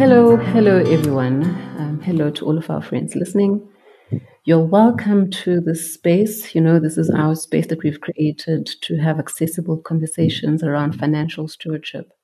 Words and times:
Hello, 0.00 0.34
hello, 0.34 0.78
everyone. 0.78 1.42
Um, 1.76 2.00
hello 2.00 2.30
to 2.30 2.46
all 2.46 2.56
of 2.56 2.70
our 2.70 2.80
friends 2.80 3.14
listening. 3.14 3.68
You're 4.44 4.64
welcome 4.64 5.30
to 5.42 5.60
this 5.60 5.92
space. 5.92 6.54
You 6.54 6.62
know, 6.62 6.80
this 6.80 6.96
is 6.96 7.10
our 7.10 7.34
space 7.34 7.66
that 7.66 7.82
we've 7.82 8.00
created 8.00 8.64
to 8.80 8.96
have 8.96 9.18
accessible 9.18 9.76
conversations 9.76 10.62
around 10.62 10.98
financial 10.98 11.48
stewardship, 11.48 12.14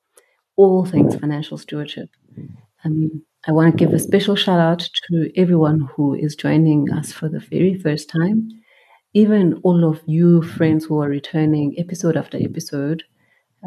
all 0.55 0.85
things 0.85 1.17
financial 1.17 1.59
stewardship. 1.59 2.09
Um, 2.83 3.21
I 3.47 3.51
want 3.51 3.71
to 3.71 3.77
give 3.77 3.93
a 3.93 3.99
special 3.99 4.35
shout 4.35 4.59
out 4.59 4.89
to 5.11 5.31
everyone 5.39 5.81
who 5.95 6.15
is 6.15 6.35
joining 6.35 6.91
us 6.91 7.11
for 7.11 7.29
the 7.29 7.41
very 7.41 7.75
first 7.75 8.09
time, 8.09 8.49
even 9.13 9.61
all 9.61 9.87
of 9.87 10.01
you 10.07 10.41
friends 10.41 10.85
who 10.85 10.99
are 10.99 11.09
returning 11.09 11.75
episode 11.77 12.17
after 12.17 12.39
episode. 12.41 13.03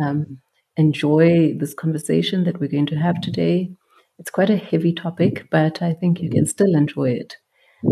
Um, 0.03 0.41
enjoy 0.77 1.55
this 1.57 1.75
conversation 1.75 2.43
that 2.43 2.59
we're 2.59 2.67
going 2.67 2.87
to 2.87 2.97
have 2.97 3.21
today. 3.21 3.71
It's 4.21 4.31
quite 4.31 4.51
a 4.51 4.57
heavy 4.59 4.93
topic, 4.93 5.47
but 5.51 5.81
I 5.81 5.95
think 5.95 6.21
you 6.21 6.29
can 6.29 6.45
still 6.45 6.75
enjoy 6.75 7.13
it. 7.13 7.39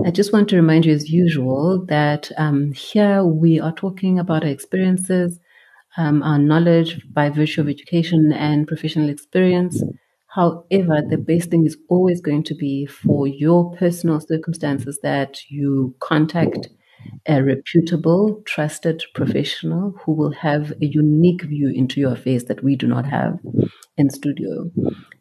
I 0.04 0.10
just 0.10 0.30
want 0.30 0.50
to 0.50 0.56
remind 0.56 0.84
you, 0.84 0.92
as 0.92 1.08
usual, 1.08 1.86
that 1.86 2.30
um, 2.36 2.72
here 2.72 3.24
we 3.24 3.58
are 3.58 3.72
talking 3.72 4.18
about 4.18 4.44
our 4.44 4.50
experiences, 4.50 5.40
um, 5.96 6.22
our 6.22 6.38
knowledge 6.38 7.00
by 7.14 7.30
virtue 7.30 7.62
of 7.62 7.68
education 7.70 8.30
and 8.30 8.68
professional 8.68 9.08
experience. 9.08 9.82
However, 10.26 11.00
the 11.00 11.16
best 11.16 11.48
thing 11.48 11.64
is 11.64 11.78
always 11.88 12.20
going 12.20 12.42
to 12.44 12.54
be 12.54 12.84
for 12.84 13.26
your 13.26 13.74
personal 13.76 14.20
circumstances 14.20 14.98
that 15.02 15.38
you 15.48 15.94
contact 16.00 16.68
a 17.26 17.42
reputable, 17.42 18.42
trusted 18.44 19.02
professional 19.14 19.94
who 20.04 20.12
will 20.12 20.32
have 20.32 20.72
a 20.72 20.86
unique 20.86 21.42
view 21.42 21.70
into 21.74 22.00
your 22.00 22.16
face 22.16 22.44
that 22.44 22.62
we 22.62 22.76
do 22.76 22.86
not 22.86 23.06
have 23.06 23.38
in 23.96 24.10
studio. 24.10 24.70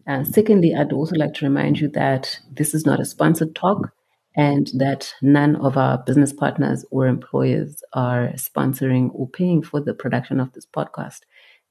Uh, 0.08 0.24
secondly, 0.24 0.74
I'd 0.74 0.94
also 0.94 1.16
like 1.16 1.34
to 1.36 1.46
remind 1.46 1.80
you 1.80 1.90
that 1.90 2.40
this 2.52 2.74
is 2.74 2.86
not 2.86 3.00
a 3.00 3.06
sponsored 3.06 3.56
talk 3.56 3.92
and 4.36 4.70
that 4.78 5.14
none 5.22 5.56
of 5.58 5.78
our 5.78 5.98
business 5.98 6.32
partners 6.32 6.86
or 6.92 7.08
employers 7.08 7.82
are 7.94 8.30
sponsoring 8.36 9.10
or 9.14 9.28
paying 9.28 9.64
for 9.64 9.82
the 9.82 9.94
production 9.94 10.40
of 10.40 10.54
this 10.54 10.66
podcast. 10.66 11.22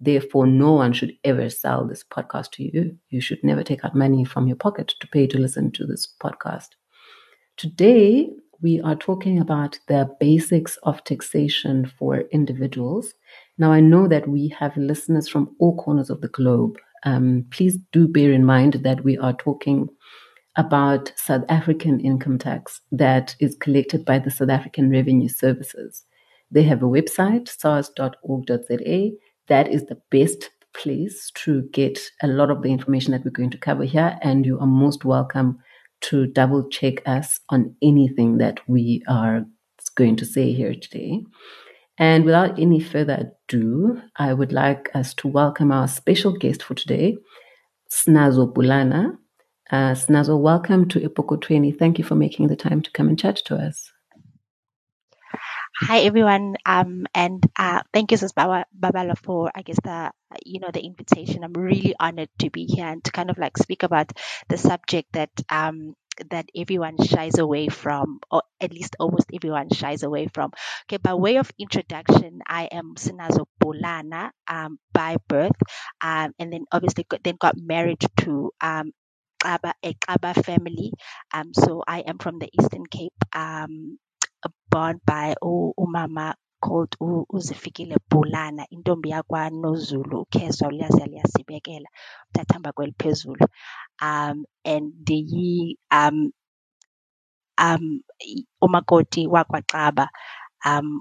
Therefore, 0.01 0.47
no 0.47 0.73
one 0.73 0.93
should 0.93 1.13
ever 1.25 1.49
sell 1.49 1.87
this 1.87 2.05
podcast 2.05 2.51
to 2.53 2.65
you. 2.65 2.99
You 3.09 3.21
should 3.21 3.43
never 3.43 3.63
take 3.63 3.85
out 3.85 3.95
money 3.95 4.25
from 4.25 4.47
your 4.47 4.57
pocket 4.57 4.95
to 5.01 5.07
pay 5.07 5.27
to 5.29 5.39
listen 5.39 5.71
to 5.73 5.87
this 5.87 6.13
podcast. 6.23 6.71
Today, 7.57 8.29
we 8.63 8.81
are 8.81 8.97
talking 8.97 9.39
about 9.39 9.79
the 9.89 10.09
basics 10.21 10.79
of 10.83 11.03
taxation 11.05 11.91
for 11.99 12.21
individuals. 12.33 13.15
Now, 13.59 13.73
I 13.73 13.81
know 13.81 14.09
that 14.09 14.29
we 14.29 14.49
have 14.49 14.77
listeners 14.77 15.29
from 15.29 15.55
all 15.59 15.77
corners 15.77 16.11
of 16.11 16.21
the 16.21 16.29
globe. 16.29 16.79
Um, 17.05 17.45
please 17.51 17.79
do 17.93 18.09
bear 18.09 18.33
in 18.33 18.45
mind 18.45 18.75
that 18.85 19.05
we 19.05 19.19
are 19.19 19.35
talking 19.35 19.89
about 20.57 21.13
South 21.17 21.45
African 21.49 22.01
income 22.01 22.39
tax 22.39 22.81
that 22.91 23.37
is 23.41 23.57
collected 23.57 24.05
by 24.05 24.19
the 24.19 24.31
South 24.31 24.49
African 24.49 24.91
Revenue 24.91 25.29
Services. 25.29 26.05
They 26.51 26.63
have 26.63 26.83
a 26.83 26.87
website, 26.87 27.49
sars.org.za. 27.49 29.11
That 29.49 29.69
is 29.69 29.85
the 29.87 30.01
best 30.11 30.51
place 30.73 31.31
to 31.35 31.63
get 31.73 31.99
a 32.23 32.27
lot 32.27 32.51
of 32.51 32.63
the 32.63 32.71
information 32.71 33.13
that 33.13 33.25
we're 33.25 33.31
going 33.31 33.51
to 33.51 33.59
cover 33.59 33.85
here, 33.85 34.19
and 34.23 34.45
you 34.45 34.59
are 34.59 34.67
most 34.67 35.05
welcome 35.05 35.59
to 36.03 36.27
double 36.27 36.69
check 36.69 37.07
us 37.07 37.41
on 37.49 37.75
anything 37.83 38.39
that 38.39 38.61
we 38.69 39.03
are 39.09 39.45
going 39.95 40.17
to 40.17 40.25
say 40.25 40.53
here 40.53 40.75
today. 40.75 41.23
And 41.99 42.25
without 42.25 42.59
any 42.59 42.81
further 42.81 43.33
ado, 43.49 44.03
I 44.17 44.35
would 44.35 44.53
like 44.53 44.91
us 44.95 45.15
to 45.15 45.29
welcome 45.29 45.73
our 45.73 45.89
special 45.89 46.37
guest 46.37 46.63
for 46.63 46.75
today, 46.75 47.17
Snazo 47.91 48.53
Bulana. 48.53 49.17
Uh, 49.71 49.93
Snazo, 49.93 50.39
welcome 50.39 50.89
to 50.89 51.01
Epokothweni. 51.01 51.77
Thank 51.77 51.99
you 51.99 52.05
for 52.05 52.15
making 52.15 52.49
the 52.49 52.57
time 52.57 52.83
to 52.83 52.91
come 52.91 53.09
and 53.09 53.19
chat 53.19 53.37
to 53.47 53.57
us. 53.57 53.91
Hi 55.81 56.01
everyone, 56.01 56.57
um, 56.65 57.07
and 57.15 57.45
uh, 57.59 57.83
thank 57.93 58.11
you, 58.11 58.17
Sis 58.17 58.33
Babala, 58.33 59.19
for 59.19 59.51
I 59.55 59.63
guess 59.63 59.79
the 59.83 60.11
you 60.45 60.61
know 60.61 60.71
the 60.73 60.81
invitation. 60.85 61.45
I'm 61.45 61.53
really 61.53 61.95
honored 62.01 62.31
to 62.41 62.51
be 62.51 62.65
here 62.65 62.87
and 62.87 63.05
to 63.05 63.13
kind 63.13 63.31
of 63.31 63.39
like 63.39 63.57
speak 63.59 63.83
about 63.83 64.11
the 64.49 64.57
subject 64.57 65.13
that 65.13 65.31
um, 65.51 65.95
that 66.31 66.49
everyone 66.57 66.97
shies 67.05 67.39
away 67.39 67.69
from, 67.69 68.21
or 68.31 68.43
at 68.61 68.73
least 68.73 68.97
almost 68.99 69.29
everyone 69.35 69.69
shies 69.71 70.03
away 70.03 70.29
from. 70.33 70.53
Okay, 70.89 70.97
by 70.97 71.15
way 71.15 71.37
of 71.37 71.51
introduction, 71.59 72.41
I 72.47 72.65
am 72.73 72.95
Sinazo 72.97 73.45
Bolana 73.63 74.31
um, 74.49 74.79
by 74.93 75.17
birth, 75.29 75.61
um, 76.01 76.33
and 76.39 76.53
then 76.53 76.65
obviously 76.73 77.05
got, 77.09 77.23
then 77.23 77.37
got 77.39 77.57
married 77.59 78.01
to 78.25 78.51
um, 78.63 78.93
a 79.45 79.59
Xaba 79.85 80.45
family. 80.45 80.93
Um, 81.33 81.53
so 81.55 81.83
I 81.87 82.01
am 82.01 82.19
from 82.19 82.39
the 82.39 82.49
Eastern 82.59 82.87
Cape. 82.87 83.15
Um, 83.35 83.99
born 84.77 85.01
by 85.09 85.33
umama 85.81 86.35
called 86.61 86.93
uZifikile 87.37 87.97
Bulana 88.11 88.67
intombi 88.75 89.09
yakwaNozulu, 89.11 90.21
uKhethwa 90.25 90.69
uLiyazela 90.69 91.23
Sibekela, 91.33 91.89
uthathamba 92.29 92.73
kweliphezulu. 92.73 93.47
Um, 94.03 94.45
and 94.65 94.93
ndiyi 95.01 95.79
um, 95.91 96.33
um, 97.59 98.01
umakoti 98.61 99.27
wakwaXaba 99.27 100.09
um, 100.67 101.01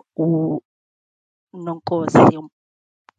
uNonkosi 1.53 2.40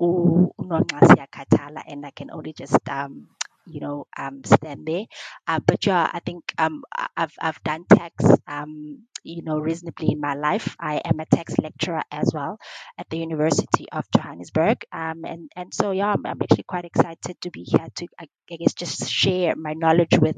uNongxa 0.01 1.01
Siyakhathala 1.09 1.83
and 1.87 2.07
I 2.07 2.11
can 2.11 2.31
only 2.31 2.53
just 2.53 2.89
um, 2.89 3.29
you 3.67 3.81
know 3.81 4.07
um, 4.17 4.43
stand 4.45 4.87
there. 4.87 5.05
Uh, 5.47 5.61
but 5.65 5.85
yeah, 5.87 6.09
I 6.13 6.21
think 6.21 6.53
um, 6.59 6.83
I've 7.17 7.35
I've 7.41 7.63
done 7.63 7.85
tax 7.91 8.25
um, 8.47 9.03
you 9.23 9.43
know 9.43 9.59
reasonably 9.59 10.13
in 10.13 10.21
my 10.21 10.35
life. 10.35 10.77
I 10.81 11.01
am 11.05 11.21
a 11.21 11.27
tax 11.27 11.55
lecturer 11.59 12.03
as 12.11 12.31
well 12.33 12.59
at 12.99 13.09
the 13.11 13.19
University 13.19 13.87
of 13.93 14.05
Johannesburg, 14.15 14.85
um, 14.93 15.25
and 15.25 15.51
and 15.57 15.75
so 15.75 15.91
yeah, 15.91 16.13
I'm, 16.13 16.25
I'm 16.25 16.41
actually 16.43 16.65
quite 16.65 16.85
excited 16.85 17.41
to 17.41 17.51
be 17.51 17.65
here 17.65 17.87
to 17.97 18.07
I, 18.19 18.29
guess 18.49 18.75
just 18.75 19.11
share 19.11 19.57
my 19.57 19.73
knowledge 19.73 20.19
with 20.21 20.37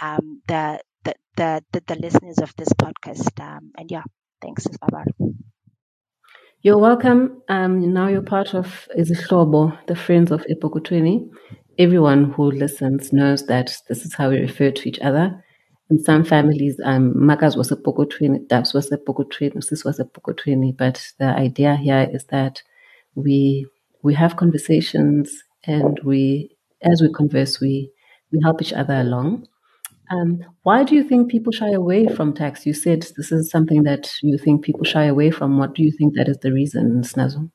um, 0.00 0.42
the, 0.46 0.80
the, 1.04 1.14
the 1.36 1.82
the 1.86 1.96
listeners 1.96 2.38
of 2.38 2.54
this 2.56 2.68
podcast. 2.68 3.40
Um, 3.40 3.72
and 3.76 3.90
yeah, 3.90 4.02
thanks, 4.40 4.66
Baba. 4.80 5.04
You're 6.60 6.78
welcome. 6.78 7.42
Um, 7.48 7.92
now 7.92 8.08
you're 8.08 8.22
part 8.22 8.52
of 8.52 8.88
Izihlobo, 8.98 9.78
the 9.86 9.94
Friends 9.94 10.32
of 10.32 10.44
Epokothweni 10.50 11.30
everyone 11.78 12.32
who 12.32 12.50
listens 12.50 13.12
knows 13.12 13.46
that 13.46 13.76
this 13.88 14.04
is 14.04 14.14
how 14.14 14.30
we 14.30 14.40
refer 14.40 14.70
to 14.70 14.88
each 14.88 14.98
other. 15.00 15.44
In 15.90 15.98
some 16.02 16.24
families, 16.24 16.78
um, 16.84 17.14
Makas 17.14 17.56
was 17.56 17.70
a 17.72 17.76
Pokothweni, 17.76 18.46
Dabs 18.48 18.74
was 18.74 18.92
a 18.92 18.98
Pokothweni, 18.98 19.62
Sis 19.62 19.84
was 19.84 19.98
a 19.98 20.04
Pokothweni. 20.04 20.76
But 20.76 21.02
the 21.18 21.26
idea 21.26 21.76
here 21.76 22.08
is 22.12 22.24
that 22.26 22.62
we 23.14 23.66
we 24.02 24.14
have 24.14 24.36
conversations 24.36 25.42
and 25.64 25.98
we, 26.04 26.56
as 26.82 27.00
we 27.00 27.12
converse, 27.12 27.60
we 27.60 27.90
we 28.32 28.40
help 28.42 28.60
each 28.60 28.72
other 28.72 28.94
along. 28.94 29.46
Um, 30.10 30.40
why 30.62 30.84
do 30.84 30.94
you 30.94 31.02
think 31.02 31.30
people 31.30 31.52
shy 31.52 31.70
away 31.70 32.06
from 32.06 32.32
tax? 32.34 32.66
You 32.66 32.74
said 32.74 33.06
this 33.16 33.30
is 33.32 33.50
something 33.50 33.82
that 33.84 34.10
you 34.22 34.38
think 34.38 34.64
people 34.64 34.84
shy 34.84 35.04
away 35.04 35.30
from. 35.30 35.58
What 35.58 35.74
do 35.74 35.82
you 35.82 35.92
think 35.92 36.14
that 36.16 36.28
is 36.28 36.38
the 36.38 36.52
reason, 36.52 37.02
Snazo? 37.02 37.50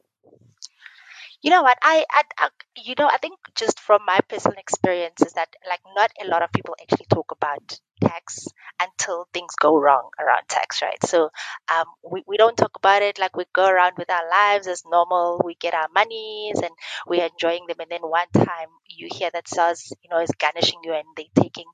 You 1.42 1.50
know 1.50 1.62
what? 1.62 1.78
I, 1.82 2.06
I, 2.10 2.50
you 2.76 2.96
know, 2.98 3.08
I 3.08 3.18
think 3.18 3.38
just 3.56 3.80
from 3.80 4.02
my 4.06 4.20
personal 4.28 4.58
experience 4.58 5.22
is 5.22 5.34
that 5.34 5.50
like 5.70 5.82
not 5.96 6.12
a 6.24 6.28
lot 6.28 6.42
of 6.42 6.52
people 6.52 6.76
actually 6.82 7.06
talk 7.14 7.32
about 7.32 7.80
tax 8.02 8.48
until 8.82 9.28
things 9.34 9.54
go 9.60 9.78
wrong 9.78 10.10
around 10.20 10.42
tax, 10.50 10.82
right? 10.82 10.98
So 11.06 11.30
um, 11.74 11.86
we, 12.12 12.24
we 12.28 12.38
don't 12.38 12.58
talk 12.58 12.72
about 12.76 13.04
it 13.04 13.20
like 13.20 13.38
we 13.38 13.46
go 13.54 13.68
around 13.68 13.94
with 13.98 14.10
our 14.10 14.28
lives 14.30 14.68
as 14.68 14.84
normal. 14.90 15.42
We 15.46 15.56
get 15.56 15.76
our 15.76 15.88
monies 15.94 16.56
and 16.58 16.72
we're 17.08 17.30
enjoying 17.32 17.66
them. 17.68 17.78
And 17.80 17.92
then 17.92 18.02
one 18.02 18.28
time 18.34 18.70
you 18.88 19.08
hear 19.12 19.30
that 19.34 19.48
SARS, 19.48 19.94
you 20.04 20.10
know, 20.10 20.20
is 20.20 20.32
garnishing 20.40 20.80
you 20.84 20.94
and 20.94 21.06
they're 21.16 21.26
taking 21.44 21.66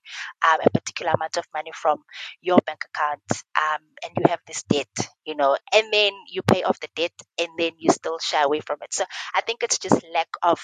um, 0.47 0.59
a 0.65 0.69
particular 0.69 1.13
amount 1.15 1.38
of 1.38 1.45
money 1.53 1.71
from 1.73 2.03
your 2.41 2.59
bank 2.65 2.83
account 2.94 3.21
um, 3.57 3.81
and 4.03 4.12
you 4.18 4.23
have 4.29 4.39
this 4.47 4.63
debt, 4.63 4.88
you 5.25 5.35
know, 5.35 5.57
and 5.73 5.94
then 5.94 6.12
you 6.29 6.41
pay 6.41 6.63
off 6.63 6.79
the 6.79 6.89
debt 6.95 7.13
and 7.39 7.50
then 7.57 7.71
you 7.77 7.89
still 7.91 8.19
shy 8.19 8.41
away 8.41 8.59
from 8.59 8.77
it. 8.83 8.94
So 8.94 9.06
I 9.33 9.41
think 9.41 9.63
it's 9.63 9.77
just 9.79 10.03
lack 10.13 10.29
of 10.44 10.59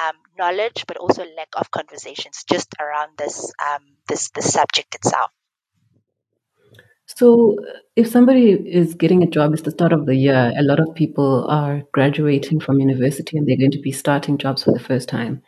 um, 0.00 0.16
knowledge, 0.38 0.84
but 0.86 0.96
also 0.96 1.24
lack 1.36 1.48
of 1.56 1.70
conversations 1.70 2.44
just 2.50 2.74
around 2.80 3.10
this 3.18 3.52
um, 3.64 3.82
this 4.08 4.30
this 4.30 4.52
subject 4.52 4.94
itself. 4.94 5.30
So, 7.06 7.56
if 7.94 8.08
somebody 8.08 8.50
is 8.50 8.94
getting 8.94 9.22
a 9.22 9.28
job, 9.28 9.52
it's 9.52 9.62
the 9.62 9.70
start 9.70 9.92
of 9.92 10.06
the 10.06 10.16
year. 10.16 10.52
A 10.58 10.62
lot 10.62 10.80
of 10.80 10.94
people 10.94 11.46
are 11.48 11.82
graduating 11.92 12.58
from 12.60 12.80
university 12.80 13.38
and 13.38 13.46
they're 13.46 13.56
going 13.56 13.70
to 13.70 13.80
be 13.80 13.92
starting 13.92 14.38
jobs 14.38 14.64
for 14.64 14.72
the 14.72 14.80
first 14.80 15.08
time. 15.08 15.42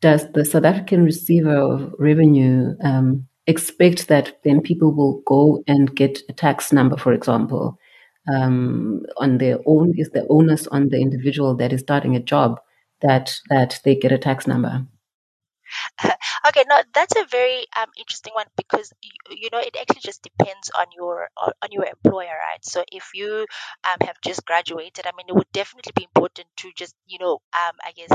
Does 0.00 0.32
the 0.32 0.44
South 0.44 0.64
African 0.64 1.04
Receiver 1.04 1.54
of 1.54 1.94
Revenue 1.98 2.74
um, 2.82 3.28
expect 3.46 4.08
that 4.08 4.40
then 4.42 4.62
people 4.62 4.92
will 4.94 5.22
go 5.26 5.62
and 5.68 5.94
get 5.94 6.18
a 6.30 6.32
tax 6.32 6.72
number, 6.72 6.96
for 6.96 7.12
example, 7.12 7.78
um, 8.32 9.02
on 9.18 9.36
their 9.36 9.58
own? 9.66 9.92
Is 9.96 10.10
the 10.10 10.26
onus 10.30 10.66
on 10.68 10.88
the 10.88 10.98
individual 10.98 11.54
that 11.56 11.74
is 11.74 11.82
starting 11.82 12.16
a 12.16 12.20
job? 12.20 12.58
That 13.02 13.40
that 13.50 13.80
they 13.84 13.94
get 13.96 14.12
a 14.12 14.18
tax 14.18 14.46
number? 14.46 14.86
Okay, 16.48 16.64
no, 16.68 16.82
that's 16.92 17.14
a 17.16 17.24
very 17.30 17.66
um, 17.80 17.88
interesting 17.96 18.32
one 18.34 18.46
because 18.56 18.92
you, 19.00 19.10
you 19.42 19.48
know 19.52 19.58
it 19.60 19.76
actually 19.80 20.00
just 20.02 20.22
depends 20.22 20.70
on 20.76 20.86
your 20.96 21.28
on 21.38 21.70
your 21.70 21.84
employer, 21.84 22.34
right? 22.34 22.64
So 22.64 22.84
if 22.90 23.10
you 23.14 23.46
um, 23.84 23.98
have 24.06 24.16
just 24.24 24.44
graduated, 24.44 25.06
I 25.06 25.12
mean, 25.16 25.26
it 25.28 25.34
would 25.34 25.52
definitely 25.52 25.92
be 25.94 26.04
important 26.04 26.48
to 26.58 26.72
just 26.76 26.94
you 27.06 27.18
know 27.20 27.34
um, 27.54 27.74
I 27.84 27.92
guess 27.94 28.10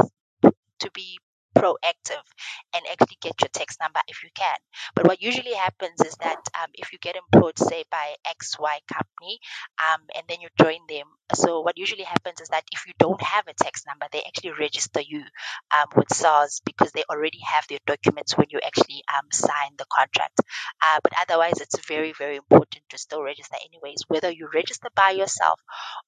to 0.80 0.92
be 0.94 1.19
proactive 1.57 2.25
and 2.74 2.83
actually 2.92 3.18
get 3.21 3.42
your 3.42 3.50
tax 3.50 3.77
number 3.81 4.00
if 4.07 4.24
you 4.24 4.30
can. 4.36 4.57
But 4.95 5.07
what 5.07 5.21
usually 5.21 5.54
happens 5.54 6.00
is 6.01 6.15
that 6.21 6.39
um, 6.62 6.69
if 6.74 6.94
you 6.94 7.00
get 7.00 7.15
employed, 7.15 7.57
say 7.57 7.83
by 7.92 8.15
XY 8.27 8.77
company, 8.92 9.39
um, 9.81 10.01
and 10.15 10.24
then 10.27 10.42
you 10.42 10.50
join 10.59 10.80
them, 10.88 11.07
so 11.33 11.62
what 11.62 11.77
usually 11.77 12.04
happens 12.04 12.39
is 12.42 12.50
that 12.50 12.63
if 12.71 12.88
you 12.88 12.94
don't 13.00 13.21
have 13.21 13.45
a 13.48 13.54
tax 13.54 13.83
number, 13.86 14.06
they 14.12 14.24
actually 14.24 14.51
register 14.51 15.01
you 15.01 15.24
um, 15.71 15.88
with 15.95 16.13
SARS 16.13 16.62
because 16.65 16.92
they 16.92 17.04
already 17.09 17.39
have 17.45 17.65
their 17.68 17.80
documents 17.86 18.38
when 18.38 18.48
you 18.50 18.59
actually 18.65 19.04
um, 19.13 19.27
sign 19.31 19.71
the 19.77 19.86
contract. 19.92 20.39
Uh, 20.81 21.00
but 21.04 21.13
otherwise, 21.19 21.59
it's 21.59 21.86
very, 21.86 22.13
very 22.13 22.38
important 22.38 22.83
to 22.89 22.98
still 22.98 23.21
register 23.24 23.57
anyways, 23.65 24.04
whether 24.07 24.31
you 24.31 24.48
register 24.54 24.89
by 24.95 25.12
yourself 25.12 25.59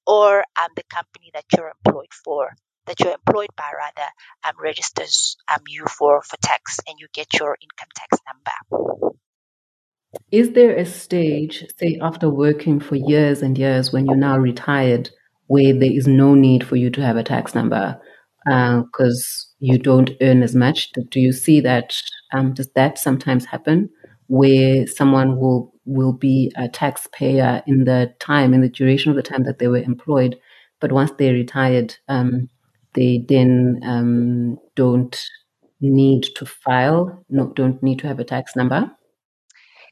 or 0.06 0.38
um, 0.60 0.68
the 0.76 0.84
company 0.88 1.30
that 1.34 1.44
you're 1.54 1.72
employed 1.84 2.12
for 2.24 2.50
that 2.90 2.98
you're 2.98 3.14
employed 3.14 3.50
by 3.56 3.70
rather 3.76 4.08
um, 4.44 4.54
registers 4.60 5.36
um, 5.48 5.60
you 5.68 5.84
for, 5.86 6.22
for 6.22 6.36
tax 6.42 6.80
and 6.88 6.98
you 6.98 7.06
get 7.14 7.32
your 7.38 7.56
income 7.62 7.88
tax 7.94 8.18
number. 8.26 8.90
Is 10.32 10.52
there 10.52 10.76
a 10.76 10.84
stage, 10.84 11.64
say 11.78 12.00
after 12.02 12.28
working 12.28 12.80
for 12.80 12.96
years 12.96 13.42
and 13.42 13.56
years 13.56 13.92
when 13.92 14.06
you're 14.06 14.16
now 14.16 14.36
retired, 14.38 15.10
where 15.46 15.72
there 15.72 15.92
is 15.92 16.08
no 16.08 16.34
need 16.34 16.66
for 16.66 16.74
you 16.74 16.90
to 16.90 17.00
have 17.00 17.16
a 17.16 17.22
tax 17.22 17.54
number 17.54 18.00
because 18.44 19.46
uh, 19.46 19.54
you 19.60 19.78
don't 19.78 20.10
earn 20.20 20.42
as 20.42 20.56
much? 20.56 20.90
Do 21.10 21.20
you 21.20 21.32
see 21.32 21.60
that? 21.60 21.94
Um, 22.32 22.54
does 22.54 22.70
that 22.74 22.98
sometimes 22.98 23.44
happen 23.44 23.88
where 24.26 24.86
someone 24.88 25.36
will 25.38 25.72
will 25.84 26.12
be 26.12 26.52
a 26.56 26.68
taxpayer 26.68 27.62
in 27.66 27.84
the 27.84 28.12
time, 28.18 28.52
in 28.52 28.62
the 28.62 28.68
duration 28.68 29.10
of 29.10 29.16
the 29.16 29.22
time 29.22 29.44
that 29.44 29.58
they 29.58 29.68
were 29.68 29.78
employed, 29.78 30.36
but 30.80 30.92
once 30.92 31.12
they're 31.18 31.32
retired, 31.32 31.96
um, 32.08 32.48
they 32.94 33.24
then 33.28 33.80
um, 33.84 34.58
don't 34.76 35.20
need 35.80 36.24
to 36.36 36.46
file, 36.46 37.24
no, 37.30 37.48
don't 37.54 37.82
need 37.82 37.98
to 38.00 38.06
have 38.08 38.20
a 38.20 38.24
tax 38.24 38.56
number. 38.56 38.90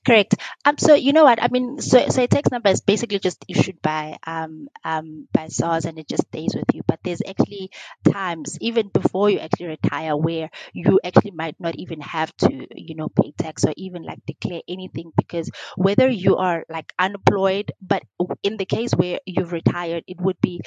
Correct. 0.07 0.35
Um, 0.65 0.79
so 0.79 0.95
you 0.95 1.13
know 1.13 1.25
what 1.25 1.43
I 1.43 1.49
mean. 1.49 1.81
So, 1.81 2.09
so 2.09 2.23
a 2.23 2.27
tax 2.27 2.51
number 2.51 2.71
is 2.71 2.81
basically 2.81 3.19
just 3.19 3.45
issued 3.49 3.81
by 3.83 4.17
um, 4.27 4.69
um, 4.85 5.29
by 5.33 5.49
SARS 5.49 5.85
and 5.85 5.99
it 5.99 6.09
just 6.09 6.25
stays 6.29 6.55
with 6.55 6.65
you. 6.73 6.83
But 6.87 7.01
there's 7.05 7.23
actually 7.27 7.71
times 8.11 8.57
even 8.61 8.89
before 8.89 9.29
you 9.31 9.39
actually 9.39 9.67
retire 9.67 10.17
where 10.17 10.51
you 10.73 11.01
actually 11.05 11.33
might 11.33 11.57
not 11.61 11.77
even 11.77 12.01
have 12.01 12.35
to 12.39 12.67
you 12.75 12.95
know 12.95 13.09
pay 13.09 13.33
tax 13.37 13.65
or 13.65 13.75
even 13.77 14.03
like 14.03 14.25
declare 14.27 14.63
anything 14.69 15.13
because 15.17 15.51
whether 15.77 16.09
you 16.09 16.37
are 16.37 16.65
like 16.69 16.93
unemployed, 16.99 17.73
but 17.83 18.03
in 18.43 18.57
the 18.57 18.67
case 18.67 18.93
where 18.93 19.21
you've 19.27 19.53
retired, 19.53 20.05
it 20.07 20.21
would 20.21 20.41
be 20.41 20.61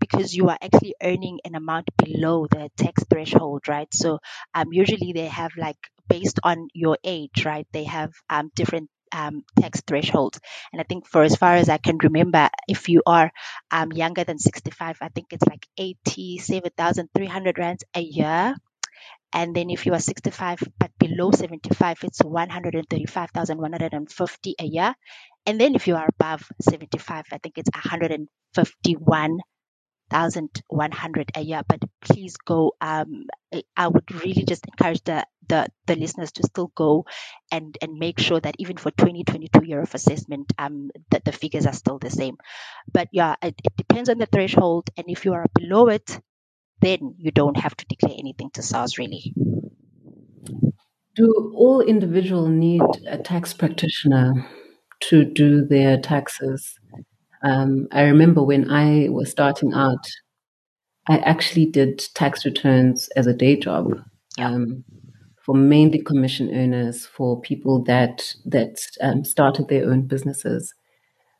because 0.00 0.34
you 0.34 0.48
are 0.48 0.58
actually 0.60 0.94
earning 1.02 1.40
an 1.44 1.54
amount 1.54 1.88
below 1.96 2.46
the 2.46 2.70
tax 2.76 3.04
threshold, 3.10 3.68
right? 3.68 3.88
So 3.92 4.18
um, 4.54 4.68
usually 4.72 5.12
they 5.12 5.26
have 5.26 5.52
like 5.56 5.76
based 6.08 6.40
on 6.42 6.68
your 6.74 6.98
age, 7.04 7.44
right? 7.44 7.66
They 7.72 7.84
have 7.84 8.12
um, 8.30 8.50
different 8.54 8.88
um, 9.12 9.44
tax 9.58 9.82
thresholds. 9.86 10.40
And 10.72 10.80
I 10.80 10.84
think 10.84 11.06
for 11.06 11.22
as 11.22 11.36
far 11.36 11.54
as 11.54 11.68
I 11.68 11.76
can 11.78 11.98
remember, 11.98 12.48
if 12.66 12.88
you 12.88 13.02
are 13.06 13.30
um, 13.70 13.92
younger 13.92 14.24
than 14.24 14.38
65, 14.38 14.96
I 15.00 15.08
think 15.08 15.28
it's 15.32 15.46
like 15.46 15.66
87,300 15.78 17.58
rands 17.58 17.84
a 17.94 18.00
year. 18.00 18.56
And 19.32 19.54
then 19.54 19.70
if 19.70 19.86
you 19.86 19.92
are 19.92 20.00
65 20.00 20.64
but 20.78 20.90
below 20.98 21.30
75, 21.30 21.98
it's 22.02 22.22
135,150 22.22 24.54
a 24.58 24.64
year. 24.64 24.94
And 25.44 25.60
then 25.60 25.74
if 25.74 25.86
you 25.86 25.96
are 25.96 26.08
above 26.08 26.48
75, 26.62 27.26
I 27.32 27.38
think 27.38 27.58
it's 27.58 27.68
151 27.72 29.38
thousand 30.10 30.62
one 30.68 30.92
hundred 30.92 31.30
a 31.34 31.40
year. 31.40 31.62
But 31.66 31.82
please 32.00 32.36
go. 32.36 32.72
Um, 32.80 33.26
I 33.76 33.88
would 33.88 34.10
really 34.22 34.44
just 34.44 34.66
encourage 34.66 35.02
the, 35.04 35.26
the 35.48 35.68
the 35.86 35.96
listeners 35.96 36.32
to 36.32 36.42
still 36.42 36.70
go 36.74 37.06
and 37.50 37.76
and 37.80 37.98
make 37.98 38.18
sure 38.18 38.40
that 38.40 38.56
even 38.58 38.76
for 38.76 38.90
2022 38.90 39.64
year 39.64 39.80
of 39.80 39.94
assessment, 39.94 40.52
um, 40.58 40.90
that 41.10 41.24
the 41.24 41.32
figures 41.32 41.66
are 41.66 41.72
still 41.72 41.98
the 41.98 42.10
same. 42.10 42.36
But 42.92 43.08
yeah, 43.12 43.36
it, 43.42 43.54
it 43.64 43.76
depends 43.76 44.08
on 44.08 44.18
the 44.18 44.26
threshold, 44.26 44.90
and 44.96 45.06
if 45.08 45.24
you 45.24 45.34
are 45.34 45.46
below 45.54 45.88
it, 45.88 46.20
then 46.80 47.14
you 47.18 47.30
don't 47.30 47.56
have 47.56 47.76
to 47.76 47.86
declare 47.86 48.16
anything 48.18 48.50
to 48.50 48.62
SARS 48.62 48.98
really. 48.98 49.34
Do 51.16 51.52
all 51.56 51.80
individuals 51.80 52.48
need 52.48 52.82
a 53.08 53.18
tax 53.18 53.52
practitioner 53.52 54.46
to 55.00 55.24
do 55.24 55.64
their 55.64 55.98
taxes? 55.98 56.78
Um, 57.42 57.88
I 57.92 58.02
remember 58.02 58.42
when 58.42 58.70
I 58.70 59.08
was 59.10 59.30
starting 59.30 59.72
out, 59.72 60.04
I 61.08 61.18
actually 61.18 61.66
did 61.66 62.04
tax 62.14 62.44
returns 62.44 63.08
as 63.16 63.26
a 63.26 63.32
day 63.32 63.56
job 63.56 63.92
um, 64.38 64.84
for 65.44 65.54
mainly 65.54 66.00
commission 66.02 66.54
earners, 66.54 67.06
for 67.06 67.40
people 67.40 67.82
that 67.84 68.34
that 68.44 68.78
um, 69.00 69.24
started 69.24 69.68
their 69.68 69.88
own 69.90 70.02
businesses. 70.02 70.74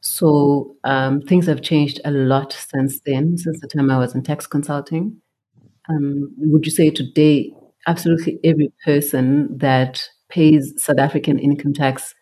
So 0.01 0.77
um, 0.85 1.21
things 1.23 1.47
have 1.47 1.61
changed 1.61 2.01
a 2.05 2.11
lot 2.11 2.53
since 2.53 3.01
then, 3.05 3.37
since 3.37 3.61
the 3.61 3.69
time 3.69 3.91
I 3.91 3.99
was 3.99 4.15
in 4.15 4.23
tax 4.23 4.47
consulting. 4.47 5.21
Um, 5.89 6.33
would 6.39 6.65
you 6.67 6.73
say 6.73 6.91
today, 6.91 7.53
absolutely 7.87 8.39
every 8.45 8.73
person 8.85 9.57
that 9.59 10.09
pays 10.29 10.73
South 10.77 10.99
African 10.99 11.39
income 11.39 11.73
tax 11.73 12.15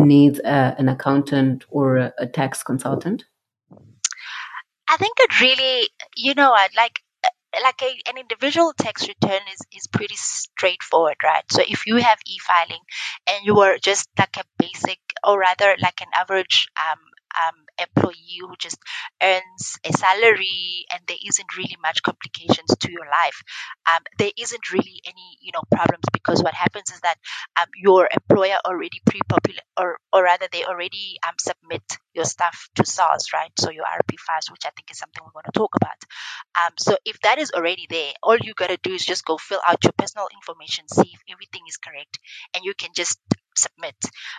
needs 0.00 0.38
an 0.40 0.88
accountant 0.88 1.64
or 1.68 1.96
a, 1.96 2.12
a 2.18 2.26
tax 2.26 2.62
consultant? 2.62 3.24
I 4.88 4.96
think 4.96 5.18
it 5.20 5.40
really, 5.40 5.88
you 6.16 6.34
know, 6.34 6.50
like 6.76 7.00
like 7.62 7.82
a, 7.82 8.08
an 8.08 8.16
individual 8.16 8.72
tax 8.78 9.08
return 9.08 9.40
is, 9.52 9.60
is 9.76 9.86
pretty 9.88 10.14
straightforward, 10.16 11.16
right? 11.22 11.42
So 11.50 11.62
if 11.66 11.86
you 11.86 11.96
have 11.96 12.18
e-filing 12.26 12.80
and 13.28 13.44
you 13.44 13.60
are 13.60 13.76
just 13.78 14.08
like 14.18 14.36
a 14.36 14.44
basic 14.58 14.98
or 15.26 15.38
rather 15.38 15.74
like 15.80 16.00
an 16.00 16.08
average 16.14 16.68
um, 16.78 16.98
um, 17.38 17.56
employee 17.78 18.38
who 18.40 18.54
just 18.58 18.78
earns 19.22 19.78
a 19.84 19.92
salary 19.92 20.86
and 20.92 21.00
there 21.06 21.16
isn't 21.26 21.56
really 21.56 21.76
much 21.82 22.02
complications 22.02 22.70
to 22.80 22.90
your 22.90 23.06
life, 23.06 23.42
um, 23.86 24.02
there 24.18 24.30
isn't 24.38 24.72
really 24.72 25.00
any 25.04 25.38
you 25.40 25.52
know 25.54 25.62
problems 25.70 26.04
because 26.12 26.42
what 26.42 26.54
happens 26.54 26.90
is 26.90 27.00
that 27.00 27.16
um, 27.60 27.66
your 27.76 28.08
employer 28.12 28.58
already 28.66 29.00
pre-populate 29.06 29.62
or 29.78 29.98
or 30.12 30.22
rather 30.24 30.46
they 30.52 30.64
already 30.64 31.16
um, 31.26 31.34
submit 31.38 31.82
your 32.14 32.24
stuff 32.24 32.68
to 32.74 32.84
SARS, 32.84 33.32
right? 33.32 33.52
So 33.58 33.70
your 33.70 33.84
IRP5s, 33.84 34.50
which 34.50 34.62
I 34.66 34.70
think 34.76 34.90
is 34.90 34.98
something 34.98 35.22
we're 35.24 35.32
going 35.32 35.50
to 35.52 35.58
talk 35.58 35.74
about. 35.76 36.00
Um, 36.60 36.72
so 36.78 36.96
if 37.04 37.20
that 37.20 37.38
is 37.38 37.50
already 37.52 37.86
there, 37.88 38.12
all 38.22 38.36
you 38.38 38.54
got 38.54 38.68
to 38.70 38.78
do 38.82 38.92
is 38.94 39.04
just 39.04 39.24
go 39.24 39.36
fill 39.38 39.60
out 39.66 39.82
your 39.84 39.92
personal 39.96 40.28
information, 40.32 40.88
see 40.88 41.10
if 41.12 41.20
everything 41.30 41.62
is 41.68 41.76
correct, 41.76 42.18
and 42.54 42.64
you 42.64 42.74
can 42.78 42.90
just 42.94 43.18
submit. 43.56 43.96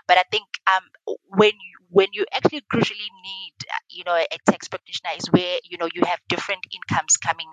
But 0.08 0.18
I 0.18 0.24
think 0.32 0.46
um, 0.68 0.84
when 1.28 1.52
you, 1.52 1.76
when 1.90 2.08
you 2.14 2.26
actually 2.34 2.62
crucially 2.72 3.10
need, 3.24 3.54
you 3.90 4.04
know, 4.06 4.16
a 4.16 4.38
tax 4.50 4.68
practitioner 4.68 5.12
is 5.18 5.28
where 5.32 5.60
you 5.64 5.78
know 5.78 5.90
you 5.94 6.04
have 6.06 6.20
different 6.30 6.62
incomes 6.72 7.18
coming 7.18 7.50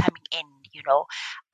coming 0.00 0.22
in, 0.32 0.46
you 0.72 0.82
know, 0.86 1.04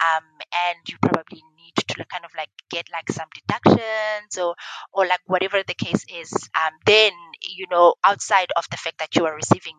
um, 0.01 0.25
and 0.55 0.79
you 0.89 0.97
probably 1.03 1.43
need 1.57 1.75
to 1.77 2.05
kind 2.07 2.25
of 2.25 2.31
like 2.37 2.51
get 2.71 2.87
like 2.93 3.11
some 3.11 3.29
deductions 3.35 4.39
or 4.39 4.55
or 4.93 5.07
like 5.07 5.21
whatever 5.27 5.63
the 5.67 5.75
case 5.75 6.05
is. 6.13 6.33
Um, 6.55 6.73
then 6.87 7.13
you 7.43 7.67
know, 7.71 7.95
outside 8.05 8.49
of 8.57 8.67
the 8.71 8.77
fact 8.77 8.99
that 8.99 9.15
you 9.17 9.25
are 9.27 9.35
receiving 9.35 9.77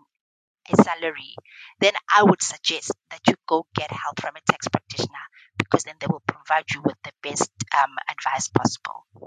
a 0.72 0.76
salary, 0.84 1.36
then 1.82 1.94
I 2.14 2.24
would 2.24 2.42
suggest 2.42 2.92
that 3.12 3.22
you 3.28 3.36
go 3.48 3.68
get 3.76 3.92
help 3.92 4.22
from 4.22 4.36
a 4.38 4.42
tax 4.52 4.68
practitioner 4.70 5.26
because 5.58 5.84
then 5.84 5.96
they 6.00 6.08
will 6.08 6.24
provide 6.28 6.66
you 6.74 6.82
with 6.84 6.98
the 7.04 7.12
best 7.24 7.52
um, 7.78 7.92
advice 8.10 8.48
possible. 8.50 9.27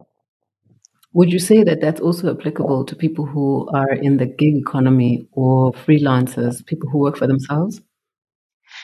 Would 1.12 1.32
you 1.32 1.40
say 1.40 1.64
that 1.64 1.80
that's 1.80 2.00
also 2.00 2.32
applicable 2.32 2.84
to 2.84 2.94
people 2.94 3.26
who 3.26 3.68
are 3.74 3.92
in 3.92 4.16
the 4.18 4.26
gig 4.26 4.56
economy 4.56 5.26
or 5.32 5.72
freelancers, 5.72 6.64
people 6.64 6.88
who 6.88 6.98
work 6.98 7.16
for 7.16 7.26
themselves? 7.26 7.80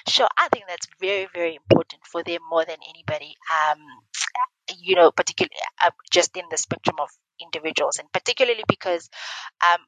Sure, 0.09 0.29
I 0.37 0.49
think 0.49 0.65
that's 0.69 0.87
very, 1.01 1.29
very 1.33 1.55
important 1.55 2.03
for 2.05 2.25
them 2.25 2.41
more 2.51 2.65
than 2.65 2.79
anybody. 2.89 3.35
Um, 3.55 3.79
you 4.79 4.97
know, 4.97 5.13
particularly 5.13 5.55
uh, 5.81 5.91
just 6.11 6.37
in 6.37 6.45
the 6.51 6.57
spectrum 6.57 6.97
of 7.01 7.09
individuals, 7.41 7.99
and 7.99 8.11
particularly 8.13 8.65
because, 8.67 9.09
um, 9.65 9.79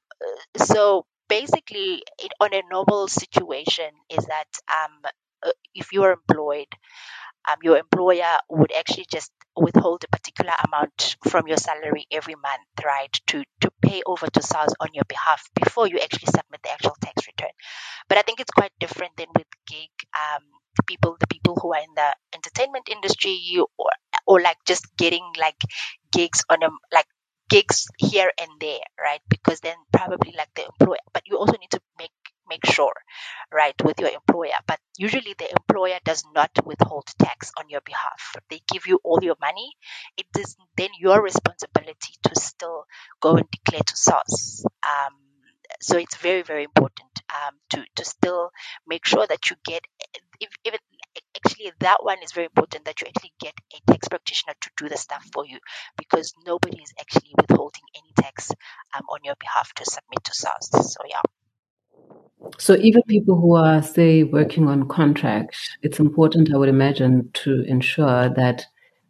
so 0.57 1.07
basically, 1.29 2.03
it, 2.21 2.33
on 2.41 2.55
a 2.55 2.63
normal 2.71 3.09
situation, 3.09 3.91
is 4.11 4.25
that 4.27 4.49
um, 4.73 4.93
uh, 5.43 5.51
if 5.75 5.93
you 5.93 6.05
are 6.05 6.13
employed, 6.13 6.69
um, 7.49 7.57
your 7.63 7.79
employer 7.79 8.39
would 8.51 8.73
actually 8.73 9.07
just 9.11 9.33
withhold 9.61 10.05
a 10.05 10.09
particular 10.17 10.53
amount 10.67 11.17
from 11.29 11.47
your 11.47 11.57
salary 11.57 12.07
every 12.11 12.35
month, 12.35 12.69
right, 12.85 13.13
to, 13.29 13.45
to 13.61 13.71
pay 13.83 14.03
over 14.07 14.27
to 14.27 14.43
SARS 14.43 14.75
on 14.81 14.89
your 14.95 15.05
behalf 15.09 15.49
before 15.55 15.89
you 15.89 15.99
actually 15.99 16.27
submit 16.27 16.63
the 16.63 16.71
actual 16.73 16.97
tax 17.01 17.27
return. 17.27 17.51
But 18.09 18.19
I 18.19 18.23
think 18.23 18.41
it's 18.41 18.51
quite 18.51 18.73
different 18.81 19.17
than 19.17 19.29
with 19.37 19.47
gig 19.67 19.91
um, 20.15 20.43
people, 20.87 21.17
the 21.21 21.27
people 21.27 21.57
who 21.61 21.73
are 21.75 21.81
in 21.81 21.95
the 21.95 22.15
entertainment 22.35 22.89
industry 22.89 23.39
or 23.79 23.91
or 24.27 24.41
like 24.41 24.59
just 24.67 24.85
getting 24.97 25.25
like 25.39 25.57
gigs 26.13 26.45
on 26.51 26.63
a 26.63 26.69
like 26.93 27.07
gigs 27.49 27.89
here 27.99 28.31
and 28.39 28.51
there, 28.61 28.85
right? 29.01 29.21
Because 29.29 29.61
then 29.61 29.77
probably 29.93 30.35
like 30.37 30.53
the 30.55 30.67
employer, 30.67 30.99
but 31.13 31.23
you 31.27 31.39
also 31.39 31.57
need 31.59 31.71
to 31.71 31.81
make 31.99 32.13
make 32.49 32.65
sure, 32.67 32.93
right, 33.53 33.75
with 33.85 34.01
your 34.01 34.11
employer. 34.11 34.59
But 34.67 34.81
usually 34.97 35.35
the 35.39 35.51
employer 35.51 35.99
does 36.05 36.25
not 36.35 36.51
withhold 36.65 37.07
tax 37.19 37.53
on 37.59 37.69
your 37.69 37.81
behalf. 37.83 38.37
They 38.51 38.61
give 38.73 38.87
you 38.87 39.01
all 39.05 39.21
your 39.23 39.37
money. 39.41 39.73
It 40.17 40.27
is 40.39 40.57
then 40.77 40.91
your 40.99 41.23
responsibility 41.23 42.15
to 42.25 42.41
still 42.41 42.85
go 43.21 43.37
and 43.37 43.47
declare 43.51 43.83
to 43.87 43.97
SARS. 43.97 44.65
Um, 44.83 45.15
so 45.81 45.99
it's 45.99 46.17
very 46.17 46.43
very 46.43 46.65
important 46.65 47.09
um, 47.35 47.55
to 47.71 47.85
to 47.97 48.05
still 48.05 48.51
make 48.87 49.05
sure 49.05 49.27
that 49.27 49.51
you 49.51 49.57
get 49.65 49.83
if, 50.41 50.49
if 50.65 50.75
it, 50.75 50.81
actually 51.45 51.73
that 51.81 51.99
one 52.03 52.19
is 52.23 52.33
very 52.33 52.47
important 52.47 52.85
that 52.85 53.01
you 53.01 53.07
actually 53.09 53.33
get 53.41 53.55
a 53.75 53.91
tax 53.91 54.09
practitioner 54.09 54.55
to 54.61 54.71
do 54.77 54.89
the 54.89 54.97
stuff 54.97 55.25
for 55.33 55.45
you 55.47 55.59
because 55.97 56.33
nobody 56.47 56.79
is 56.83 56.93
actually 57.01 57.33
withholding 57.37 57.83
any 57.95 58.13
tax 58.17 58.51
um, 58.97 59.05
on 59.11 59.21
your 59.25 59.35
behalf 59.39 59.73
to 59.75 59.85
submit 59.85 60.25
to 60.25 60.35
SARS. 60.35 60.71
So 60.71 61.01
yeah. 61.09 61.23
So 62.59 62.77
even 62.77 63.03
people 63.03 63.41
who 63.41 63.57
are, 63.57 63.83
say, 63.83 64.23
working 64.23 64.69
on 64.69 64.89
contracts, 64.89 65.77
it's 65.83 65.99
important, 65.99 66.53
I 66.53 66.57
would 66.57 66.69
imagine, 66.69 67.31
to 67.45 67.63
ensure 67.63 68.29
that 68.31 68.65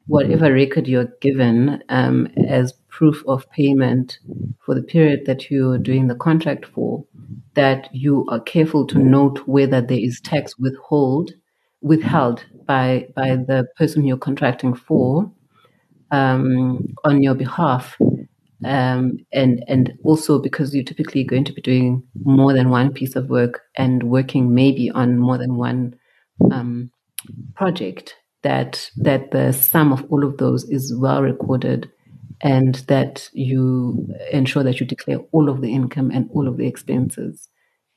whatever 0.06 0.52
record 0.52 0.88
you're 0.88 1.12
given 1.20 1.82
um, 1.90 2.28
as 2.48 2.72
proof 2.88 3.22
of 3.28 3.48
payment 3.50 4.18
for 4.64 4.74
the 4.74 4.82
period 4.82 5.26
that 5.26 5.50
you're 5.50 5.78
doing 5.78 6.08
the 6.08 6.14
contract 6.14 6.64
for, 6.66 7.04
that 7.54 7.88
you 7.92 8.26
are 8.30 8.40
careful 8.40 8.86
to 8.86 8.98
note 8.98 9.40
whether 9.46 9.80
there 9.80 10.00
is 10.00 10.20
tax 10.20 10.58
withhold 10.58 11.32
withheld 11.80 12.44
by 12.66 13.06
by 13.14 13.36
the 13.36 13.64
person 13.76 14.04
you're 14.04 14.16
contracting 14.16 14.74
for 14.74 15.30
um, 16.10 16.94
on 17.04 17.22
your 17.22 17.34
behalf 17.34 17.96
um, 18.64 19.18
and 19.32 19.64
and 19.68 19.92
also 20.04 20.38
because 20.38 20.74
you're 20.74 20.84
typically 20.84 21.24
going 21.24 21.44
to 21.44 21.52
be 21.52 21.62
doing 21.62 22.02
more 22.24 22.52
than 22.52 22.70
one 22.70 22.92
piece 22.92 23.14
of 23.16 23.28
work 23.28 23.62
and 23.76 24.04
working 24.04 24.54
maybe 24.54 24.90
on 24.90 25.18
more 25.18 25.38
than 25.38 25.56
one 25.56 25.94
um, 26.50 26.90
project 27.54 28.16
that 28.42 28.90
that 28.96 29.30
the 29.30 29.52
sum 29.52 29.92
of 29.92 30.04
all 30.10 30.24
of 30.24 30.38
those 30.38 30.64
is 30.70 30.94
well 30.96 31.22
recorded 31.22 31.90
and 32.40 32.76
that 32.86 33.28
you 33.32 34.08
ensure 34.32 34.62
that 34.62 34.78
you 34.78 34.86
declare 34.86 35.18
all 35.32 35.48
of 35.48 35.60
the 35.60 35.72
income 35.72 36.10
and 36.12 36.28
all 36.32 36.46
of 36.46 36.56
the 36.56 36.66
expenses 36.66 37.48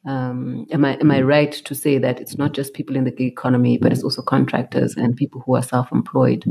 um, 0.05 0.65
am 0.71 0.83
I 0.83 0.95
am 0.95 1.11
I 1.11 1.21
right 1.21 1.51
to 1.51 1.75
say 1.75 1.97
that 1.99 2.19
it's 2.19 2.37
not 2.37 2.53
just 2.53 2.73
people 2.73 2.95
in 2.95 3.03
the 3.03 3.11
gig 3.11 3.31
economy, 3.31 3.77
but 3.77 3.91
it's 3.91 4.03
also 4.03 4.21
contractors 4.21 4.95
and 4.95 5.15
people 5.15 5.43
who 5.45 5.55
are 5.55 5.61
self-employed 5.61 6.43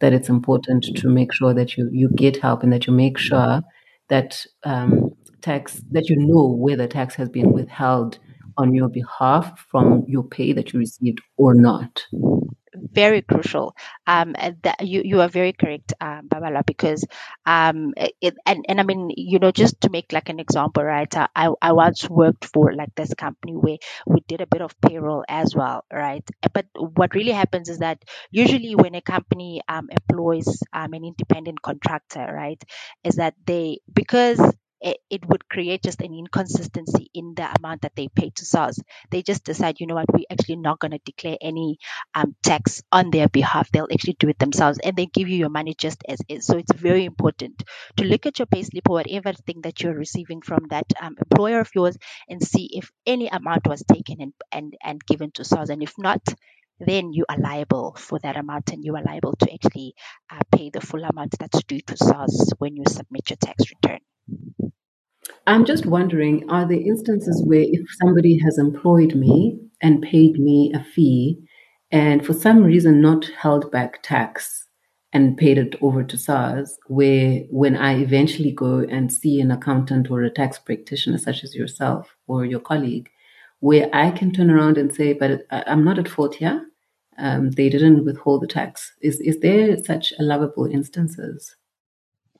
that 0.00 0.12
it's 0.12 0.28
important 0.28 0.84
to 0.96 1.08
make 1.08 1.32
sure 1.32 1.54
that 1.54 1.76
you 1.76 1.88
you 1.92 2.08
get 2.16 2.36
help 2.36 2.62
and 2.62 2.72
that 2.72 2.86
you 2.86 2.92
make 2.92 3.16
sure 3.16 3.62
that 4.08 4.44
um, 4.64 5.10
tax 5.40 5.82
that 5.92 6.08
you 6.08 6.16
know 6.16 6.48
whether 6.48 6.86
tax 6.86 7.14
has 7.14 7.28
been 7.28 7.52
withheld 7.52 8.18
on 8.58 8.74
your 8.74 8.88
behalf 8.88 9.64
from 9.70 10.04
your 10.08 10.24
pay 10.24 10.52
that 10.52 10.72
you 10.72 10.78
received 10.78 11.20
or 11.36 11.54
not 11.54 12.04
very 12.92 13.22
crucial. 13.22 13.74
Um, 14.06 14.34
that 14.62 14.80
you 14.86 15.02
you 15.04 15.20
are 15.20 15.28
very 15.28 15.52
correct, 15.52 15.92
um, 16.00 16.28
Babala, 16.28 16.64
because 16.66 17.04
um, 17.44 17.94
it, 17.96 18.34
and 18.46 18.64
and 18.68 18.80
I 18.80 18.84
mean, 18.84 19.10
you 19.16 19.38
know, 19.38 19.50
just 19.50 19.80
to 19.82 19.90
make 19.90 20.12
like 20.12 20.28
an 20.28 20.40
example, 20.40 20.82
right? 20.84 21.14
Uh, 21.16 21.28
I 21.34 21.50
I 21.62 21.72
once 21.72 22.08
worked 22.08 22.44
for 22.46 22.72
like 22.74 22.94
this 22.94 23.14
company 23.14 23.52
where 23.54 23.78
we 24.06 24.20
did 24.28 24.40
a 24.40 24.46
bit 24.46 24.62
of 24.62 24.78
payroll 24.80 25.24
as 25.28 25.54
well, 25.54 25.84
right? 25.92 26.24
But 26.52 26.66
what 26.76 27.14
really 27.14 27.32
happens 27.32 27.68
is 27.68 27.78
that 27.78 28.02
usually 28.30 28.74
when 28.74 28.94
a 28.94 29.00
company 29.02 29.62
um, 29.68 29.88
employs 29.90 30.62
um, 30.72 30.92
an 30.92 31.04
independent 31.04 31.62
contractor, 31.62 32.26
right, 32.32 32.62
is 33.04 33.16
that 33.16 33.34
they 33.46 33.78
because 33.92 34.40
it, 34.80 34.98
it 35.10 35.26
would 35.28 35.48
create 35.48 35.82
just 35.82 36.00
an 36.00 36.14
inconsistency 36.14 37.10
in 37.14 37.34
the 37.34 37.48
amount 37.58 37.82
that 37.82 37.94
they 37.96 38.08
pay 38.08 38.30
to 38.30 38.44
SARS. 38.44 38.80
They 39.10 39.22
just 39.22 39.44
decide, 39.44 39.80
you 39.80 39.86
know 39.86 39.94
what, 39.94 40.12
we're 40.12 40.24
actually 40.30 40.56
not 40.56 40.78
going 40.78 40.92
to 40.92 41.00
declare 41.04 41.36
any 41.40 41.78
um, 42.14 42.34
tax 42.42 42.82
on 42.92 43.10
their 43.10 43.28
behalf. 43.28 43.70
They'll 43.70 43.88
actually 43.92 44.16
do 44.18 44.28
it 44.28 44.38
themselves 44.38 44.78
and 44.82 44.96
they 44.96 45.06
give 45.06 45.28
you 45.28 45.36
your 45.36 45.48
money 45.48 45.74
just 45.76 46.02
as 46.08 46.18
is. 46.28 46.46
So 46.46 46.58
it's 46.58 46.72
very 46.74 47.04
important 47.04 47.62
to 47.96 48.04
look 48.04 48.26
at 48.26 48.38
your 48.38 48.46
payslip 48.46 48.88
or 48.88 48.94
whatever 48.94 49.32
thing 49.32 49.62
that 49.62 49.82
you're 49.82 49.94
receiving 49.94 50.42
from 50.42 50.66
that 50.70 50.86
um, 51.00 51.16
employer 51.18 51.60
of 51.60 51.70
yours 51.74 51.96
and 52.28 52.42
see 52.42 52.70
if 52.72 52.90
any 53.06 53.28
amount 53.28 53.66
was 53.66 53.84
taken 53.84 54.20
and, 54.20 54.32
and, 54.52 54.74
and 54.82 55.04
given 55.06 55.30
to 55.32 55.44
SARS. 55.44 55.70
And 55.70 55.82
if 55.82 55.94
not, 55.98 56.22
then 56.78 57.12
you 57.12 57.24
are 57.28 57.38
liable 57.38 57.94
for 57.98 58.18
that 58.18 58.36
amount 58.36 58.70
and 58.70 58.84
you 58.84 58.94
are 58.96 59.02
liable 59.02 59.34
to 59.36 59.52
actually 59.52 59.94
uh, 60.30 60.40
pay 60.52 60.70
the 60.70 60.80
full 60.80 61.04
amount 61.04 61.34
that's 61.38 61.62
due 61.64 61.80
to 61.80 61.96
SARS 61.96 62.52
when 62.58 62.76
you 62.76 62.84
submit 62.86 63.30
your 63.30 63.38
tax 63.38 63.64
return. 63.70 64.00
I'm 65.46 65.64
just 65.64 65.86
wondering 65.86 66.48
are 66.50 66.66
there 66.66 66.80
instances 66.80 67.42
where 67.46 67.64
if 67.64 67.86
somebody 68.02 68.38
has 68.44 68.58
employed 68.58 69.14
me 69.14 69.58
and 69.80 70.02
paid 70.02 70.38
me 70.40 70.72
a 70.74 70.82
fee 70.82 71.38
and 71.92 72.26
for 72.26 72.32
some 72.32 72.64
reason 72.64 73.00
not 73.00 73.26
held 73.38 73.70
back 73.70 74.02
tax 74.02 74.66
and 75.12 75.36
paid 75.36 75.56
it 75.56 75.76
over 75.80 76.02
to 76.02 76.18
SARS, 76.18 76.76
where 76.88 77.40
when 77.50 77.76
I 77.76 77.98
eventually 78.00 78.50
go 78.50 78.80
and 78.80 79.12
see 79.12 79.40
an 79.40 79.52
accountant 79.52 80.10
or 80.10 80.22
a 80.22 80.30
tax 80.30 80.58
practitioner 80.58 81.18
such 81.18 81.44
as 81.44 81.54
yourself 81.54 82.14
or 82.26 82.44
your 82.44 82.60
colleague, 82.60 83.08
where 83.60 83.88
I 83.92 84.10
can 84.10 84.32
turn 84.32 84.50
around 84.50 84.76
and 84.78 84.94
say, 84.94 85.12
but 85.12 85.46
I'm 85.50 85.84
not 85.84 85.98
at 85.98 86.08
fault 86.08 86.34
here. 86.34 86.66
Um, 87.18 87.52
they 87.52 87.70
didn't 87.70 88.04
withhold 88.04 88.42
the 88.42 88.46
tax. 88.46 88.92
Is 89.00 89.20
is 89.20 89.40
there 89.40 89.78
such 89.82 90.12
allowable 90.18 90.66
instances? 90.66 91.56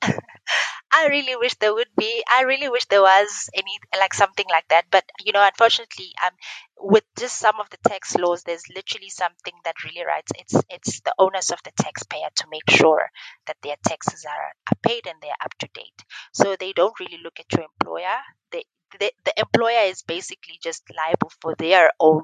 I 0.97 1.07
really 1.07 1.35
wish 1.35 1.53
there 1.55 1.73
would 1.73 1.93
be. 1.97 2.23
I 2.29 2.41
really 2.43 2.69
wish 2.69 2.85
there 2.85 3.01
was 3.01 3.49
any 3.53 3.79
like 3.97 4.13
something 4.13 4.45
like 4.49 4.67
that. 4.69 4.85
But 4.91 5.05
you 5.23 5.31
know, 5.31 5.45
unfortunately, 5.45 6.11
um, 6.25 6.31
with 6.77 7.03
just 7.17 7.37
some 7.37 7.59
of 7.59 7.69
the 7.69 7.77
tax 7.87 8.15
laws, 8.17 8.43
there's 8.43 8.63
literally 8.73 9.09
something 9.09 9.53
that 9.65 9.83
really 9.83 10.03
writes 10.05 10.31
it's 10.37 10.55
it's 10.69 10.99
the 11.01 11.13
onus 11.19 11.51
of 11.51 11.61
the 11.63 11.71
taxpayer 11.79 12.29
to 12.35 12.45
make 12.49 12.69
sure 12.69 13.09
that 13.45 13.57
their 13.61 13.77
taxes 13.87 14.25
are, 14.25 14.51
are 14.71 14.77
paid 14.83 15.05
and 15.07 15.17
they're 15.21 15.43
up 15.43 15.53
to 15.59 15.69
date. 15.73 16.03
So 16.33 16.55
they 16.59 16.73
don't 16.73 16.99
really 16.99 17.19
look 17.23 17.39
at 17.39 17.51
your 17.53 17.65
employer. 17.65 18.17
They 18.51 18.63
the, 18.99 19.11
the 19.25 19.33
employer 19.37 19.85
is 19.85 20.03
basically 20.03 20.59
just 20.61 20.83
liable 20.95 21.31
for 21.41 21.55
their 21.57 21.91
own 21.99 22.23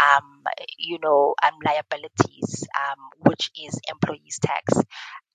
um, 0.00 0.44
you 0.78 0.98
know 1.02 1.34
um, 1.42 1.54
liabilities 1.64 2.66
um, 2.76 2.98
which 3.20 3.50
is 3.62 3.78
employees 3.90 4.38
tax. 4.42 4.74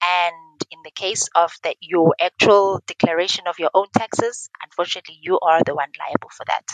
And 0.02 0.62
in 0.72 0.80
the 0.84 0.92
case 0.92 1.30
of 1.36 1.52
that 1.64 1.78
your 1.82 2.16
actual 2.20 2.82
declaration 2.88 3.46
of 3.48 3.60
your 3.60 3.72
own 3.74 3.88
taxes 3.96 4.50
unfortunately 4.64 5.18
you 5.22 5.40
are 5.40 5.62
the 5.64 5.76
one 5.76 5.90
liable 6.00 6.30
for 6.36 6.46
that. 6.48 6.66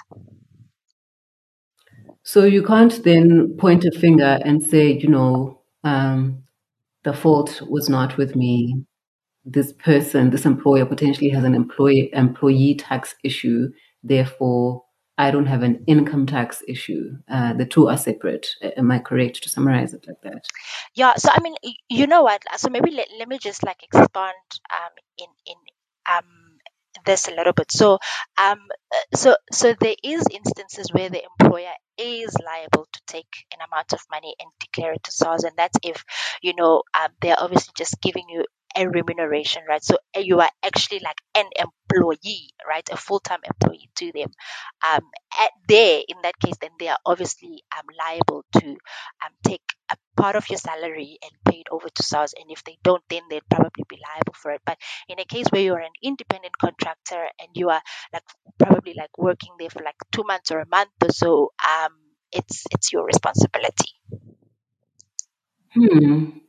So 2.23 2.43
you 2.43 2.63
can't 2.63 3.03
then 3.03 3.57
point 3.57 3.83
a 3.85 3.91
finger 3.91 4.39
and 4.43 4.61
say 4.61 4.91
you 4.91 5.09
know 5.09 5.61
um, 5.83 6.43
the 7.03 7.13
fault 7.13 7.61
was 7.67 7.89
not 7.89 8.17
with 8.17 8.35
me 8.35 8.85
this 9.45 9.73
person, 9.73 10.29
this 10.29 10.45
employer 10.45 10.85
potentially 10.85 11.29
has 11.29 11.43
an 11.43 11.55
employee 11.55 12.09
employee 12.13 12.75
tax 12.75 13.15
issue. 13.23 13.69
Therefore, 14.03 14.83
I 15.17 15.29
don't 15.31 15.45
have 15.47 15.63
an 15.63 15.83
income 15.87 16.25
tax 16.25 16.63
issue. 16.67 17.11
Uh, 17.29 17.53
the 17.53 17.65
two 17.65 17.87
are 17.87 17.97
separate. 17.97 18.47
Am 18.77 18.91
I 18.91 18.99
correct 18.99 19.43
to 19.43 19.49
summarize 19.49 19.93
it 19.93 20.05
like 20.07 20.21
that? 20.23 20.45
Yeah. 20.95 21.15
So 21.15 21.29
I 21.31 21.39
mean, 21.41 21.55
you 21.89 22.07
know 22.07 22.23
what? 22.23 22.41
So 22.57 22.69
maybe 22.69 22.91
let, 22.91 23.07
let 23.19 23.27
me 23.27 23.37
just 23.37 23.63
like 23.63 23.83
expand 23.83 24.33
um, 24.73 24.91
in 25.17 25.27
in 25.45 25.55
um 26.11 26.25
this 27.05 27.27
a 27.27 27.31
little 27.31 27.53
bit. 27.53 27.71
So 27.71 27.99
um 28.41 28.59
so 29.13 29.35
so 29.51 29.75
there 29.79 29.95
is 30.03 30.25
instances 30.31 30.91
where 30.91 31.09
the 31.09 31.21
employer 31.39 31.73
is 31.97 32.35
liable 32.43 32.87
to 32.91 33.01
take 33.07 33.45
an 33.53 33.59
amount 33.71 33.93
of 33.93 34.01
money 34.09 34.33
and 34.39 34.49
declare 34.59 34.93
it 34.93 35.03
to 35.03 35.11
SARS, 35.11 35.43
and 35.43 35.53
that's 35.57 35.77
if 35.83 36.03
you 36.41 36.55
know 36.55 36.83
um, 36.99 37.11
they're 37.21 37.39
obviously 37.39 37.73
just 37.77 38.01
giving 38.01 38.25
you 38.29 38.45
a 38.75 38.87
remuneration, 38.87 39.63
right? 39.67 39.83
So 39.83 39.97
eh, 40.13 40.21
you 40.21 40.39
are 40.39 40.49
actually 40.63 40.99
like 40.99 41.21
an 41.35 41.45
employee, 41.55 42.51
right? 42.67 42.87
A 42.91 42.97
full-time 42.97 43.39
employee 43.43 43.89
to 43.95 44.11
them. 44.13 44.29
Um, 44.87 45.01
at 45.39 45.51
there, 45.67 46.01
in 46.07 46.17
that 46.23 46.39
case, 46.39 46.55
then 46.61 46.71
they 46.79 46.87
are 46.87 46.97
obviously 47.05 47.63
um, 47.77 47.85
liable 47.97 48.45
to 48.59 48.67
um, 48.69 49.33
take 49.43 49.61
a 49.89 49.97
part 50.15 50.35
of 50.35 50.49
your 50.49 50.57
salary 50.57 51.17
and 51.21 51.31
pay 51.45 51.59
it 51.61 51.67
over 51.71 51.89
to 51.89 52.03
SARS. 52.03 52.33
And 52.37 52.49
if 52.49 52.63
they 52.63 52.77
don't, 52.83 53.03
then 53.09 53.23
they'd 53.29 53.49
probably 53.49 53.83
be 53.87 53.99
liable 54.13 54.33
for 54.33 54.51
it. 54.51 54.61
But 54.65 54.77
in 55.09 55.19
a 55.19 55.25
case 55.25 55.47
where 55.49 55.61
you 55.61 55.73
are 55.73 55.79
an 55.79 55.93
independent 56.03 56.57
contractor 56.57 57.27
and 57.39 57.49
you 57.53 57.69
are 57.69 57.81
like 58.13 58.23
probably 58.57 58.93
like 58.97 59.17
working 59.17 59.51
there 59.59 59.69
for 59.69 59.83
like 59.83 59.95
two 60.11 60.23
months 60.23 60.51
or 60.51 60.59
a 60.59 60.67
month 60.67 60.91
or 61.03 61.11
so, 61.11 61.51
um, 61.67 61.93
it's 62.31 62.63
it's 62.71 62.93
your 62.93 63.05
responsibility. 63.05 63.91
Hmm. 65.73 66.41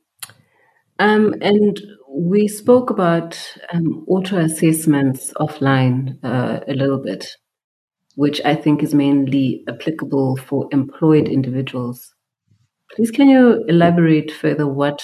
Um, 1.03 1.35
and 1.41 1.81
we 2.09 2.47
spoke 2.47 2.91
about 2.91 3.39
um, 3.73 4.05
auto 4.07 4.39
assessments 4.39 5.33
offline 5.35 6.19
uh, 6.23 6.61
a 6.69 6.75
little 6.75 7.03
bit, 7.03 7.27
which 8.15 8.41
I 8.45 8.55
think 8.55 8.83
is 8.83 8.95
mainly 8.95 9.65
applicable 9.69 10.37
for 10.37 10.69
employed 10.71 11.29
individuals. 11.29 12.15
Please, 12.95 13.11
can 13.11 13.29
you 13.29 13.65
elaborate 13.67 14.31
further 14.31 14.67
what 14.67 15.03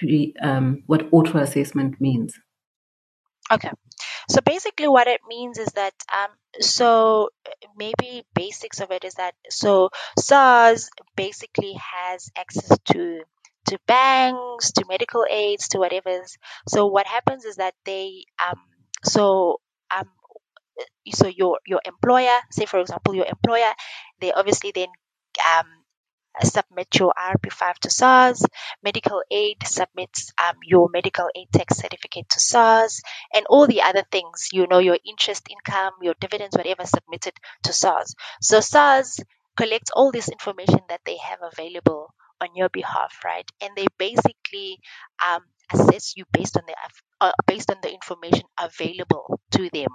pre 0.00 0.34
um, 0.42 0.82
what 0.86 1.06
auto 1.12 1.38
assessment 1.38 2.00
means. 2.00 2.34
Okay. 3.52 3.70
So 4.28 4.40
basically, 4.44 4.88
what 4.88 5.08
it 5.08 5.20
means 5.28 5.58
is 5.58 5.68
that 5.74 5.94
um, 6.12 6.30
so 6.60 7.30
maybe 7.76 8.24
basics 8.34 8.80
of 8.80 8.90
it 8.90 9.04
is 9.04 9.14
that 9.14 9.34
so 9.48 9.90
SARS 10.18 10.90
basically 11.16 11.74
has 11.74 12.30
access 12.36 12.78
to 12.92 13.20
to 13.66 13.78
banks, 13.86 14.72
to 14.72 14.84
medical 14.88 15.24
aids, 15.28 15.68
to 15.68 15.78
whatever 15.78 16.22
So 16.68 16.86
what 16.86 17.06
happens 17.06 17.44
is 17.44 17.56
that 17.56 17.74
they 17.84 18.24
um 18.44 18.60
so 19.04 19.60
um 19.90 20.08
so 21.12 21.26
your 21.26 21.58
your 21.66 21.80
employer, 21.84 22.38
say 22.50 22.66
for 22.66 22.80
example 22.80 23.14
your 23.14 23.26
employer, 23.26 23.72
they 24.20 24.32
obviously 24.32 24.72
then 24.74 24.88
um 25.44 25.66
submit 26.42 26.88
your 26.98 27.12
IRP5 27.18 27.74
to 27.80 27.90
SARS. 27.90 28.44
Medical 28.82 29.22
aid 29.30 29.58
submits 29.64 30.32
um, 30.42 30.56
your 30.62 30.88
medical 30.88 31.28
aid 31.34 31.48
tax 31.52 31.76
certificate 31.78 32.28
to 32.30 32.40
SARS, 32.40 33.02
and 33.34 33.46
all 33.50 33.66
the 33.66 33.82
other 33.82 34.04
things, 34.10 34.48
you 34.52 34.66
know, 34.66 34.78
your 34.78 34.98
interest 35.04 35.46
income, 35.50 35.92
your 36.00 36.14
dividends, 36.20 36.56
whatever, 36.56 36.86
submitted 36.86 37.34
to 37.64 37.72
SARS. 37.72 38.14
So 38.40 38.60
SARS 38.60 39.20
collects 39.56 39.90
all 39.94 40.12
this 40.12 40.28
information 40.28 40.80
that 40.88 41.00
they 41.04 41.16
have 41.18 41.40
available 41.42 42.14
on 42.40 42.48
your 42.54 42.68
behalf, 42.68 43.14
right? 43.24 43.48
And 43.60 43.70
they 43.76 43.86
basically 43.98 44.78
um, 45.26 45.42
assess 45.72 46.14
you 46.16 46.24
based 46.32 46.56
on 46.56 46.64
the 46.66 46.74
uh, 47.20 47.32
based 47.46 47.70
on 47.70 47.78
the 47.82 47.92
information 47.92 48.44
available 48.58 49.40
to 49.52 49.70
them 49.72 49.88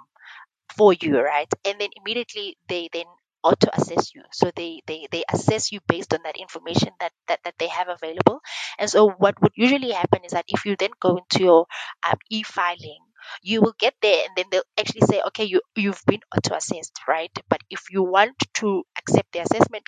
for 0.78 0.94
you, 0.94 1.20
right? 1.20 1.52
And 1.66 1.80
then 1.80 1.90
immediately 1.96 2.58
they 2.68 2.90
then 2.92 3.06
auto 3.44 3.70
assess 3.74 4.14
you. 4.16 4.24
So 4.32 4.52
they, 4.56 4.82
they, 4.88 5.08
they 5.12 5.24
assess 5.32 5.72
you 5.72 5.80
based 5.88 6.14
on 6.14 6.22
that 6.24 6.36
information 6.38 6.90
that, 7.00 7.12
that, 7.28 7.40
that 7.44 7.56
they 7.60 7.68
have 7.68 7.88
available. 7.88 8.42
And 8.80 8.90
so 8.90 9.10
what 9.12 9.40
would 9.42 9.52
usually 9.56 9.92
happen 9.92 10.22
is 10.26 10.32
that 10.32 10.46
if 10.48 10.66
you 10.66 10.76
then 10.78 10.90
go 11.00 11.18
into 11.18 11.44
your 11.44 11.68
um, 12.10 12.18
e-filing, 12.32 13.00
you 13.42 13.62
will 13.62 13.76
get 13.80 13.94
there 14.02 14.24
and 14.26 14.36
then 14.36 14.46
they'll 14.52 14.64
actually 14.80 15.02
say, 15.02 15.22
okay, 15.28 15.46
you, 15.46 15.62
you've 15.76 16.02
been 16.08 16.22
auto 16.36 16.56
assessed, 16.56 17.00
right? 17.08 17.32
But 17.50 17.62
if 17.70 17.86
you 17.92 18.04
want 18.04 18.36
to 18.56 18.84
accept 18.98 19.32
the 19.32 19.40
assessment, 19.40 19.84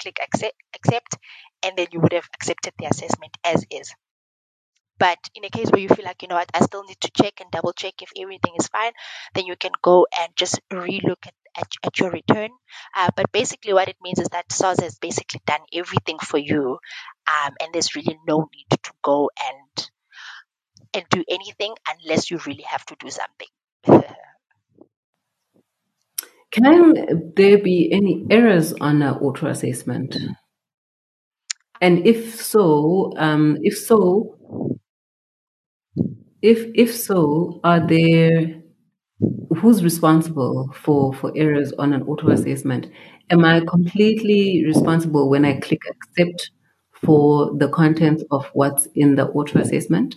click 0.00 0.18
accept, 0.22 0.56
accept, 0.74 1.16
and 1.62 1.76
then 1.76 1.88
you 1.92 2.00
would 2.00 2.12
have 2.12 2.28
accepted 2.34 2.74
the 2.78 2.86
assessment 2.86 3.36
as 3.44 3.64
is. 3.70 3.94
But 4.98 5.18
in 5.34 5.44
a 5.44 5.50
case 5.50 5.68
where 5.70 5.80
you 5.80 5.88
feel 5.88 6.04
like, 6.04 6.22
you 6.22 6.28
know 6.28 6.36
what, 6.36 6.50
I 6.54 6.60
still 6.64 6.84
need 6.84 7.00
to 7.00 7.10
check 7.10 7.40
and 7.40 7.50
double 7.50 7.72
check 7.72 8.00
if 8.02 8.12
everything 8.16 8.54
is 8.56 8.68
fine, 8.68 8.92
then 9.34 9.46
you 9.46 9.56
can 9.56 9.72
go 9.82 10.06
and 10.16 10.36
just 10.36 10.60
relook 10.70 11.26
at, 11.26 11.34
at, 11.56 11.66
at 11.82 11.98
your 11.98 12.10
return. 12.10 12.50
Uh, 12.94 13.10
but 13.16 13.32
basically, 13.32 13.72
what 13.72 13.88
it 13.88 13.96
means 14.00 14.20
is 14.20 14.28
that 14.28 14.52
SARS 14.52 14.78
has 14.80 14.98
basically 14.98 15.40
done 15.44 15.62
everything 15.72 16.18
for 16.20 16.38
you, 16.38 16.78
um, 17.26 17.54
and 17.60 17.72
there's 17.72 17.96
really 17.96 18.16
no 18.28 18.48
need 18.54 18.66
to 18.70 18.92
go 19.02 19.30
and 19.42 19.90
and 20.94 21.04
do 21.10 21.24
anything 21.28 21.74
unless 21.88 22.30
you 22.30 22.38
really 22.46 22.62
have 22.62 22.84
to 22.86 22.96
do 23.00 23.10
something. 23.10 24.06
Can 26.50 27.32
there 27.36 27.58
be 27.58 27.92
any 27.92 28.26
errors 28.30 28.72
on 28.74 29.02
an 29.02 29.14
auto 29.14 29.46
assessment? 29.46 30.16
And 31.80 32.06
if 32.06 32.34
so, 32.34 33.12
um, 33.16 33.56
if 33.62 33.78
so, 33.78 34.36
if 36.42 36.66
if 36.74 36.94
so, 36.94 37.60
are 37.64 37.86
there 37.86 38.62
who's 39.58 39.84
responsible 39.84 40.72
for 40.74 41.12
for 41.14 41.32
errors 41.36 41.72
on 41.74 41.92
an 41.92 42.02
auto 42.02 42.30
assessment? 42.30 42.88
Am 43.30 43.44
I 43.44 43.60
completely 43.60 44.64
responsible 44.66 45.30
when 45.30 45.44
I 45.44 45.60
click 45.60 45.80
accept 45.88 46.50
for 46.92 47.56
the 47.56 47.68
content 47.68 48.22
of 48.30 48.46
what's 48.54 48.86
in 48.94 49.14
the 49.14 49.28
auto 49.28 49.60
assessment? 49.60 50.16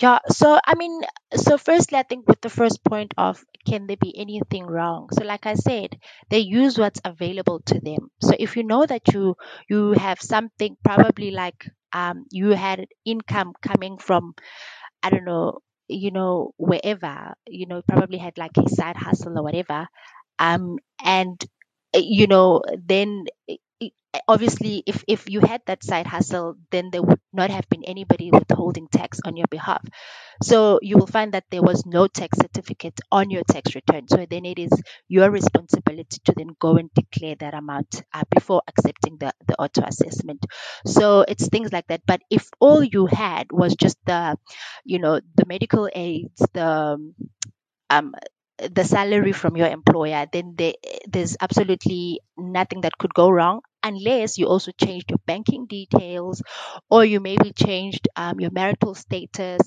Yeah, 0.00 0.18
so 0.28 0.58
I 0.64 0.74
mean, 0.74 1.02
so 1.34 1.58
firstly, 1.58 1.98
I 1.98 2.02
think 2.02 2.28
with 2.28 2.40
the 2.42 2.50
first 2.50 2.84
point 2.84 3.14
of 3.16 3.44
can 3.66 3.86
there 3.86 3.96
be 3.96 4.16
anything 4.18 4.66
wrong? 4.66 5.08
So, 5.12 5.24
like 5.24 5.46
I 5.46 5.54
said, 5.54 5.98
they 6.30 6.38
use 6.40 6.78
what's 6.78 7.00
available 7.04 7.60
to 7.66 7.80
them. 7.80 8.10
So, 8.20 8.34
if 8.38 8.56
you 8.56 8.64
know 8.64 8.86
that 8.86 9.12
you 9.12 9.36
you 9.68 9.92
have 9.92 10.20
something, 10.20 10.76
probably 10.84 11.30
like 11.32 11.68
um, 11.92 12.24
you 12.30 12.50
had 12.50 12.86
income 13.04 13.52
coming 13.62 13.98
from, 13.98 14.34
I 15.02 15.10
don't 15.10 15.24
know, 15.24 15.60
you 15.88 16.10
know, 16.10 16.52
wherever, 16.58 17.34
you 17.46 17.66
know, 17.66 17.82
probably 17.88 18.18
had 18.18 18.38
like 18.38 18.56
a 18.58 18.68
side 18.68 18.96
hustle 18.96 19.38
or 19.38 19.42
whatever, 19.42 19.88
um, 20.38 20.78
and 21.04 21.42
you 21.94 22.26
know, 22.26 22.62
then 22.86 23.26
obviously 24.28 24.82
if 24.86 25.04
if 25.06 25.28
you 25.28 25.40
had 25.40 25.60
that 25.66 25.84
side 25.84 26.06
hustle 26.06 26.56
then 26.70 26.90
there 26.90 27.02
would 27.02 27.20
not 27.32 27.50
have 27.50 27.68
been 27.68 27.84
anybody 27.84 28.30
withholding 28.30 28.88
tax 28.88 29.20
on 29.24 29.36
your 29.36 29.46
behalf. 29.50 29.82
So 30.42 30.78
you 30.82 30.96
will 30.96 31.06
find 31.06 31.32
that 31.32 31.44
there 31.50 31.62
was 31.62 31.84
no 31.86 32.06
tax 32.06 32.38
certificate 32.38 32.98
on 33.12 33.30
your 33.30 33.42
tax 33.44 33.74
return 33.74 34.08
so 34.08 34.26
then 34.28 34.44
it 34.44 34.58
is 34.58 34.72
your 35.08 35.30
responsibility 35.30 36.18
to 36.24 36.32
then 36.36 36.48
go 36.58 36.76
and 36.76 36.90
declare 36.94 37.36
that 37.36 37.54
amount 37.54 38.02
uh, 38.12 38.24
before 38.34 38.62
accepting 38.68 39.18
the 39.18 39.32
the 39.46 39.56
auto 39.60 39.82
assessment. 39.82 40.44
So 40.86 41.24
it's 41.28 41.48
things 41.48 41.72
like 41.72 41.86
that 41.88 42.02
but 42.06 42.20
if 42.30 42.48
all 42.60 42.82
you 42.82 43.06
had 43.06 43.52
was 43.52 43.76
just 43.76 43.98
the 44.06 44.36
you 44.84 44.98
know 44.98 45.20
the 45.34 45.46
medical 45.46 45.88
aids 45.94 46.42
the 46.52 46.98
um, 47.90 48.14
the 48.58 48.84
salary 48.84 49.32
from 49.32 49.56
your 49.56 49.68
employer, 49.68 50.26
then 50.32 50.54
there, 50.56 50.74
there's 51.08 51.36
absolutely 51.40 52.20
nothing 52.36 52.80
that 52.82 52.96
could 52.98 53.14
go 53.14 53.28
wrong 53.30 53.60
unless 53.82 54.38
you 54.38 54.46
also 54.46 54.72
changed 54.72 55.10
your 55.10 55.20
banking 55.26 55.66
details 55.66 56.42
or 56.90 57.04
you 57.04 57.20
maybe 57.20 57.52
changed 57.52 58.08
um, 58.16 58.40
your 58.40 58.50
marital 58.50 58.94
status 58.94 59.60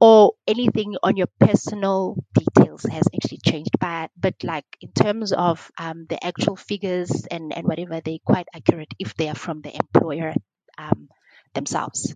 or 0.00 0.32
anything 0.46 0.94
on 1.02 1.16
your 1.16 1.28
personal 1.40 2.16
details 2.34 2.82
has 2.84 3.04
actually 3.14 3.40
changed. 3.44 3.70
But 3.80 4.10
but 4.16 4.34
like 4.42 4.66
in 4.80 4.92
terms 4.92 5.32
of 5.32 5.70
um, 5.78 6.06
the 6.08 6.22
actual 6.24 6.56
figures 6.56 7.26
and 7.30 7.52
and 7.56 7.66
whatever 7.66 8.00
they're 8.00 8.24
quite 8.24 8.46
accurate 8.54 8.92
if 8.98 9.14
they 9.14 9.28
are 9.28 9.34
from 9.34 9.62
the 9.62 9.74
employer 9.74 10.34
um, 10.78 11.08
themselves 11.54 12.14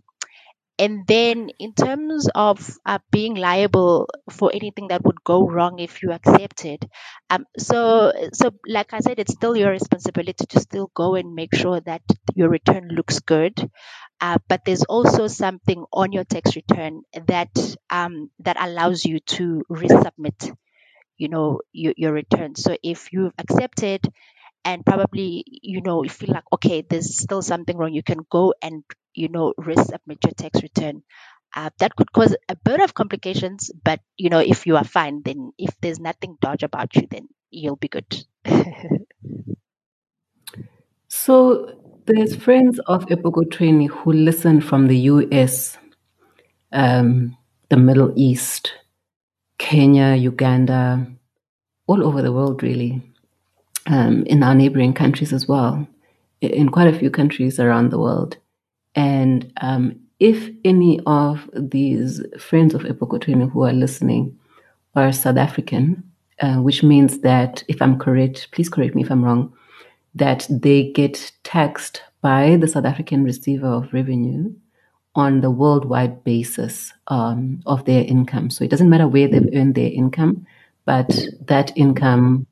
and 0.81 1.05
then 1.07 1.49
in 1.59 1.73
terms 1.73 2.27
of 2.35 2.57
uh, 2.85 2.99
being 3.11 3.35
liable 3.35 4.09
for 4.31 4.51
anything 4.53 4.87
that 4.89 5.03
would 5.05 5.23
go 5.23 5.47
wrong 5.47 5.79
if 5.79 6.01
you 6.03 6.11
accept 6.11 6.65
it, 6.65 6.83
um, 7.29 7.45
so 7.57 8.11
so 8.33 8.51
like 8.67 8.93
I 8.93 8.99
said, 9.01 9.19
it's 9.19 9.33
still 9.33 9.55
your 9.55 9.71
responsibility 9.71 10.45
to 10.49 10.59
still 10.59 10.91
go 10.95 11.15
and 11.15 11.35
make 11.35 11.55
sure 11.55 11.79
that 11.81 12.01
your 12.35 12.49
return 12.49 12.89
looks 12.89 13.19
good. 13.21 13.69
Uh, 14.21 14.37
but 14.47 14.61
there's 14.65 14.83
also 14.83 15.27
something 15.27 15.83
on 15.93 16.11
your 16.11 16.23
tax 16.23 16.55
return 16.55 17.01
that 17.27 17.51
um, 17.89 18.29
that 18.39 18.57
allows 18.59 19.05
you 19.05 19.19
to 19.21 19.63
resubmit, 19.71 20.55
you 21.17 21.29
know, 21.29 21.61
your, 21.71 21.93
your 21.97 22.13
return. 22.13 22.55
So 22.55 22.75
if 22.83 23.13
you've 23.13 23.33
accepted 23.37 24.07
and 24.63 24.85
probably 24.85 25.43
you 25.47 25.81
know 25.81 26.03
you 26.03 26.09
feel 26.09 26.33
like 26.33 26.43
okay 26.53 26.81
there's 26.81 27.17
still 27.17 27.41
something 27.41 27.77
wrong 27.77 27.93
you 27.93 28.03
can 28.03 28.19
go 28.29 28.53
and 28.61 28.83
you 29.13 29.27
know 29.29 29.53
resubmit 29.59 30.23
your 30.23 30.33
tax 30.35 30.61
return. 30.61 31.03
Uh, 31.53 31.69
that 31.79 31.93
could 31.97 32.09
cause 32.13 32.33
a 32.47 32.55
bit 32.55 32.79
of 32.79 32.93
complications 32.93 33.71
but 33.83 33.99
you 34.15 34.29
know 34.29 34.39
if 34.39 34.65
you 34.65 34.77
are 34.77 34.85
fine 34.85 35.21
then 35.25 35.51
if 35.57 35.75
there's 35.81 35.99
nothing 35.99 36.37
dodge 36.39 36.63
about 36.63 36.95
you 36.95 37.07
then 37.09 37.27
you'll 37.49 37.75
be 37.75 37.89
good. 37.89 38.05
So 41.13 41.75
there's 42.05 42.37
friends 42.37 42.79
of 42.87 43.05
Epokothweni 43.07 43.89
who 43.89 44.13
listen 44.13 44.61
from 44.61 44.87
the 44.87 44.97
US 44.97 45.77
um, 46.71 47.37
the 47.67 47.75
Middle 47.75 48.13
East 48.15 48.71
Kenya 49.57 50.15
Uganda 50.15 51.05
all 51.85 52.03
over 52.03 52.21
the 52.21 52.31
world 52.31 52.63
really 52.63 53.10
um, 53.87 54.23
in 54.25 54.43
our 54.43 54.55
neighboring 54.55 54.93
countries 54.93 55.33
as 55.33 55.47
well, 55.47 55.87
in 56.41 56.69
quite 56.69 56.87
a 56.87 56.97
few 56.97 57.09
countries 57.09 57.59
around 57.59 57.89
the 57.89 57.99
world. 57.99 58.37
And 58.95 59.51
um, 59.61 59.99
if 60.19 60.49
any 60.63 60.99
of 61.05 61.49
these 61.53 62.21
friends 62.39 62.73
of 62.73 62.81
Epokothweni 62.81 63.51
who 63.51 63.63
are 63.63 63.73
listening 63.73 64.37
are 64.95 65.11
South 65.11 65.37
African, 65.37 66.03
uh, 66.41 66.57
which 66.57 66.83
means 66.83 67.19
that, 67.19 67.63
if 67.67 67.81
I'm 67.81 67.97
correct, 67.97 68.49
please 68.51 68.69
correct 68.69 68.95
me 68.95 69.03
if 69.03 69.11
I'm 69.11 69.23
wrong, 69.23 69.53
that 70.15 70.47
they 70.49 70.91
get 70.91 71.31
taxed 71.43 72.01
by 72.21 72.57
the 72.57 72.67
South 72.67 72.85
African 72.85 73.23
receiver 73.23 73.67
of 73.67 73.93
revenue 73.93 74.53
on 75.15 75.41
the 75.41 75.51
worldwide 75.51 76.23
basis 76.23 76.93
um, 77.07 77.61
of 77.65 77.85
their 77.85 78.03
income. 78.03 78.49
So 78.49 78.63
it 78.63 78.69
doesn't 78.69 78.89
matter 78.89 79.07
where 79.07 79.27
they've 79.27 79.49
earned 79.53 79.75
their 79.75 79.91
income, 79.91 80.45
but 80.85 81.09
that 81.47 81.75
income 81.75 82.47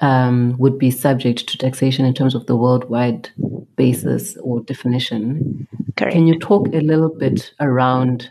um, 0.00 0.56
would 0.58 0.78
be 0.78 0.90
subject 0.90 1.48
to 1.48 1.58
taxation 1.58 2.04
in 2.04 2.14
terms 2.14 2.34
of 2.34 2.46
the 2.46 2.56
worldwide 2.56 3.30
basis 3.76 4.36
or 4.38 4.60
definition. 4.62 5.66
Correct. 5.96 6.14
Can 6.14 6.26
you 6.26 6.38
talk 6.38 6.68
a 6.68 6.80
little 6.80 7.08
bit 7.08 7.52
around 7.60 8.30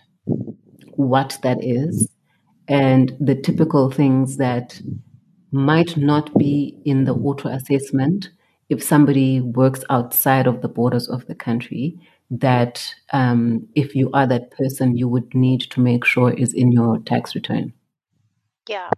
what 0.95 1.37
that 1.43 1.63
is 1.63 2.07
and 2.67 3.15
the 3.19 3.35
typical 3.35 3.91
things 3.91 4.37
that 4.37 4.81
might 5.51 5.95
not 5.95 6.35
be 6.37 6.77
in 6.85 7.05
the 7.05 7.13
auto 7.13 7.49
assessment 7.49 8.29
if 8.69 8.83
somebody 8.83 9.39
works 9.39 9.83
outside 9.89 10.47
of 10.47 10.61
the 10.61 10.67
borders 10.67 11.07
of 11.07 11.25
the 11.27 11.35
country 11.35 11.97
that 12.29 12.93
um, 13.13 13.65
if 13.75 13.95
you 13.95 14.11
are 14.13 14.27
that 14.27 14.51
person, 14.51 14.97
you 14.97 15.07
would 15.07 15.33
need 15.33 15.61
to 15.61 15.79
make 15.79 16.03
sure 16.03 16.33
is 16.33 16.53
in 16.53 16.71
your 16.71 16.99
tax 16.99 17.33
return? 17.35 17.73
Yeah. 18.67 18.89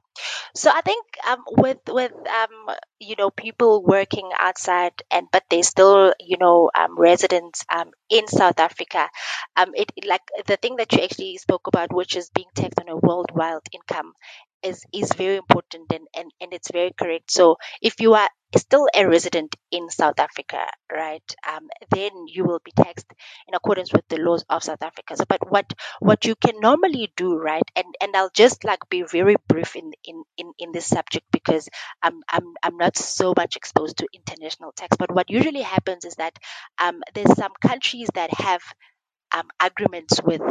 So 0.56 0.72
I 0.74 0.82
think 0.82 1.06
um, 1.28 1.44
with 1.48 1.80
with 1.88 2.12
um, 2.14 2.76
you 3.00 3.16
know 3.18 3.32
people 3.32 3.84
working 3.84 4.30
outside 4.38 4.94
and 5.12 5.28
but 5.32 5.44
they 5.50 5.62
still 5.64 6.14
you 6.20 6.38
know 6.40 6.72
um, 6.76 6.98
residents 7.00 7.66
um, 7.74 7.92
in 8.10 8.28
South 8.28 8.60
Africa, 8.60 9.10
um, 9.58 9.72
it 9.76 9.92
like 10.06 10.22
the 10.48 10.58
thing 10.58 10.78
that 10.78 10.94
you 10.94 11.04
actually 11.04 11.38
spoke 11.38 11.68
about, 11.68 11.94
which 11.94 12.16
is 12.16 12.30
being 12.32 12.50
taxed 12.56 12.80
on 12.82 12.90
a 12.90 12.98
worldwide 12.98 13.62
income, 13.74 14.14
is 14.64 14.84
is 14.94 15.12
very 15.14 15.38
important 15.38 15.92
and, 15.94 16.08
and 16.16 16.32
and 16.42 16.54
it's 16.54 16.72
very 16.72 16.92
correct. 16.98 17.32
So 17.32 17.58
if 17.82 18.00
you 18.00 18.14
are 18.16 18.30
still 18.58 18.88
a 18.96 19.08
resident 19.08 19.56
in 19.72 19.90
South 19.90 20.20
Africa, 20.20 20.66
right, 20.92 21.24
um, 21.48 21.70
then 21.92 22.12
you 22.28 22.44
will 22.46 22.60
be 22.64 22.72
taxed 22.72 23.06
in 23.48 23.54
accordance 23.54 23.94
with 23.94 24.08
the 24.10 24.18
laws 24.18 24.44
of 24.50 24.64
South 24.64 24.82
Africa. 24.82 25.16
So, 25.16 25.26
but 25.28 25.50
what 25.52 25.72
what 26.00 26.26
you 26.26 26.36
can 26.36 26.60
normally 26.60 27.12
do, 27.16 27.36
right, 27.36 27.70
and 27.76 27.86
and 28.02 28.16
I'll 28.16 28.32
just 28.34 28.64
like 28.64 28.90
be 28.90 29.04
very 29.04 29.36
brief 29.48 29.76
in 29.76 29.92
in 30.04 30.24
in, 30.38 30.52
in 30.60 30.72
this 30.72 30.88
subject 30.88 31.28
because 31.32 31.70
I'm 32.02 32.22
I'm 32.30 32.54
I'm 32.64 32.78
not 32.78 32.98
so 32.98 33.34
much 33.36 33.56
exposed 33.56 33.98
to 33.98 34.08
international 34.14 34.72
tax. 34.76 34.98
But 34.98 35.12
what 35.14 35.30
usually 35.30 35.62
happens 35.62 36.06
is 36.06 36.16
that 36.16 36.38
um, 36.82 37.02
there's 37.14 37.36
some 37.36 37.52
countries 37.62 38.10
that 38.16 38.34
have 38.34 38.62
um, 39.34 39.50
agreements 39.60 40.22
with 40.24 40.42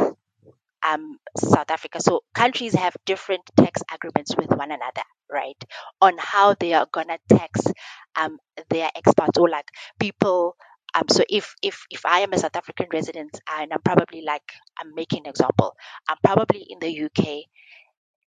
um, 0.89 1.17
South 1.37 1.69
Africa. 1.69 2.01
So 2.01 2.21
countries 2.33 2.73
have 2.73 2.95
different 3.05 3.43
tax 3.55 3.81
agreements 3.93 4.35
with 4.35 4.49
one 4.49 4.71
another, 4.71 5.03
right? 5.31 5.61
On 6.01 6.13
how 6.17 6.55
they 6.59 6.73
are 6.73 6.87
gonna 6.91 7.17
tax 7.29 7.61
um, 8.15 8.37
their 8.69 8.89
exports 8.95 9.37
or 9.37 9.49
like 9.49 9.69
people. 9.99 10.55
Um, 10.95 11.03
so 11.09 11.23
if 11.29 11.53
if 11.61 11.85
if 11.91 12.05
I 12.05 12.21
am 12.21 12.33
a 12.33 12.39
South 12.39 12.55
African 12.55 12.87
resident 12.91 13.39
and 13.57 13.71
I'm 13.71 13.81
probably 13.83 14.23
like 14.23 14.51
I'm 14.79 14.95
making 14.95 15.25
an 15.25 15.29
example, 15.29 15.75
I'm 16.07 16.17
probably 16.23 16.65
in 16.67 16.79
the 16.79 16.89
UK, 17.03 17.45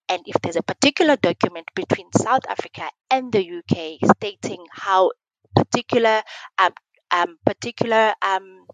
and 0.10 0.22
if 0.26 0.36
there's 0.42 0.56
a 0.56 0.64
particular 0.64 1.18
document 1.18 1.68
between 1.76 2.08
South 2.18 2.44
Africa 2.48 2.90
and 3.12 3.32
the 3.32 3.44
UK 3.60 4.00
stating 4.18 4.66
how 4.72 5.12
particular 5.56 6.22
um, 6.58 6.72
um 7.12 7.38
particular 7.46 8.14
um 8.22 8.66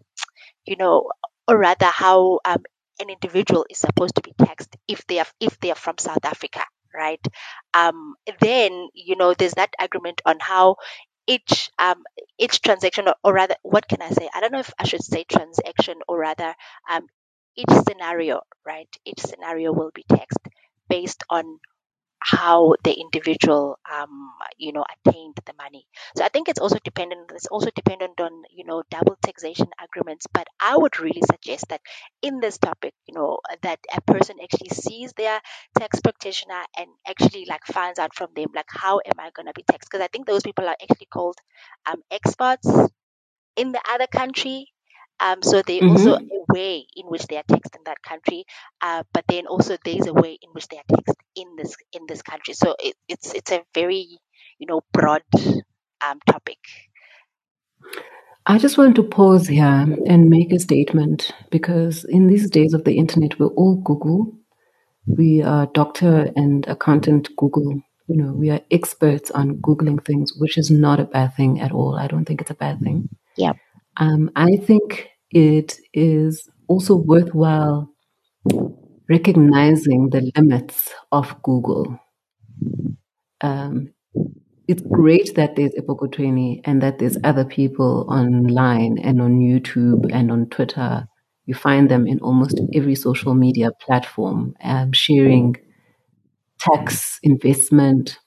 you 0.64 0.76
know 0.76 1.10
or 1.48 1.58
rather 1.58 1.86
how 1.86 2.38
um 2.44 2.62
an 3.02 3.10
individual 3.10 3.66
is 3.70 3.78
supposed 3.78 4.16
to 4.16 4.22
be 4.22 4.34
taxed 4.38 4.76
if 4.88 5.06
they 5.08 5.18
are 5.20 5.26
if 5.40 5.58
they 5.60 5.70
are 5.72 5.76
from 5.86 5.98
South 5.98 6.24
Africa, 6.24 6.62
right? 6.94 7.24
Um, 7.74 8.14
then 8.40 8.88
you 8.94 9.16
know 9.16 9.34
there's 9.34 9.54
that 9.54 9.74
agreement 9.80 10.22
on 10.26 10.38
how 10.40 10.76
each 11.26 11.70
um 11.78 12.02
each 12.38 12.60
transaction 12.62 13.08
or, 13.08 13.14
or 13.24 13.32
rather 13.34 13.56
what 13.62 13.88
can 13.88 14.02
I 14.02 14.10
say? 14.10 14.28
I 14.34 14.40
don't 14.40 14.52
know 14.52 14.60
if 14.60 14.72
I 14.78 14.84
should 14.86 15.04
say 15.04 15.24
transaction 15.24 15.96
or 16.08 16.18
rather 16.18 16.54
um 16.90 17.06
each 17.56 17.70
scenario, 17.88 18.40
right? 18.66 18.88
Each 19.04 19.20
scenario 19.20 19.72
will 19.72 19.90
be 19.94 20.04
taxed 20.08 20.46
based 20.88 21.22
on 21.30 21.58
how 22.24 22.74
the 22.84 22.92
individual 22.92 23.78
um, 23.92 24.32
you 24.58 24.72
know 24.72 24.84
attained 24.94 25.36
the 25.46 25.54
money. 25.58 25.86
So 26.16 26.24
i 26.24 26.28
think 26.28 26.48
it's 26.48 26.60
also 26.60 26.78
dependent 26.84 27.30
it's 27.34 27.46
also 27.46 27.70
dependent 27.74 28.20
on 28.20 28.42
you 28.50 28.64
know 28.64 28.82
double 28.90 29.16
taxation 29.22 29.68
agreements. 29.82 30.26
But 30.32 30.46
i 30.60 30.76
would 30.76 30.98
really 31.00 31.22
suggest 31.30 31.68
that 31.68 31.80
in 32.22 32.40
this 32.40 32.58
topic 32.58 32.94
you 33.06 33.14
know 33.14 33.38
that 33.62 33.78
a 33.94 34.00
person 34.02 34.36
actually 34.42 34.70
sees 34.70 35.12
their 35.16 35.40
tax 35.78 36.00
practitioner 36.00 36.62
and 36.78 36.88
actually 37.06 37.44
like 37.48 37.64
finds 37.66 37.98
out 37.98 38.14
from 38.14 38.28
them 38.34 38.48
like 38.54 38.68
how 38.68 38.98
am 39.04 39.18
i 39.18 39.30
going 39.30 39.46
to 39.46 39.52
be 39.54 39.64
taxed? 39.70 39.90
Because 39.90 40.04
i 40.04 40.08
think 40.08 40.26
those 40.26 40.42
people 40.42 40.66
are 40.68 40.76
actually 40.82 41.06
called 41.12 41.36
um, 41.90 42.02
experts 42.10 42.68
in 43.56 43.72
the 43.72 43.82
other 43.90 44.06
country 44.06 44.71
um, 45.22 45.40
so 45.40 45.62
they 45.62 45.78
mm-hmm. 45.78 45.90
also 45.90 46.16
a 46.16 46.52
way 46.52 46.84
in 46.96 47.06
which 47.06 47.26
they 47.28 47.36
are 47.36 47.44
taxed 47.46 47.76
in 47.76 47.82
that 47.86 48.02
country, 48.02 48.44
uh, 48.80 49.04
but 49.12 49.24
then 49.28 49.46
also 49.46 49.76
there's 49.84 50.08
a 50.08 50.12
way 50.12 50.36
in 50.42 50.50
which 50.50 50.66
they 50.66 50.78
are 50.78 50.96
taxed 50.96 51.22
in 51.36 51.46
this 51.56 51.76
in 51.92 52.02
this 52.08 52.22
country. 52.22 52.54
So 52.54 52.74
it, 52.80 52.96
it's 53.08 53.32
it's 53.32 53.52
a 53.52 53.62
very 53.72 54.18
you 54.58 54.66
know 54.66 54.80
broad 54.92 55.22
um, 56.04 56.18
topic. 56.28 56.58
I 58.44 58.58
just 58.58 58.76
want 58.76 58.96
to 58.96 59.04
pause 59.04 59.46
here 59.46 59.86
and 60.06 60.28
make 60.28 60.52
a 60.52 60.58
statement 60.58 61.30
because 61.50 62.04
in 62.04 62.26
these 62.26 62.50
days 62.50 62.74
of 62.74 62.82
the 62.82 62.98
internet, 62.98 63.38
we're 63.38 63.54
all 63.54 63.76
Google. 63.76 64.32
We 65.06 65.42
are 65.42 65.66
doctor 65.66 66.32
and 66.34 66.66
accountant 66.66 67.28
Google. 67.36 67.80
You 68.08 68.16
know, 68.16 68.32
we 68.32 68.50
are 68.50 68.60
experts 68.72 69.30
on 69.30 69.58
Googling 69.58 70.04
things, 70.04 70.32
which 70.36 70.58
is 70.58 70.72
not 70.72 70.98
a 70.98 71.04
bad 71.04 71.36
thing 71.36 71.60
at 71.60 71.70
all. 71.70 71.94
I 71.96 72.08
don't 72.08 72.24
think 72.24 72.40
it's 72.40 72.50
a 72.50 72.54
bad 72.54 72.80
thing. 72.80 73.08
Yeah. 73.36 73.52
Um, 73.96 74.30
I 74.34 74.56
think 74.56 75.11
it 75.32 75.78
is 75.94 76.48
also 76.68 76.96
worthwhile 76.96 77.90
recognizing 79.08 80.10
the 80.10 80.32
limits 80.36 80.92
of 81.12 81.40
Google. 81.42 81.98
Um, 83.40 83.92
it's 84.68 84.82
great 84.82 85.34
that 85.36 85.56
there's 85.56 85.74
Epokothweni 85.74 86.60
and 86.64 86.82
that 86.82 86.98
there's 86.98 87.18
other 87.24 87.44
people 87.44 88.06
online 88.10 88.98
and 88.98 89.20
on 89.22 89.40
YouTube 89.40 90.10
and 90.12 90.30
on 90.32 90.48
Twitter. 90.48 91.08
You 91.46 91.54
find 91.54 91.90
them 91.90 92.06
in 92.06 92.20
almost 92.20 92.60
every 92.74 92.94
social 92.94 93.34
media 93.34 93.72
platform, 93.80 94.54
um, 94.64 94.92
sharing 94.92 95.56
tax, 96.58 97.18
investment, 97.22 98.18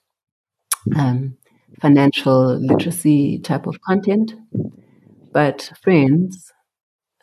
um, 0.95 1.37
financial 1.81 2.57
literacy 2.57 3.39
type 3.39 3.67
of 3.67 3.79
content. 3.81 4.33
But 5.31 5.71
friends, 5.83 6.51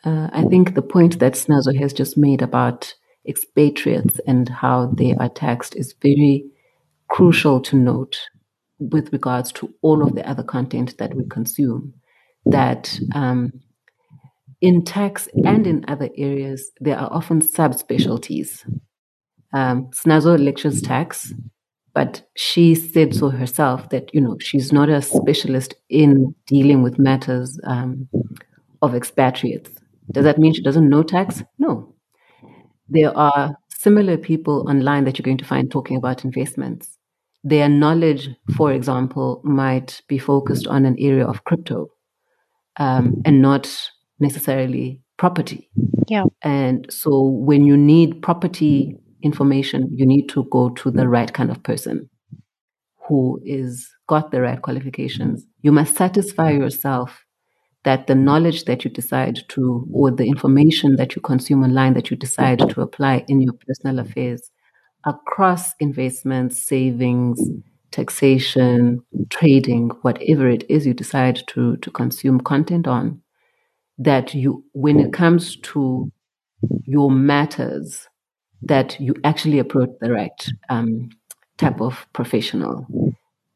uh, 0.03 0.29
I 0.33 0.43
think 0.43 0.73
the 0.73 0.81
point 0.81 1.19
that 1.19 1.33
Snazo 1.33 1.77
has 1.79 1.93
just 1.93 2.17
made 2.17 2.41
about 2.41 2.93
expatriates 3.27 4.19
and 4.27 4.49
how 4.49 4.87
they 4.97 5.15
are 5.15 5.29
taxed 5.29 5.75
is 5.75 5.95
very 6.01 6.45
crucial 7.09 7.61
to 7.61 7.75
note 7.77 8.19
with 8.79 9.13
regards 9.13 9.51
to 9.53 9.73
all 9.81 10.05
of 10.05 10.15
the 10.15 10.27
other 10.27 10.43
content 10.43 10.97
that 10.97 11.13
we 11.15 11.25
consume. 11.25 11.93
That 12.45 12.99
um, 13.15 13.53
in 14.59 14.83
tax 14.83 15.29
and 15.45 15.65
in 15.65 15.85
other 15.87 16.09
areas, 16.17 16.71
there 16.81 16.97
are 16.97 17.11
often 17.11 17.41
subspecialties. 17.41 18.65
Um, 19.53 19.89
Snazo 19.91 20.37
lectures 20.37 20.81
tax, 20.81 21.33
but 21.93 22.27
she 22.35 22.75
said 22.75 23.15
so 23.15 23.29
herself 23.29 23.89
that 23.89 24.13
you 24.13 24.19
know 24.19 24.37
she's 24.41 24.73
not 24.73 24.89
a 24.89 25.01
specialist 25.01 25.75
in 25.89 26.35
dealing 26.47 26.81
with 26.81 26.99
matters 26.99 27.57
um, 27.65 28.09
of 28.81 28.95
expatriates. 28.95 29.69
Does 30.11 30.23
that 30.25 30.37
mean 30.37 30.53
she 30.53 30.61
doesn't 30.61 30.89
know 30.89 31.03
tax? 31.03 31.43
No. 31.57 31.93
There 32.89 33.15
are 33.17 33.55
similar 33.69 34.17
people 34.17 34.65
online 34.69 35.05
that 35.05 35.17
you're 35.17 35.23
going 35.23 35.37
to 35.37 35.45
find 35.45 35.69
talking 35.69 35.97
about 35.97 36.23
investments. 36.23 36.97
Their 37.43 37.67
knowledge, 37.67 38.29
for 38.55 38.71
example, 38.71 39.41
might 39.43 40.01
be 40.07 40.17
focused 40.17 40.67
on 40.67 40.85
an 40.85 40.95
area 40.99 41.25
of 41.25 41.43
crypto 41.43 41.87
um, 42.77 43.21
and 43.25 43.41
not 43.41 43.69
necessarily 44.19 45.01
property. 45.17 45.69
Yeah. 46.07 46.23
And 46.41 46.85
so 46.89 47.21
when 47.21 47.65
you 47.65 47.75
need 47.75 48.21
property 48.21 48.97
information, 49.21 49.89
you 49.91 50.05
need 50.05 50.27
to 50.29 50.45
go 50.45 50.69
to 50.69 50.91
the 50.91 51.07
right 51.07 51.33
kind 51.33 51.49
of 51.49 51.61
person 51.63 52.09
who 53.07 53.39
is 53.43 53.89
got 54.07 54.31
the 54.31 54.41
right 54.41 54.61
qualifications. 54.61 55.45
You 55.61 55.71
must 55.71 55.95
satisfy 55.95 56.51
yourself 56.51 57.23
that 57.83 58.07
the 58.07 58.15
knowledge 58.15 58.65
that 58.65 58.83
you 58.83 58.91
decide 58.91 59.39
to, 59.49 59.87
or 59.91 60.09
the 60.09 60.25
information 60.25 60.95
that 60.95 61.15
you 61.15 61.21
consume 61.21 61.63
online 61.63 61.93
that 61.93 62.09
you 62.09 62.17
decide 62.17 62.59
to 62.59 62.81
apply 62.81 63.25
in 63.27 63.41
your 63.41 63.53
personal 63.53 63.99
affairs 63.99 64.49
across 65.05 65.73
investments, 65.79 66.61
savings, 66.61 67.41
taxation, 67.91 69.01
trading, 69.29 69.89
whatever 70.01 70.47
it 70.47 70.65
is 70.69 70.87
you 70.87 70.93
decide 70.93 71.41
to, 71.47 71.77
to 71.77 71.91
consume 71.91 72.39
content 72.39 72.87
on, 72.87 73.21
that 73.97 74.33
you, 74.33 74.63
when 74.73 74.99
it 74.99 75.13
comes 75.13 75.57
to 75.57 76.11
your 76.85 77.11
matters, 77.11 78.07
that 78.61 78.99
you 78.99 79.13
actually 79.23 79.59
approach 79.59 79.89
the 79.99 80.11
right 80.11 80.47
um, 80.69 81.09
type 81.57 81.81
of 81.81 82.07
professional. 82.13 82.87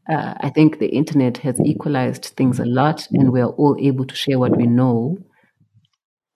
Uh, 0.09 0.33
I 0.39 0.49
think 0.49 0.79
the 0.79 0.87
internet 0.87 1.37
has 1.39 1.59
equalized 1.59 2.25
things 2.37 2.59
a 2.59 2.65
lot, 2.65 3.07
and 3.11 3.31
we 3.31 3.41
are 3.41 3.49
all 3.49 3.75
able 3.79 4.05
to 4.05 4.15
share 4.15 4.39
what 4.39 4.55
we 4.55 4.65
know. 4.65 5.17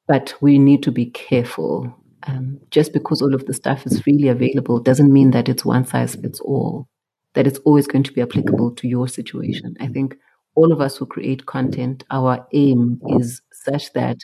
But 0.07 0.34
we 0.41 0.60
need 0.60 0.84
to 0.84 0.91
be 0.91 1.05
careful. 1.05 1.95
Um, 2.27 2.60
just 2.69 2.93
because 2.93 3.21
all 3.21 3.34
of 3.34 3.45
the 3.45 3.53
stuff 3.53 3.86
is 3.86 3.99
freely 4.01 4.27
available 4.27 4.79
doesn't 4.79 5.12
mean 5.12 5.31
that 5.31 5.49
it's 5.49 5.65
one 5.65 5.86
size 5.86 6.15
fits 6.15 6.39
all, 6.39 6.88
that 7.34 7.47
it's 7.47 7.60
always 7.60 7.88
going 7.88 8.03
to 8.03 8.13
be 8.13 8.21
applicable 8.21 8.75
to 8.75 8.88
your 8.88 9.07
situation. 9.07 9.75
I 9.79 9.88
think 9.88 10.17
all 10.55 10.71
of 10.71 10.81
us 10.81 10.97
who 10.97 11.05
create 11.05 11.45
content, 11.45 12.03
our 12.12 12.45
aim 12.53 12.99
is 13.17 13.41
such 13.53 13.93
that 13.93 14.17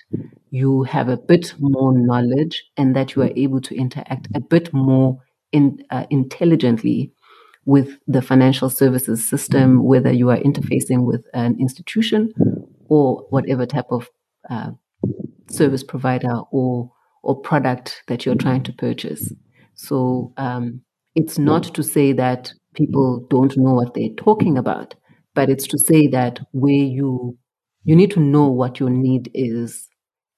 you 0.52 0.84
have 0.84 1.10
a 1.10 1.18
bit 1.18 1.54
more 1.60 1.98
knowledge 1.98 2.64
and 2.76 2.96
that 2.96 3.16
you 3.16 3.22
are 3.24 3.32
able 3.36 3.62
to 3.62 3.76
interact 3.76 4.28
a 4.36 4.42
bit 4.42 4.72
more 4.74 5.18
in, 5.52 5.84
uh, 5.90 6.06
intelligently 6.10 7.12
with 7.68 8.00
the 8.08 8.22
financial 8.22 8.70
services 8.70 9.30
system, 9.30 9.84
whether 9.84 10.12
you 10.12 10.30
are 10.30 10.38
interfacing 10.38 11.06
with 11.06 11.26
an 11.34 11.58
institution 11.60 12.32
or 12.88 13.28
whatever 13.30 13.66
type 13.66 13.88
of 13.92 14.10
uh, 14.50 14.72
service 15.50 15.84
provider 15.84 16.34
or 16.52 16.90
or 17.24 17.36
product 17.36 18.04
that 18.08 18.26
you're 18.26 18.36
trying 18.36 18.64
to 18.64 18.72
purchase. 18.72 19.34
So 19.76 20.32
um, 20.38 20.82
it's 21.14 21.38
not 21.38 21.64
to 21.76 21.84
say 21.84 22.14
that 22.14 22.54
people 22.74 23.28
don't 23.30 23.58
know 23.58 23.74
what 23.74 23.94
they're 23.94 24.16
talking 24.16 24.58
about, 24.58 24.96
but 25.36 25.50
it's 25.50 25.68
to 25.68 25.78
say 25.78 26.08
that 26.08 26.40
where 26.52 26.72
you 26.72 27.38
you 27.84 27.98
need 27.98 28.12
to 28.12 28.22
know 28.22 28.48
what 28.48 28.80
your 28.80 28.90
need 28.90 29.30
is 29.34 29.90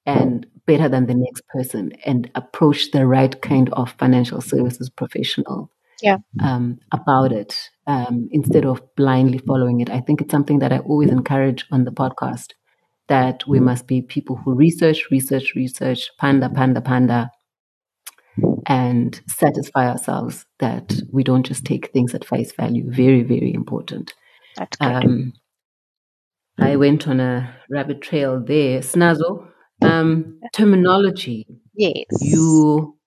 and 0.07 0.47
better 0.65 0.89
than 0.89 1.05
the 1.05 1.13
next 1.13 1.45
person 1.49 1.93
and 2.05 2.31
approach 2.33 2.89
the 2.89 3.05
right 3.05 3.39
kind 3.43 3.69
of 3.73 3.91
financial 3.99 4.41
services 4.41 4.89
professional 4.89 5.71
yeah. 6.01 6.17
um, 6.41 6.79
about 6.91 7.31
it 7.31 7.69
um, 7.87 8.29
instead 8.31 8.65
of 8.65 8.81
blindly 8.95 9.39
following 9.39 9.81
it. 9.81 9.89
I 9.89 10.01
think 10.01 10.21
it's 10.21 10.31
something 10.31 10.59
that 10.59 10.73
I 10.73 10.79
always 10.79 11.09
encourage 11.09 11.65
on 11.71 11.83
the 11.83 11.91
podcast 11.91 12.53
that 13.07 13.47
we 13.47 13.59
must 13.59 13.87
be 13.87 14.01
people 14.01 14.35
who 14.35 14.53
research, 14.53 15.09
research, 15.11 15.55
research, 15.55 16.09
panda, 16.19 16.49
panda, 16.49 16.81
panda, 16.81 17.31
and 18.67 19.19
satisfy 19.27 19.89
ourselves 19.89 20.45
that 20.59 20.93
we 21.11 21.23
don't 21.23 21.45
just 21.45 21.65
take 21.65 21.91
things 21.91 22.13
at 22.13 22.23
face 22.23 22.51
value. 22.53 22.89
Very, 22.89 23.23
very 23.23 23.53
important. 23.53 24.13
That's 24.55 24.77
good. 24.77 25.05
Um, 25.05 25.33
I 26.59 26.75
went 26.75 27.07
on 27.07 27.19
a 27.19 27.55
rabbit 27.69 28.01
trail 28.01 28.39
there. 28.39 28.79
Snazo, 28.81 29.47
um, 29.81 30.39
terminology. 30.53 31.47
Yes. 31.75 32.05
You 32.21 32.98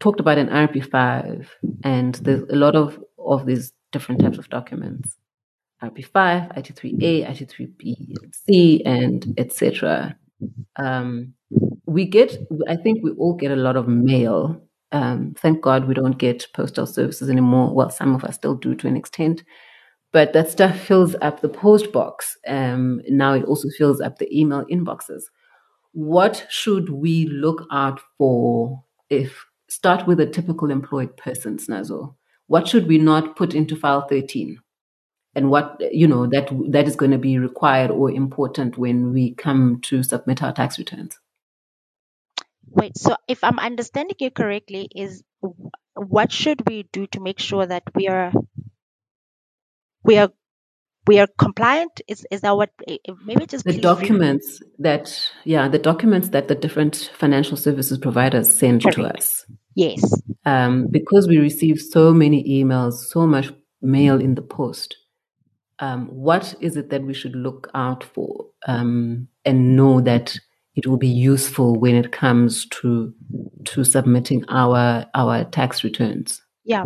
talked 0.00 0.20
about 0.20 0.38
an 0.38 0.48
IRP5, 0.48 1.46
and 1.84 2.14
there's 2.16 2.42
a 2.50 2.56
lot 2.56 2.76
of, 2.76 3.02
of 3.18 3.46
these 3.46 3.72
different 3.92 4.20
types 4.20 4.38
of 4.38 4.48
documents. 4.50 5.16
IRP5, 5.82 6.56
IT3A, 6.56 7.26
IT3B, 7.28 8.14
C, 8.32 8.82
and 8.84 9.34
etc. 9.38 10.16
Um, 10.76 11.34
we 11.86 12.04
get, 12.06 12.36
I 12.68 12.76
think 12.76 13.02
we 13.02 13.12
all 13.12 13.34
get 13.34 13.50
a 13.50 13.56
lot 13.56 13.76
of 13.76 13.88
mail. 13.88 14.60
Um, 14.92 15.34
thank 15.38 15.60
God 15.60 15.86
we 15.86 15.94
don't 15.94 16.18
get 16.18 16.46
postal 16.54 16.86
services 16.86 17.28
anymore. 17.28 17.74
Well, 17.74 17.90
some 17.90 18.14
of 18.14 18.24
us 18.24 18.36
still 18.36 18.54
do 18.54 18.74
to 18.74 18.86
an 18.86 18.96
extent, 18.96 19.44
but 20.12 20.32
that 20.32 20.50
stuff 20.50 20.78
fills 20.78 21.14
up 21.20 21.40
the 21.40 21.48
post 21.48 21.92
box. 21.92 22.36
Um, 22.46 23.00
now 23.08 23.34
it 23.34 23.44
also 23.44 23.68
fills 23.76 24.00
up 24.00 24.18
the 24.18 24.38
email 24.38 24.64
inboxes. 24.70 25.22
What 25.92 26.46
should 26.50 26.90
we 26.90 27.26
look 27.26 27.66
out 27.72 28.00
for 28.18 28.82
if 29.10 29.45
start 29.68 30.06
with 30.06 30.20
a 30.20 30.26
typical 30.26 30.70
employed 30.70 31.16
person, 31.16 31.58
Snazo? 31.58 32.14
What 32.46 32.68
should 32.68 32.86
we 32.86 32.98
not 32.98 33.36
put 33.36 33.54
into 33.54 33.76
file 33.76 34.06
13? 34.06 34.60
And 35.34 35.50
what 35.50 35.76
you 35.92 36.08
know 36.08 36.26
that 36.26 36.48
that 36.70 36.86
is 36.86 36.96
going 36.96 37.10
to 37.10 37.18
be 37.18 37.38
required 37.38 37.90
or 37.90 38.10
important 38.10 38.78
when 38.78 39.12
we 39.12 39.34
come 39.34 39.80
to 39.82 40.02
submit 40.02 40.42
our 40.42 40.52
tax 40.52 40.78
returns. 40.78 41.18
Wait, 42.70 42.96
so 42.96 43.16
if 43.28 43.44
I'm 43.44 43.58
understanding 43.58 44.16
you 44.18 44.30
correctly, 44.30 44.88
is 44.94 45.22
what 45.94 46.32
should 46.32 46.66
we 46.68 46.88
do 46.92 47.06
to 47.08 47.20
make 47.20 47.38
sure 47.38 47.66
that 47.66 47.82
we 47.94 48.08
are 48.08 48.32
we 50.04 50.16
are 50.16 50.32
we 51.06 51.18
are 51.18 51.28
compliant 51.38 52.00
is 52.08 52.26
is 52.30 52.40
that 52.40 52.56
what 52.56 52.70
maybe 53.24 53.46
just 53.46 53.64
the 53.64 53.80
documents 53.80 54.60
read. 54.60 54.70
that 54.78 55.30
yeah 55.44 55.68
the 55.68 55.78
documents 55.78 56.30
that 56.30 56.48
the 56.48 56.54
different 56.54 57.10
financial 57.14 57.56
services 57.56 57.98
providers 57.98 58.54
send 58.54 58.82
Perfect. 58.82 58.96
to 58.96 59.16
us 59.16 59.46
yes 59.74 60.22
um, 60.44 60.88
because 60.90 61.28
we 61.28 61.38
receive 61.38 61.80
so 61.80 62.12
many 62.12 62.44
emails 62.48 62.94
so 62.94 63.26
much 63.26 63.52
mail 63.82 64.20
in 64.20 64.34
the 64.34 64.42
post 64.42 64.96
um, 65.78 66.06
what 66.08 66.54
is 66.60 66.76
it 66.76 66.90
that 66.90 67.02
we 67.02 67.12
should 67.12 67.36
look 67.36 67.68
out 67.74 68.02
for 68.02 68.46
um, 68.66 69.28
and 69.44 69.76
know 69.76 70.00
that 70.00 70.38
it 70.74 70.86
will 70.86 70.96
be 70.96 71.08
useful 71.08 71.78
when 71.78 71.94
it 71.94 72.12
comes 72.12 72.66
to 72.66 73.12
to 73.64 73.84
submitting 73.84 74.44
our 74.48 75.06
our 75.14 75.44
tax 75.44 75.84
returns 75.84 76.42
yeah 76.64 76.84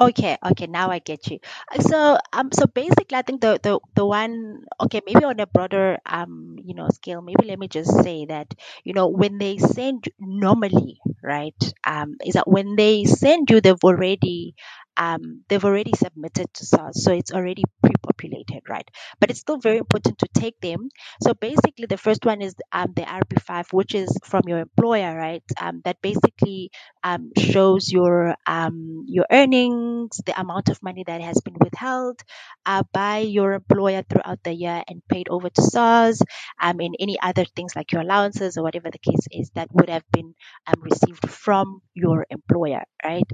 Okay, 0.00 0.36
okay, 0.44 0.66
now 0.66 0.90
I 0.90 0.98
get 0.98 1.30
you. 1.30 1.38
Uh, 1.70 1.78
so, 1.80 2.18
um, 2.32 2.50
so 2.52 2.66
basically, 2.66 3.14
I 3.16 3.22
think 3.22 3.40
the 3.40 3.60
the 3.62 3.78
the 3.94 4.04
one, 4.04 4.66
okay, 4.82 5.00
maybe 5.06 5.22
on 5.24 5.38
a 5.38 5.46
broader, 5.46 5.98
um, 6.04 6.56
you 6.58 6.74
know, 6.74 6.88
scale, 6.90 7.22
maybe 7.22 7.46
let 7.46 7.60
me 7.60 7.68
just 7.68 7.94
say 8.02 8.26
that, 8.26 8.52
you 8.82 8.92
know, 8.92 9.06
when 9.06 9.38
they 9.38 9.56
send 9.58 10.08
normally, 10.18 10.98
right, 11.22 11.54
um, 11.86 12.16
is 12.26 12.34
that 12.34 12.50
when 12.50 12.74
they 12.74 13.04
send 13.04 13.48
you, 13.50 13.60
they've 13.60 13.84
already 13.86 14.56
um, 14.96 15.42
they've 15.48 15.64
already 15.64 15.92
submitted 15.96 16.52
to 16.54 16.64
SARS, 16.66 17.02
so 17.04 17.12
it's 17.12 17.32
already 17.32 17.64
pre-populated, 17.82 18.62
right? 18.68 18.88
But 19.20 19.30
it's 19.30 19.40
still 19.40 19.58
very 19.58 19.78
important 19.78 20.18
to 20.20 20.28
take 20.34 20.60
them. 20.60 20.88
So 21.22 21.34
basically, 21.34 21.86
the 21.86 21.96
first 21.98 22.24
one 22.24 22.42
is 22.42 22.54
um, 22.72 22.92
the 22.94 23.02
IRP5, 23.02 23.72
which 23.72 23.94
is 23.94 24.08
from 24.24 24.42
your 24.46 24.60
employer, 24.60 25.16
right? 25.16 25.42
Um, 25.60 25.80
that 25.84 26.00
basically 26.02 26.70
um, 27.02 27.30
shows 27.36 27.90
your 27.90 28.36
um, 28.46 29.04
your 29.06 29.26
earnings, 29.30 30.20
the 30.24 30.38
amount 30.38 30.68
of 30.68 30.82
money 30.82 31.04
that 31.06 31.20
has 31.20 31.40
been 31.44 31.56
withheld 31.60 32.22
uh, 32.66 32.82
by 32.92 33.18
your 33.18 33.52
employer 33.52 34.02
throughout 34.08 34.42
the 34.44 34.52
year 34.52 34.82
and 34.88 35.02
paid 35.08 35.28
over 35.28 35.50
to 35.50 35.62
SARS, 35.62 36.22
um, 36.60 36.80
and 36.80 36.94
any 37.00 37.18
other 37.20 37.44
things 37.44 37.74
like 37.76 37.92
your 37.92 38.02
allowances 38.02 38.56
or 38.56 38.62
whatever 38.62 38.90
the 38.90 38.98
case 38.98 39.26
is 39.30 39.50
that 39.54 39.68
would 39.72 39.88
have 39.88 40.04
been 40.12 40.34
received 40.80 41.28
from 41.28 41.80
your 41.94 42.26
employer, 42.30 42.82
right? 43.04 43.24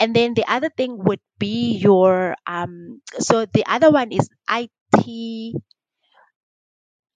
And 0.00 0.14
then 0.14 0.34
the 0.34 0.44
other 0.50 0.70
thing 0.70 0.98
would 1.04 1.20
be 1.38 1.76
your 1.78 2.36
um 2.46 3.00
so 3.18 3.46
the 3.46 3.64
other 3.66 3.90
one 3.90 4.12
is 4.12 4.28
IT 4.48 5.54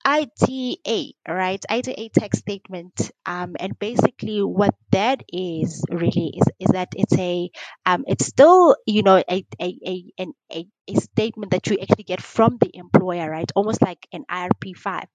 ITA, 0.05 1.15
right? 1.29 1.65
ITA 1.69 2.09
tax 2.09 2.39
statement. 2.39 3.11
Um, 3.25 3.55
and 3.59 3.79
basically 3.79 4.43
what 4.43 4.75
that 4.91 5.23
is 5.33 5.85
really 5.91 6.35
is, 6.39 6.47
is 6.59 6.71
that 6.73 6.89
it's 6.97 7.17
a, 7.19 7.51
um, 7.87 8.05
it's 8.09 8.27
still, 8.27 8.77
you 8.87 9.03
know, 9.03 9.23
a, 9.31 9.47
a, 9.61 9.79
a, 9.87 10.05
an, 10.19 10.33
a, 10.53 10.67
a 10.89 10.95
statement 10.97 11.53
that 11.53 11.67
you 11.69 11.79
actually 11.81 12.05
get 12.05 12.21
from 12.21 12.59
the 12.61 12.71
employer, 12.75 13.31
right? 13.31 13.51
Almost 13.55 13.81
like 13.83 14.07
an 14.13 14.25
IRP5. 14.29 15.09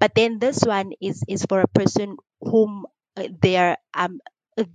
But 0.00 0.14
then 0.14 0.38
this 0.40 0.62
one 0.62 0.92
is, 1.00 1.22
is 1.28 1.44
for 1.48 1.60
a 1.60 1.68
person 1.68 2.16
whom 2.40 2.84
uh, 3.16 3.28
their, 3.40 3.76
um, 3.94 4.20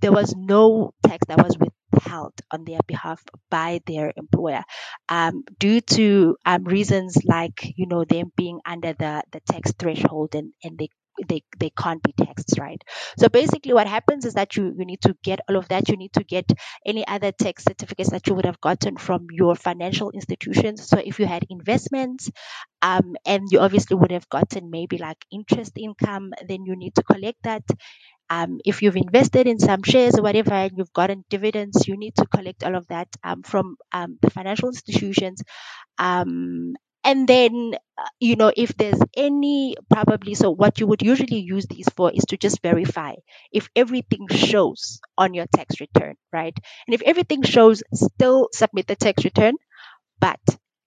there 0.00 0.12
was 0.12 0.34
no 0.34 0.94
tax 1.06 1.26
that 1.28 1.42
was 1.42 1.58
with 1.58 1.72
held 2.02 2.34
on 2.50 2.64
their 2.64 2.80
behalf 2.86 3.22
by 3.50 3.80
their 3.86 4.12
employer 4.16 4.62
um, 5.08 5.44
due 5.58 5.80
to 5.80 6.36
um, 6.44 6.64
reasons 6.64 7.18
like 7.24 7.72
you 7.76 7.86
know 7.86 8.04
them 8.04 8.32
being 8.36 8.60
under 8.66 8.92
the, 8.94 9.22
the 9.32 9.40
tax 9.40 9.72
threshold 9.78 10.34
and, 10.34 10.52
and 10.64 10.78
they 10.78 10.88
they, 11.28 11.42
they 11.58 11.68
can't 11.68 12.02
be 12.02 12.14
taxed, 12.16 12.58
right? 12.58 12.82
So 13.18 13.28
basically 13.28 13.74
what 13.74 13.86
happens 13.86 14.24
is 14.24 14.32
that 14.32 14.56
you, 14.56 14.74
you 14.76 14.86
need 14.86 15.02
to 15.02 15.14
get 15.22 15.40
all 15.46 15.56
of 15.56 15.68
that. 15.68 15.90
You 15.90 15.98
need 15.98 16.14
to 16.14 16.24
get 16.24 16.50
any 16.86 17.06
other 17.06 17.32
tax 17.32 17.64
certificates 17.64 18.10
that 18.10 18.26
you 18.26 18.34
would 18.34 18.46
have 18.46 18.60
gotten 18.62 18.96
from 18.96 19.26
your 19.30 19.54
financial 19.54 20.10
institutions. 20.10 20.88
So 20.88 20.96
if 20.98 21.20
you 21.20 21.26
had 21.26 21.44
investments, 21.50 22.30
um, 22.80 23.14
and 23.26 23.46
you 23.50 23.60
obviously 23.60 23.96
would 23.96 24.10
have 24.10 24.28
gotten 24.30 24.70
maybe 24.70 24.98
like 24.98 25.18
interest 25.30 25.72
income, 25.76 26.32
then 26.48 26.64
you 26.64 26.76
need 26.76 26.94
to 26.94 27.02
collect 27.02 27.42
that. 27.44 27.62
Um, 28.34 28.50
if 28.64 28.82
you've 28.82 28.96
invested 29.06 29.46
in 29.46 29.58
some 29.58 29.82
shares 29.82 30.18
or 30.18 30.22
whatever 30.22 30.54
and 30.54 30.72
you've 30.76 30.92
gotten 31.00 31.24
dividends, 31.28 31.86
you 31.88 31.96
need 31.98 32.14
to 32.16 32.26
collect 32.34 32.64
all 32.64 32.76
of 32.76 32.86
that 32.88 33.08
um, 33.22 33.42
from 33.42 33.76
um, 33.92 34.18
the 34.22 34.30
financial 34.30 34.68
institutions. 34.68 35.42
Um, 35.98 36.74
and 37.04 37.26
then, 37.28 37.74
uh, 37.98 38.08
you 38.20 38.36
know, 38.36 38.52
if 38.56 38.76
there's 38.76 39.00
any 39.16 39.76
probably, 39.90 40.34
so 40.34 40.50
what 40.50 40.78
you 40.80 40.86
would 40.86 41.02
usually 41.02 41.40
use 41.40 41.66
these 41.66 41.88
for 41.96 42.12
is 42.12 42.24
to 42.28 42.36
just 42.36 42.62
verify 42.62 43.14
if 43.52 43.68
everything 43.74 44.26
shows 44.28 45.00
on 45.18 45.34
your 45.34 45.46
tax 45.54 45.80
return, 45.80 46.14
right? 46.32 46.56
And 46.86 46.94
if 46.94 47.02
everything 47.02 47.42
shows, 47.42 47.82
still 47.92 48.48
submit 48.52 48.86
the 48.86 48.96
tax 48.96 49.24
return, 49.24 49.54
but 50.20 50.40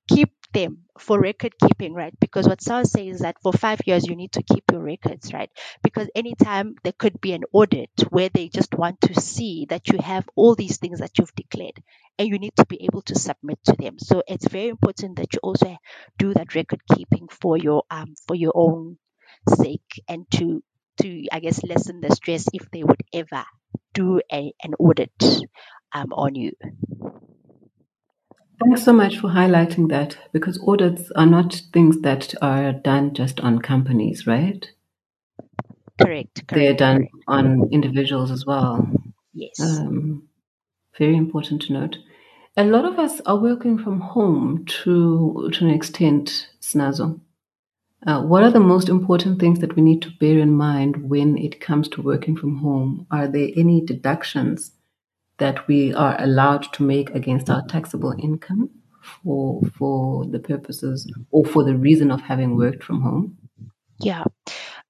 keep 0.09 0.31
them 0.55 0.85
for 0.99 1.19
record 1.19 1.53
keeping, 1.61 1.93
right? 1.93 2.13
Because 2.19 2.47
what 2.47 2.61
SARS 2.63 2.91
says 2.91 3.15
is 3.15 3.21
that 3.21 3.37
for 3.43 3.53
five 3.53 3.81
years 3.85 4.07
you 4.07 4.15
need 4.15 4.31
to 4.33 4.43
keep 4.43 4.63
your 4.71 4.81
records, 4.81 5.33
right? 5.33 5.51
Because 5.83 6.09
anytime 6.15 6.75
there 6.83 6.93
could 6.97 7.21
be 7.21 7.33
an 7.33 7.43
audit 7.53 7.91
where 8.09 8.29
they 8.29 8.49
just 8.49 8.73
want 8.75 9.01
to 9.01 9.21
see 9.21 9.67
that 9.69 9.89
you 9.89 9.99
have 9.99 10.27
all 10.35 10.55
these 10.55 10.77
things 10.77 10.99
that 10.99 11.17
you've 11.19 11.35
declared 11.35 11.83
and 12.19 12.29
you 12.29 12.39
need 12.39 12.55
to 12.57 12.65
be 12.65 12.83
able 12.85 13.03
to 13.03 13.15
submit 13.15 13.59
to 13.65 13.75
them. 13.77 13.99
So 13.99 14.23
it's 14.27 14.47
very 14.47 14.69
important 14.69 15.17
that 15.17 15.33
you 15.33 15.39
also 15.43 15.77
do 16.17 16.33
that 16.33 16.55
record 16.55 16.81
keeping 16.95 17.27
for 17.29 17.57
your 17.57 17.83
um 17.91 18.15
for 18.27 18.35
your 18.35 18.53
own 18.55 18.97
sake 19.49 20.01
and 20.07 20.25
to 20.31 20.63
to 21.01 21.25
I 21.31 21.39
guess 21.39 21.63
lessen 21.63 22.01
the 22.01 22.15
stress 22.15 22.47
if 22.53 22.69
they 22.71 22.83
would 22.83 23.03
ever 23.13 23.43
do 23.93 24.21
a, 24.31 24.53
an 24.63 24.73
audit 24.79 25.11
um, 25.93 26.13
on 26.13 26.35
you. 26.35 26.51
Thanks 28.63 28.83
so 28.83 28.93
much 28.93 29.19
for 29.19 29.27
highlighting 29.29 29.89
that 29.89 30.17
because 30.31 30.61
audits 30.65 31.11
are 31.15 31.25
not 31.25 31.61
things 31.73 31.99
that 32.01 32.33
are 32.41 32.71
done 32.71 33.13
just 33.13 33.39
on 33.41 33.59
companies, 33.59 34.25
right? 34.25 34.69
Correct. 36.01 36.47
correct 36.47 36.49
They're 36.53 36.73
done 36.73 36.97
correct. 36.99 37.13
on 37.27 37.69
individuals 37.71 38.31
as 38.31 38.45
well. 38.45 38.87
Yes. 39.33 39.59
Um, 39.59 40.27
very 40.97 41.17
important 41.17 41.63
to 41.63 41.73
note. 41.73 41.97
A 42.57 42.63
lot 42.63 42.85
of 42.85 42.97
us 42.97 43.19
are 43.25 43.37
working 43.37 43.77
from 43.77 43.99
home 43.99 44.65
to 44.83 45.49
to 45.53 45.65
an 45.65 45.71
extent, 45.71 46.47
Snazo. 46.61 47.19
Uh, 48.07 48.21
what 48.21 48.43
are 48.43 48.51
the 48.51 48.59
most 48.59 48.87
important 48.87 49.39
things 49.39 49.59
that 49.59 49.75
we 49.75 49.81
need 49.81 50.01
to 50.03 50.11
bear 50.19 50.37
in 50.39 50.51
mind 50.55 51.09
when 51.09 51.37
it 51.37 51.59
comes 51.59 51.89
to 51.89 52.01
working 52.01 52.37
from 52.37 52.57
home? 52.57 53.07
Are 53.11 53.27
there 53.27 53.49
any 53.57 53.81
deductions 53.81 54.71
that 55.37 55.67
we 55.67 55.93
are 55.93 56.15
allowed 56.21 56.71
to 56.73 56.83
make 56.83 57.09
against 57.11 57.49
our 57.49 57.65
taxable 57.67 58.13
income 58.19 58.69
for 59.23 59.61
for 59.77 60.25
the 60.25 60.39
purposes 60.39 61.11
or 61.31 61.45
for 61.45 61.63
the 61.63 61.75
reason 61.75 62.11
of 62.11 62.21
having 62.21 62.55
worked 62.55 62.83
from 62.83 63.01
home? 63.01 63.37
Yeah. 63.99 64.23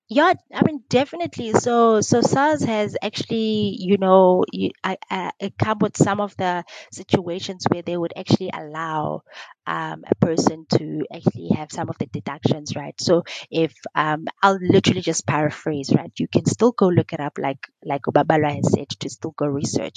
Yeah, 0.07 0.33
I 0.53 0.63
mean, 0.63 0.83
definitely. 0.87 1.53
So, 1.53 1.99
so 2.01 2.21
SARS 2.21 2.63
has 2.63 2.95
actually, 3.01 3.75
you 3.79 3.97
know, 3.97 4.45
you, 4.51 4.69
I, 4.83 4.97
I, 5.09 5.31
come 5.57 5.79
with 5.79 5.97
some 5.97 6.21
of 6.21 6.37
the 6.37 6.63
situations 6.91 7.65
where 7.71 7.81
they 7.81 7.97
would 7.97 8.13
actually 8.15 8.51
allow 8.53 9.23
um, 9.67 10.03
a 10.09 10.15
person 10.15 10.65
to 10.75 11.05
actually 11.13 11.49
have 11.55 11.71
some 11.71 11.89
of 11.89 11.97
the 11.97 12.05
deductions, 12.07 12.75
right? 12.75 12.95
So, 12.99 13.23
if 13.51 13.73
um, 13.95 14.25
I'll 14.41 14.59
literally 14.61 15.01
just 15.01 15.25
paraphrase, 15.27 15.91
right? 15.95 16.11
You 16.17 16.27
can 16.27 16.45
still 16.45 16.71
go 16.71 16.87
look 16.87 17.13
it 17.13 17.19
up, 17.19 17.37
like 17.37 17.59
like 17.83 18.03
Babala 18.03 18.55
has 18.55 18.71
said, 18.71 18.89
to 18.89 19.09
still 19.09 19.33
go 19.37 19.47
research. 19.47 19.95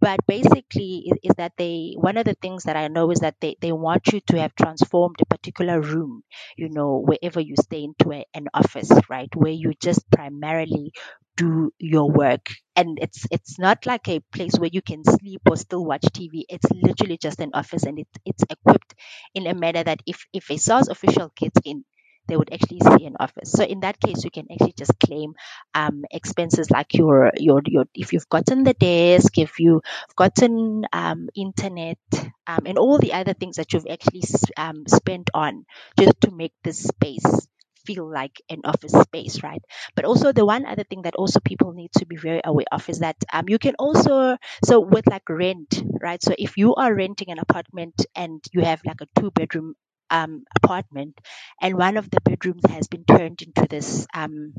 But 0.00 0.20
basically, 0.26 1.04
is, 1.06 1.18
is 1.30 1.34
that 1.38 1.52
they 1.56 1.94
one 1.96 2.16
of 2.16 2.24
the 2.24 2.34
things 2.34 2.64
that 2.64 2.76
I 2.76 2.88
know 2.88 3.10
is 3.10 3.20
that 3.20 3.36
they 3.40 3.56
they 3.60 3.72
want 3.72 4.08
you 4.12 4.20
to 4.28 4.40
have 4.40 4.54
transformed 4.54 5.16
a 5.20 5.26
particular 5.26 5.80
room, 5.80 6.22
you 6.56 6.68
know, 6.68 6.98
wherever 7.04 7.40
you 7.40 7.54
stay 7.56 7.84
into 7.84 8.12
a, 8.12 8.24
an 8.34 8.48
office, 8.54 8.90
right? 9.08 9.28
Where 9.34 9.52
you 9.52 9.72
just 9.80 10.10
primarily 10.10 10.92
do 11.40 11.72
your 11.78 12.10
work 12.10 12.48
and 12.76 12.98
it's 13.00 13.26
it's 13.30 13.58
not 13.58 13.86
like 13.86 14.08
a 14.08 14.20
place 14.32 14.58
where 14.58 14.70
you 14.72 14.82
can 14.82 15.04
sleep 15.04 15.42
or 15.48 15.56
still 15.56 15.84
watch 15.84 16.02
TV. 16.12 16.44
It's 16.48 16.66
literally 16.70 17.18
just 17.18 17.40
an 17.40 17.50
office 17.54 17.84
and 17.84 17.98
it, 17.98 18.08
it's 18.24 18.44
equipped 18.50 18.94
in 19.34 19.46
a 19.46 19.54
manner 19.54 19.82
that 19.84 20.00
if 20.06 20.26
if 20.32 20.50
a 20.50 20.56
SARS 20.58 20.88
official 20.88 21.32
gets 21.36 21.60
in, 21.64 21.84
they 22.28 22.36
would 22.36 22.52
actually 22.52 22.80
see 22.80 23.06
an 23.06 23.16
office. 23.20 23.52
So 23.52 23.64
in 23.64 23.80
that 23.80 24.00
case, 24.00 24.24
you 24.24 24.30
can 24.30 24.46
actually 24.52 24.74
just 24.78 24.98
claim 25.00 25.34
um, 25.74 26.04
expenses 26.10 26.70
like 26.70 26.94
your 26.94 27.32
your 27.36 27.62
your 27.66 27.84
if 27.94 28.12
you've 28.12 28.28
gotten 28.28 28.64
the 28.64 28.74
desk, 28.74 29.38
if 29.38 29.58
you've 29.58 29.82
gotten 30.16 30.84
um, 30.92 31.28
internet, 31.34 31.98
um, 32.46 32.66
and 32.66 32.78
all 32.78 32.98
the 32.98 33.12
other 33.14 33.34
things 33.34 33.56
that 33.56 33.72
you've 33.72 33.86
actually 33.90 34.22
um, 34.56 34.84
spent 34.86 35.30
on 35.34 35.64
just 35.98 36.20
to 36.22 36.30
make 36.30 36.52
this 36.62 36.82
space 36.84 37.48
feel 37.90 38.10
like 38.10 38.40
an 38.48 38.60
office 38.64 38.92
space, 38.92 39.42
right? 39.42 39.62
But 39.96 40.04
also 40.04 40.32
the 40.32 40.44
one 40.46 40.66
other 40.66 40.84
thing 40.84 41.02
that 41.02 41.14
also 41.16 41.40
people 41.40 41.72
need 41.72 41.92
to 41.98 42.06
be 42.06 42.16
very 42.16 42.40
aware 42.44 42.66
of 42.72 42.88
is 42.88 43.00
that 43.00 43.16
um, 43.32 43.48
you 43.48 43.58
can 43.58 43.74
also 43.78 44.36
so 44.64 44.80
with 44.80 45.06
like 45.08 45.28
rent, 45.28 45.82
right? 46.00 46.22
So 46.22 46.34
if 46.38 46.56
you 46.56 46.74
are 46.74 46.94
renting 46.94 47.30
an 47.30 47.38
apartment 47.38 48.06
and 48.14 48.44
you 48.52 48.62
have 48.62 48.80
like 48.84 49.00
a 49.00 49.08
two 49.20 49.30
bedroom 49.30 49.74
um, 50.10 50.44
apartment 50.56 51.18
and 51.60 51.76
one 51.76 51.96
of 51.96 52.10
the 52.10 52.20
bedrooms 52.20 52.62
has 52.68 52.88
been 52.88 53.04
turned 53.04 53.42
into 53.42 53.66
this 53.68 54.06
um, 54.14 54.54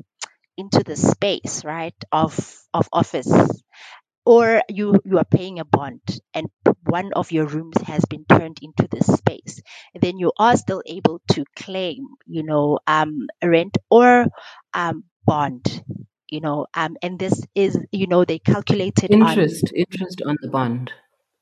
into 0.57 0.83
the 0.83 0.95
space 0.95 1.63
right 1.65 1.95
of 2.11 2.33
of 2.73 2.87
office 2.93 3.31
or 4.25 4.61
you 4.69 4.99
you 5.05 5.17
are 5.17 5.25
paying 5.25 5.59
a 5.59 5.65
bond 5.65 6.01
and 6.33 6.47
one 6.91 7.13
of 7.13 7.31
your 7.31 7.45
rooms 7.45 7.77
has 7.83 8.03
been 8.05 8.25
turned 8.25 8.59
into 8.61 8.87
this 8.91 9.07
space 9.07 9.61
then 10.01 10.17
you 10.17 10.31
are 10.37 10.57
still 10.57 10.83
able 10.85 11.21
to 11.31 11.45
claim 11.55 12.05
you 12.25 12.43
know 12.43 12.79
um 12.87 13.27
rent 13.43 13.77
or 13.89 14.27
um 14.73 15.03
bond 15.25 15.83
you 16.27 16.41
know 16.41 16.65
um 16.73 16.97
and 17.01 17.17
this 17.17 17.41
is 17.55 17.77
you 17.91 18.07
know 18.07 18.25
they 18.25 18.39
calculated 18.39 19.11
interest 19.11 19.71
on, 19.71 19.75
interest 19.75 20.21
on 20.25 20.37
the 20.41 20.49
bond 20.49 20.91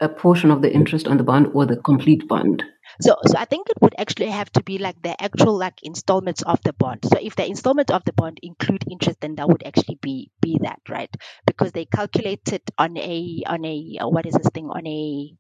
a 0.02 0.08
portion 0.08 0.52
of 0.52 0.62
the 0.62 0.72
interest 0.72 1.08
on 1.08 1.18
the 1.18 1.24
bond 1.24 1.48
or 1.54 1.66
the 1.66 1.78
complete 1.78 2.28
bond 2.28 2.64
so, 3.02 3.16
so 3.26 3.38
I 3.38 3.46
think 3.46 3.70
it 3.70 3.78
would 3.82 3.96
actually 3.98 4.30
have 4.30 4.52
to 4.54 4.64
be 4.64 4.78
like 4.78 5.02
the 5.02 5.22
actual 5.22 5.58
like 5.58 5.80
installments 5.84 6.42
of 6.42 6.60
the 6.64 6.74
bond. 6.74 7.06
So 7.06 7.18
if 7.22 7.36
the 7.36 7.48
installments 7.48 7.92
of 7.92 8.04
the 8.04 8.14
bond 8.14 8.40
include 8.42 8.84
interest, 8.90 9.22
then 9.22 9.36
that 9.36 9.48
would 9.48 9.64
actually 9.66 10.00
be 10.02 10.32
be 10.42 10.60
that, 10.64 10.82
right? 10.90 11.14
Because 11.46 11.72
they 11.72 11.86
calculate 11.86 12.52
it 12.52 12.64
on 12.78 12.98
a 12.98 13.44
on 13.48 13.64
a 13.64 14.00
what 14.02 14.26
is 14.26 14.34
this 14.34 14.50
thing 14.54 14.70
on 14.70 14.86
a 14.86 15.34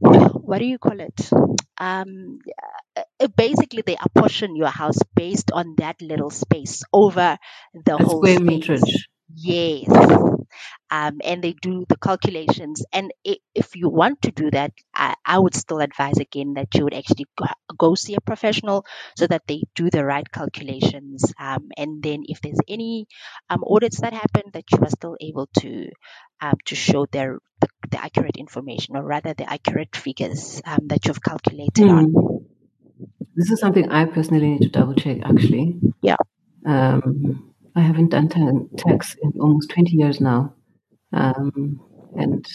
what 0.00 0.58
do 0.58 0.64
you 0.64 0.78
call 0.78 1.00
it? 1.00 1.30
Um, 1.78 2.38
uh, 2.96 3.28
basically, 3.36 3.82
they 3.82 3.96
apportion 4.00 4.56
your 4.56 4.68
house 4.68 4.98
based 5.14 5.50
on 5.52 5.74
that 5.78 6.00
little 6.00 6.30
space 6.30 6.82
over 6.92 7.38
the 7.74 7.98
a 7.98 8.04
whole 8.04 8.24
square 8.24 8.38
space. 8.38 8.68
meterage. 8.68 8.92
Yes. 9.34 9.88
Um, 10.90 11.18
and 11.24 11.42
they 11.42 11.52
do 11.52 11.84
the 11.88 11.96
calculations. 11.96 12.84
And 12.92 13.12
if 13.24 13.74
you 13.74 13.88
want 13.88 14.22
to 14.22 14.30
do 14.30 14.50
that, 14.52 14.72
I, 14.94 15.14
I 15.24 15.38
would 15.38 15.54
still 15.54 15.80
advise 15.80 16.18
again 16.18 16.54
that 16.54 16.74
you 16.74 16.84
would 16.84 16.94
actually 16.94 17.26
go, 17.36 17.46
go, 17.76 17.94
see 17.94 18.14
a 18.14 18.20
professional 18.20 18.86
so 19.16 19.26
that 19.26 19.42
they 19.48 19.62
do 19.74 19.90
the 19.90 20.04
right 20.04 20.30
calculations. 20.30 21.32
Um, 21.40 21.68
and 21.76 22.02
then 22.02 22.22
if 22.26 22.40
there's 22.40 22.60
any 22.68 23.06
um, 23.50 23.64
audits 23.66 24.00
that 24.00 24.12
happen, 24.12 24.44
that 24.52 24.64
you 24.70 24.78
are 24.80 24.90
still 24.90 25.16
able 25.20 25.48
to 25.58 25.90
um, 26.40 26.54
to 26.66 26.74
show 26.74 27.06
their 27.10 27.38
the, 27.60 27.68
the, 27.90 28.02
accurate 28.02 28.36
information, 28.36 28.96
or 28.96 29.02
rather 29.02 29.34
the 29.34 29.50
accurate 29.50 29.94
figures 29.96 30.60
um, 30.64 30.80
that 30.86 31.06
you've 31.06 31.22
calculated 31.22 31.84
mm. 31.84 31.90
on. 31.90 32.04
Hmm. 32.10 32.36
This 33.34 33.50
is 33.50 33.60
something 33.60 33.90
I 33.90 34.06
personally 34.06 34.48
need 34.48 34.62
to 34.62 34.68
double 34.70 34.94
check. 34.94 35.18
Actually, 35.22 35.78
yeah. 36.00 36.16
Um, 36.64 37.52
I 37.74 37.80
haven't 37.80 38.08
done 38.08 38.28
tax 38.76 39.16
in 39.22 39.34
almost 39.38 39.70
20 39.70 39.92
years 39.92 40.20
now. 40.20 40.54
Um, 41.12 41.80
and 42.16 42.46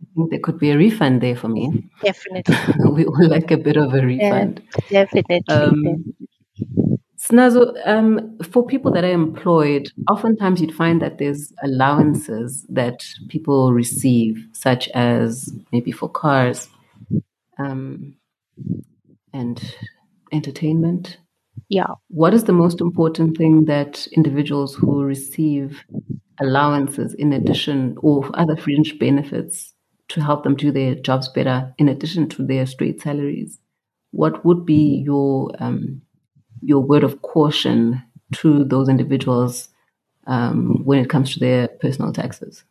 I 0.00 0.06
think 0.14 0.30
there 0.30 0.40
could 0.40 0.58
be 0.58 0.70
a 0.70 0.76
refund 0.76 1.20
there 1.20 1.34
for 1.34 1.48
me. 1.48 1.90
Definitely. 2.02 2.56
we 2.92 3.04
would 3.04 3.28
like 3.30 3.50
a 3.50 3.58
bit 3.58 3.76
of 3.76 3.92
a 3.92 4.00
refund. 4.00 4.62
Yeah, 4.88 5.04
definitely. 5.04 5.42
Um, 5.48 6.14
Snazo, 7.28 7.74
um, 7.84 8.38
for 8.50 8.64
people 8.64 8.90
that 8.92 9.04
are 9.04 9.10
employed, 9.10 9.90
oftentimes 10.08 10.60
you'd 10.60 10.74
find 10.74 11.02
that 11.02 11.18
there's 11.18 11.52
allowances 11.62 12.64
that 12.70 13.04
people 13.28 13.74
receive, 13.74 14.42
such 14.52 14.88
as 14.88 15.52
maybe 15.70 15.92
for 15.92 16.08
cars 16.08 16.68
um, 17.58 18.14
and 19.34 19.74
entertainment. 20.32 21.18
Yeah. 21.68 21.88
What 22.08 22.32
is 22.32 22.44
the 22.44 22.52
most 22.52 22.80
important 22.80 23.36
thing 23.36 23.66
that 23.66 24.06
individuals 24.12 24.74
who 24.74 25.02
receive 25.02 25.84
allowances 26.40 27.12
in 27.14 27.34
addition 27.34 27.96
or 28.00 28.30
other 28.34 28.56
fringe 28.56 28.98
benefits 28.98 29.74
to 30.08 30.22
help 30.22 30.44
them 30.44 30.56
do 30.56 30.72
their 30.72 30.94
jobs 30.94 31.28
better 31.28 31.74
in 31.76 31.90
addition 31.90 32.28
to 32.30 32.42
their 32.46 32.64
straight 32.64 33.02
salaries? 33.02 33.58
What 34.12 34.46
would 34.46 34.64
be 34.64 35.02
your 35.04 35.50
um, 35.58 36.00
your 36.62 36.80
word 36.80 37.04
of 37.04 37.22
caution 37.22 38.02
to 38.32 38.64
those 38.64 38.88
individuals 38.88 39.68
um, 40.26 40.84
when 40.84 40.98
it 40.98 41.10
comes 41.10 41.34
to 41.34 41.40
their 41.40 41.68
personal 41.68 42.12
taxes? 42.12 42.64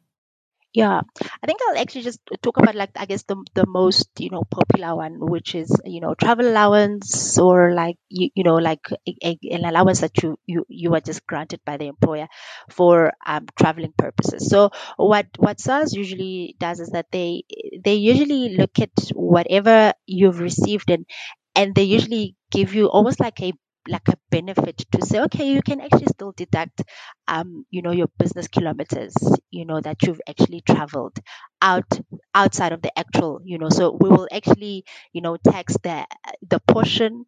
Yeah, 0.73 1.01
I 1.41 1.47
think 1.47 1.59
I'll 1.63 1.81
actually 1.81 2.03
just 2.03 2.19
talk 2.43 2.57
about 2.57 2.75
like 2.75 2.91
I 2.95 3.05
guess 3.05 3.23
the 3.23 3.37
the 3.55 3.65
most 3.65 4.09
you 4.19 4.29
know 4.29 4.43
popular 4.43 4.95
one, 4.95 5.15
which 5.17 5.55
is 5.55 5.75
you 5.85 6.01
know 6.01 6.13
travel 6.13 6.47
allowance 6.47 7.39
or 7.39 7.73
like 7.73 7.95
you, 8.09 8.29
you 8.35 8.43
know 8.43 8.57
like 8.57 8.81
a, 9.07 9.15
a, 9.23 9.39
an 9.49 9.65
allowance 9.65 10.01
that 10.01 10.21
you 10.21 10.37
you 10.45 10.65
you 10.69 10.93
are 10.93 10.99
just 10.99 11.25
granted 11.25 11.61
by 11.65 11.77
the 11.77 11.87
employer 11.87 12.27
for 12.69 13.11
um, 13.25 13.47
traveling 13.57 13.93
purposes. 13.97 14.49
So 14.49 14.69
what 14.97 15.25
what 15.37 15.59
SARS 15.59 15.93
usually 15.93 16.55
does 16.59 16.79
is 16.79 16.89
that 16.89 17.07
they 17.11 17.43
they 17.83 17.95
usually 17.95 18.49
look 18.49 18.77
at 18.77 18.91
whatever 19.15 19.93
you've 20.05 20.39
received 20.39 20.91
and 20.91 21.07
and 21.55 21.73
they 21.73 21.83
usually 21.83 22.35
give 22.51 22.75
you 22.75 22.85
almost 22.87 23.19
like 23.19 23.41
a 23.41 23.53
like 23.87 24.07
a 24.09 24.17
benefit 24.29 24.77
to 24.91 25.05
say, 25.05 25.19
okay, 25.21 25.49
you 25.51 25.61
can 25.61 25.81
actually 25.81 26.07
still 26.07 26.33
deduct, 26.35 26.83
um, 27.27 27.65
you 27.71 27.81
know, 27.81 27.91
your 27.91 28.07
business 28.17 28.47
kilometers, 28.47 29.13
you 29.51 29.65
know, 29.65 29.79
that 29.81 30.01
you've 30.03 30.21
actually 30.27 30.61
traveled 30.61 31.17
out 31.61 31.99
outside 32.33 32.71
of 32.71 32.81
the 32.81 32.97
actual, 32.97 33.41
you 33.43 33.57
know, 33.57 33.69
so 33.69 33.97
we 33.99 34.09
will 34.09 34.27
actually, 34.31 34.85
you 35.13 35.21
know, 35.21 35.37
tax 35.37 35.75
the 35.83 36.05
the 36.47 36.59
portion 36.67 37.25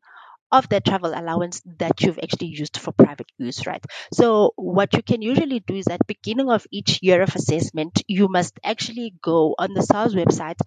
of 0.51 0.67
the 0.69 0.81
travel 0.81 1.13
allowance 1.15 1.61
that 1.79 2.01
you've 2.01 2.19
actually 2.23 2.47
used 2.47 2.77
for 2.77 2.91
private 2.91 3.27
use, 3.37 3.67
right? 3.67 3.83
So 4.13 4.53
what 4.55 4.93
you 4.93 5.03
can 5.03 5.21
usually 5.21 5.59
do 5.59 5.75
is 5.75 5.87
at 5.87 6.05
beginning 6.07 6.49
of 6.49 6.65
each 6.71 6.99
year 7.03 7.21
of 7.21 7.35
assessment, 7.35 8.01
you 8.07 8.27
must 8.29 8.59
actually 8.63 9.13
go 9.23 9.55
on 9.59 9.73
the 9.73 9.83
SARS 9.83 10.15
website 10.15 10.59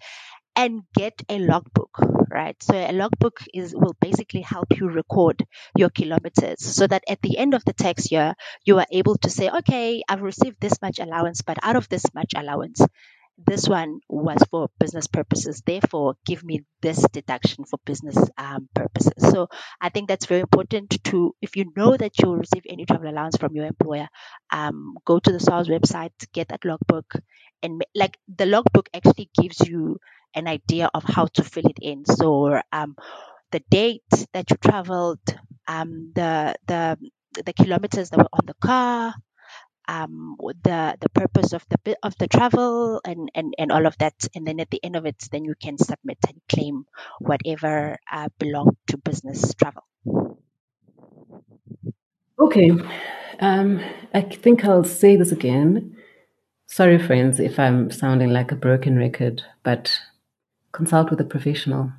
and 0.55 0.83
get 0.95 1.13
a 1.29 1.39
logbook, 1.39 1.91
right? 2.33 2.55
So 2.63 2.73
a 2.75 2.91
logbook 2.91 3.39
is 3.53 3.75
will 3.75 3.95
basically 4.01 4.41
help 4.41 4.67
you 4.77 4.89
record 4.89 5.45
your 5.77 5.89
kilometers 5.89 6.59
so 6.59 6.87
that 6.87 7.03
at 7.07 7.21
the 7.21 7.37
end 7.37 7.53
of 7.53 7.63
the 7.65 7.73
tax 7.73 8.11
year, 8.11 8.33
you 8.65 8.79
are 8.79 8.87
able 8.91 9.17
to 9.19 9.29
say, 9.29 9.49
okay, 9.49 10.03
I've 10.09 10.21
received 10.21 10.57
this 10.59 10.81
much 10.81 10.99
allowance, 10.99 11.41
but 11.43 11.57
out 11.61 11.75
of 11.75 11.87
this 11.89 12.05
much 12.13 12.33
allowance, 12.35 12.81
this 13.37 13.67
one 13.67 13.99
was 14.09 14.37
for 14.51 14.69
business 14.79 15.07
purposes. 15.07 15.61
Therefore, 15.65 16.15
give 16.25 16.43
me 16.43 16.61
this 16.81 17.01
deduction 17.11 17.65
for 17.65 17.79
business 17.85 18.17
um, 18.37 18.69
purposes. 18.73 19.13
So 19.17 19.47
I 19.81 19.89
think 19.89 20.07
that's 20.07 20.27
very 20.27 20.41
important 20.41 21.03
to, 21.05 21.35
if 21.41 21.55
you 21.55 21.71
know 21.75 21.95
that 21.97 22.11
you'll 22.19 22.37
receive 22.37 22.63
any 22.69 22.85
travel 22.85 23.09
allowance 23.09 23.37
from 23.37 23.55
your 23.55 23.65
employer, 23.65 24.07
um, 24.51 24.95
go 25.05 25.19
to 25.19 25.31
the 25.31 25.39
SARS 25.39 25.67
website, 25.67 26.11
get 26.33 26.49
that 26.49 26.65
logbook, 26.65 27.13
and 27.63 27.83
like 27.95 28.17
the 28.27 28.45
logbook 28.45 28.89
actually 28.93 29.29
gives 29.39 29.61
you 29.67 29.97
an 30.35 30.47
idea 30.47 30.89
of 30.93 31.03
how 31.03 31.25
to 31.33 31.43
fill 31.43 31.67
it 31.67 31.77
in. 31.81 32.05
So 32.05 32.59
um, 32.71 32.95
the 33.51 33.61
date 33.69 34.03
that 34.33 34.49
you 34.49 34.57
traveled, 34.57 35.19
um, 35.67 36.11
the 36.15 36.55
the 36.67 36.97
the 37.45 37.53
kilometers 37.53 38.09
that 38.09 38.19
were 38.19 38.33
on 38.33 38.45
the 38.45 38.55
car, 38.55 39.13
um, 39.87 40.37
the 40.39 40.97
the 40.99 41.09
purpose 41.09 41.53
of 41.53 41.65
the 41.69 41.97
of 42.03 42.17
the 42.17 42.27
travel 42.27 43.01
and, 43.05 43.29
and 43.35 43.53
and 43.57 43.71
all 43.71 43.85
of 43.85 43.97
that. 43.97 44.15
And 44.35 44.45
then 44.47 44.59
at 44.59 44.69
the 44.69 44.83
end 44.83 44.95
of 44.95 45.05
it 45.05 45.27
then 45.31 45.45
you 45.45 45.55
can 45.61 45.77
submit 45.77 46.17
and 46.27 46.41
claim 46.49 46.85
whatever 47.19 47.97
uh, 48.11 48.29
belonged 48.39 48.77
to 48.87 48.97
business 48.97 49.53
travel. 49.53 49.83
Okay. 52.39 52.71
Um, 53.39 53.81
i 54.13 54.21
think 54.21 54.63
i'll 54.63 54.83
say 54.83 55.15
this 55.15 55.31
again. 55.31 55.97
Sorry 56.65 56.97
friends 56.97 57.39
if 57.39 57.59
i'm 57.59 57.91
sounding 57.91 58.31
like 58.31 58.51
a 58.51 58.55
broken 58.55 58.97
record 58.97 59.43
but 59.63 59.99
consult 60.73 61.09
with 61.09 61.21
a 61.21 61.25
professional 61.25 61.91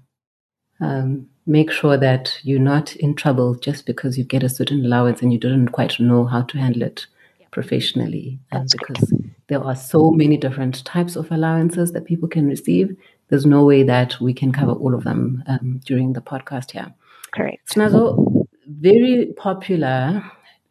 um, 0.80 1.28
make 1.46 1.70
sure 1.70 1.96
that 1.96 2.38
you're 2.42 2.58
not 2.58 2.96
in 2.96 3.14
trouble 3.14 3.54
just 3.54 3.86
because 3.86 4.18
you 4.18 4.24
get 4.24 4.42
a 4.42 4.48
certain 4.48 4.84
allowance 4.84 5.22
and 5.22 5.32
you 5.32 5.38
didn't 5.38 5.68
quite 5.68 5.98
know 6.00 6.24
how 6.24 6.42
to 6.42 6.58
handle 6.58 6.82
it 6.82 7.06
professionally 7.50 8.38
um, 8.52 8.66
because 8.72 9.12
there 9.48 9.62
are 9.62 9.76
so 9.76 10.10
many 10.10 10.36
different 10.36 10.84
types 10.84 11.16
of 11.16 11.30
allowances 11.30 11.92
that 11.92 12.04
people 12.04 12.28
can 12.28 12.48
receive. 12.48 12.96
There's 13.28 13.46
no 13.46 13.64
way 13.64 13.82
that 13.84 14.20
we 14.20 14.34
can 14.34 14.52
cover 14.52 14.72
all 14.72 14.94
of 14.94 15.04
them 15.04 15.44
um, 15.46 15.80
during 15.84 16.14
the 16.14 16.20
podcast 16.20 16.72
here. 16.72 16.92
Correct. 17.32 17.68
Snazo, 17.74 18.46
very 18.66 19.32
popular 19.36 20.24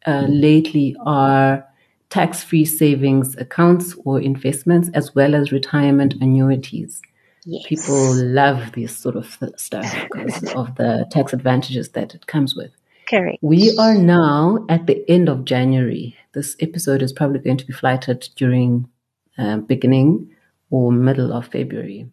uh, 0.06 0.26
lately 0.28 0.96
are 1.06 1.66
tax 2.10 2.42
free 2.42 2.64
savings 2.64 3.36
accounts 3.36 3.94
or 4.04 4.20
investments, 4.20 4.90
as 4.92 5.14
well 5.14 5.34
as 5.34 5.52
retirement 5.52 6.14
annuities. 6.20 7.00
Yes. 7.44 7.66
People 7.66 8.14
love 8.14 8.72
this 8.72 8.96
sort 8.96 9.16
of 9.16 9.38
stuff 9.56 9.94
because 10.12 10.42
of 10.54 10.74
the 10.76 11.06
tax 11.10 11.32
advantages 11.32 11.90
that 11.90 12.14
it 12.14 12.26
comes 12.26 12.54
with. 12.56 12.70
Correct. 13.08 13.38
We 13.42 13.76
are 13.78 13.94
now 13.94 14.64
at 14.68 14.86
the 14.86 15.08
end 15.10 15.28
of 15.28 15.44
January. 15.44 16.16
This 16.32 16.56
episode 16.60 17.02
is 17.02 17.12
probably 17.12 17.40
going 17.40 17.58
to 17.58 17.66
be 17.66 17.72
flighted 17.72 18.28
during 18.36 18.88
uh, 19.36 19.58
beginning 19.58 20.30
or 20.70 20.90
middle 20.90 21.32
of 21.32 21.48
February. 21.48 22.10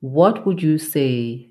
What 0.00 0.46
would 0.46 0.62
you 0.62 0.78
say 0.78 1.48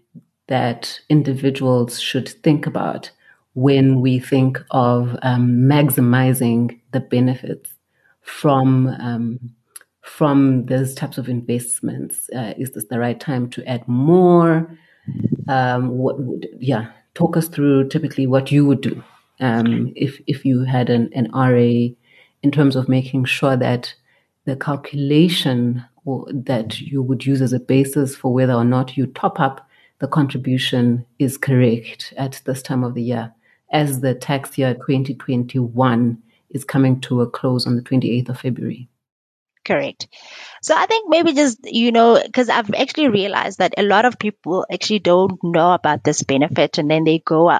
that 0.48 1.00
individuals 1.10 2.00
should 2.00 2.30
think 2.30 2.66
about 2.66 3.12
when 3.54 4.00
we 4.00 4.20
think 4.20 4.60
of 4.72 5.18
um, 5.22 5.50
maximizing 5.70 6.80
the 6.92 7.00
benefits 7.00 7.70
from 8.22 8.88
um, 8.88 9.40
from 10.18 10.66
those 10.66 10.94
types 10.94 11.18
of 11.18 11.30
investments? 11.30 12.30
Uh, 12.36 12.54
is 12.58 12.72
this 12.72 12.86
the 12.86 13.00
right 13.00 13.20
time 13.20 13.50
to 13.52 13.66
add 13.68 13.88
more? 13.88 14.78
Um, 15.48 15.90
what 15.98 16.20
would 16.20 16.48
yeah? 16.60 16.92
talk 17.14 17.36
us 17.38 17.48
through 17.48 17.88
typically 17.90 18.28
what 18.28 18.52
you 18.52 18.66
would 18.66 18.82
do 18.82 19.04
um, 19.40 19.92
if 19.96 20.22
if 20.28 20.46
you 20.46 20.64
had 20.64 20.90
an, 20.90 21.10
an 21.14 21.30
RA 21.34 21.94
in 22.44 22.52
terms 22.52 22.76
of 22.76 22.90
making 22.90 23.26
sure 23.26 23.58
that 23.58 23.94
the 24.46 24.56
calculation 24.56 25.84
or, 26.06 26.26
that 26.34 26.80
you 26.80 27.02
would 27.02 27.26
use 27.26 27.42
as 27.42 27.54
a 27.54 27.60
basis 27.60 28.16
for 28.16 28.34
whether 28.34 28.54
or 28.54 28.66
not 28.66 28.98
you 28.98 29.06
top 29.08 29.40
up 29.40 29.68
the 30.00 30.08
contribution 30.08 31.06
is 31.20 31.38
correct 31.38 32.12
at 32.18 32.42
this 32.46 32.64
time 32.64 32.84
of 32.84 32.96
the 32.96 33.04
year, 33.04 33.32
as 33.72 34.02
the 34.02 34.16
tax 34.16 34.58
year 34.58 34.74
2021 34.74 36.18
is 36.50 36.64
coming 36.64 37.00
to 37.02 37.22
a 37.22 37.30
close 37.30 37.68
on 37.68 37.76
the 37.76 37.84
28th 37.84 38.30
of 38.30 38.40
February. 38.40 38.90
Correct. 39.64 40.08
So 40.64 40.76
I 40.76 40.88
think 40.88 41.08
maybe 41.10 41.34
just, 41.34 41.60
you 41.64 41.92
know, 41.92 42.20
because 42.24 42.50
I've 42.50 42.74
actually 42.74 43.10
realized 43.10 43.60
that 43.60 43.76
a 43.78 43.84
lot 43.84 44.06
of 44.06 44.18
people 44.20 44.66
actually 44.72 45.00
don't 45.00 45.40
know 45.44 45.74
about 45.74 46.04
this 46.04 46.24
benefit 46.24 46.80
and 46.80 46.90
then 46.90 47.04
they 47.04 47.20
go 47.20 47.60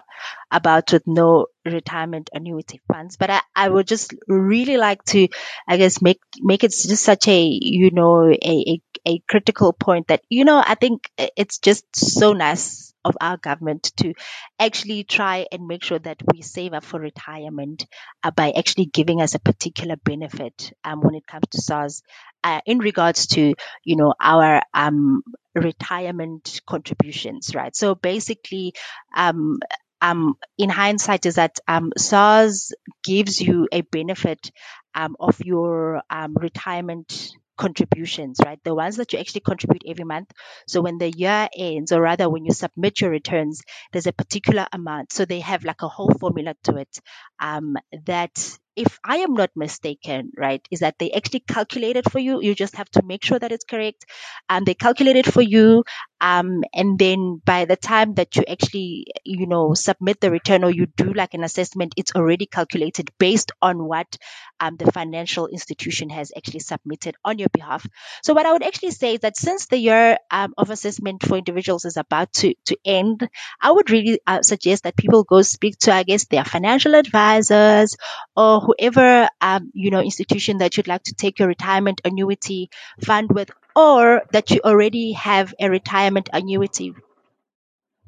about 0.52 0.92
with 0.94 1.06
no 1.06 1.48
retirement 1.66 2.30
annuity 2.34 2.82
funds. 2.92 3.18
But 3.18 3.30
I, 3.30 3.42
I 3.56 3.70
would 3.70 3.88
just 3.88 4.16
really 4.28 4.78
like 4.78 5.04
to, 5.06 5.28
I 5.68 5.78
guess, 5.78 6.02
make, 6.02 6.22
make 6.40 6.64
it 6.64 6.72
just 6.72 7.04
such 7.04 7.28
a, 7.28 7.42
you 7.44 7.92
know, 7.92 8.30
a, 8.32 8.36
a, 8.42 8.82
a 9.08 9.20
critical 9.30 9.72
point 9.74 10.08
that, 10.08 10.24
you 10.30 10.44
know, 10.44 10.64
I 10.66 10.76
think 10.76 11.10
it's 11.18 11.60
just 11.60 11.86
so 11.96 12.34
nice 12.34 12.91
of 13.04 13.18
our 13.22 13.38
government 13.38 13.92
to 13.98 14.14
actually 14.60 15.04
try 15.04 15.46
and 15.52 15.68
make 15.68 15.84
sure 15.84 16.00
that 16.00 16.18
we 16.32 16.42
save 16.42 16.74
up 16.74 16.84
for 16.84 17.00
retirement 17.00 17.86
uh, 18.24 18.32
by 18.32 18.52
actually 18.52 18.86
giving 18.86 19.22
us 19.22 19.36
a 19.36 19.40
particular 19.40 19.96
benefit 20.04 20.74
um, 20.84 21.02
when 21.02 21.16
it 21.16 21.26
comes 21.28 21.48
to 21.52 21.62
SARS 21.62 22.04
uh, 22.44 22.62
in 22.66 22.80
regards 22.80 23.28
to 23.28 23.54
you 23.84 23.96
know 23.96 24.14
our 24.20 24.62
um, 24.74 25.22
retirement 25.56 26.62
contributions, 26.66 27.54
right? 27.56 27.76
So 27.76 27.96
basically, 27.96 28.74
um, 29.16 29.60
um, 30.02 30.36
in 30.58 30.70
hindsight, 30.70 31.26
is 31.26 31.36
that 31.36 31.60
um, 31.68 31.92
SARS 31.98 32.74
gives 33.04 33.40
you 33.40 33.68
a 33.72 33.82
benefit 33.82 34.52
um, 34.96 35.16
of 35.20 35.40
your 35.42 36.02
um, 36.10 36.34
retirement 36.36 37.32
contributions, 37.66 38.40
right? 38.46 38.60
The 38.64 38.76
ones 38.76 38.98
that 38.98 39.14
you 39.14 39.20
actually 39.20 39.42
contribute 39.42 39.84
every 39.88 40.06
month. 40.06 40.32
So 40.68 40.82
when 40.82 40.98
the 40.98 41.12
year 41.12 41.48
ends, 41.58 41.92
or 41.92 42.02
rather 42.02 42.30
when 42.30 42.46
you 42.46 42.54
submit 42.54 43.02
your 43.02 43.12
returns, 43.12 43.62
there's 43.92 44.08
a 44.08 44.14
particular 44.14 44.68
amount. 44.74 45.12
So 45.14 45.26
they 45.26 45.40
have 45.42 45.64
like 45.64 45.82
a 45.82 45.88
whole 45.88 46.12
formula 46.20 46.56
to 46.66 46.78
it 46.78 47.00
um, 47.40 47.78
that 48.06 48.36
if 48.76 49.00
I 49.04 49.18
am 49.18 49.34
not 49.34 49.52
mistaken, 49.56 50.32
right, 50.38 50.66
is 50.72 50.80
that 50.80 50.98
they 51.00 51.12
actually 51.12 51.42
calculate 51.42 51.98
it 51.98 52.10
for 52.10 52.20
you. 52.20 52.42
You 52.42 52.56
just 52.56 52.76
have 52.76 52.90
to 52.92 53.04
make 53.04 53.24
sure 53.24 53.38
that 53.38 53.52
it's 53.52 53.66
correct. 53.66 54.06
And 54.50 54.66
they 54.66 54.74
calculate 54.74 55.18
it 55.18 55.26
for 55.26 55.42
you. 55.42 55.84
Um, 56.22 56.64
and 56.74 57.00
then 57.00 57.42
by 57.44 57.66
the 57.66 57.76
time 57.76 58.14
that 58.16 58.36
you 58.36 58.44
actually, 58.48 59.08
you 59.26 59.48
know, 59.48 59.74
submit 59.74 60.22
the 60.22 60.32
return 60.32 60.64
or 60.64 60.70
you 60.70 60.86
do 60.86 61.14
like 61.14 61.34
an 61.34 61.44
assessment, 61.44 61.96
it's 61.98 62.14
already 62.16 62.46
calculated 62.46 63.10
based 63.18 63.52
on 63.62 63.84
what 63.84 64.18
um, 64.60 64.78
the 64.78 64.92
financial 64.92 65.48
institution 65.48 66.10
has 66.10 66.32
actually 66.38 66.60
submitted 66.60 67.16
on 67.26 67.40
your 67.40 67.50
behalf. 67.50 67.86
So 68.24 68.34
what 68.34 68.46
I 68.46 68.54
would 68.54 68.64
actually 68.64 68.92
say 68.92 69.16
is 69.16 69.22
that 69.22 69.36
since 69.36 69.66
the 69.66 69.78
year 69.78 70.18
um, 70.30 70.54
of 70.58 70.70
assessment 70.70 71.24
for 71.26 71.38
individuals 71.38 71.86
is 71.86 71.98
about 71.98 72.32
to, 72.34 72.54
to 72.66 72.78
end, 72.86 73.28
I 73.60 73.72
would 73.72 73.90
really 73.90 74.20
uh, 74.28 74.44
suggest 74.44 74.84
that 74.84 74.96
people 74.96 75.24
go 75.24 75.42
speak 75.42 75.80
to, 75.80 75.92
I 75.92 76.04
guess, 76.04 76.26
their 76.28 76.46
financial 76.46 76.94
advisors 76.94 77.98
or 78.36 78.61
whoever 78.62 79.30
um, 79.42 79.72
you 79.74 79.92
know 79.92 80.02
institution 80.02 80.60
that 80.60 80.78
you'd 80.78 80.88
like 80.88 81.04
to 81.04 81.14
take 81.14 81.40
your 81.40 81.48
retirement 81.48 82.02
annuity 82.06 82.70
fund 83.04 83.30
with, 83.32 83.52
or 83.76 84.24
that 84.32 84.52
you 84.52 84.62
already 84.64 85.14
have 85.14 85.54
a 85.60 85.70
retirement 85.70 86.30
annuity 86.34 86.94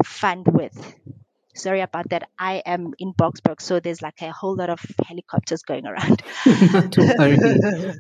fund 0.04 0.48
with. 0.48 0.96
Sorry 1.56 1.82
about 1.82 2.10
that. 2.10 2.30
I 2.38 2.64
am 2.66 2.94
in 2.98 3.14
Boksburg, 3.14 3.62
so 3.62 3.80
there's 3.80 4.02
like 4.02 4.22
a 4.22 4.32
whole 4.32 4.56
lot 4.56 4.72
of 4.72 4.82
helicopters 5.06 5.62
going 5.62 5.86
around. 5.86 6.24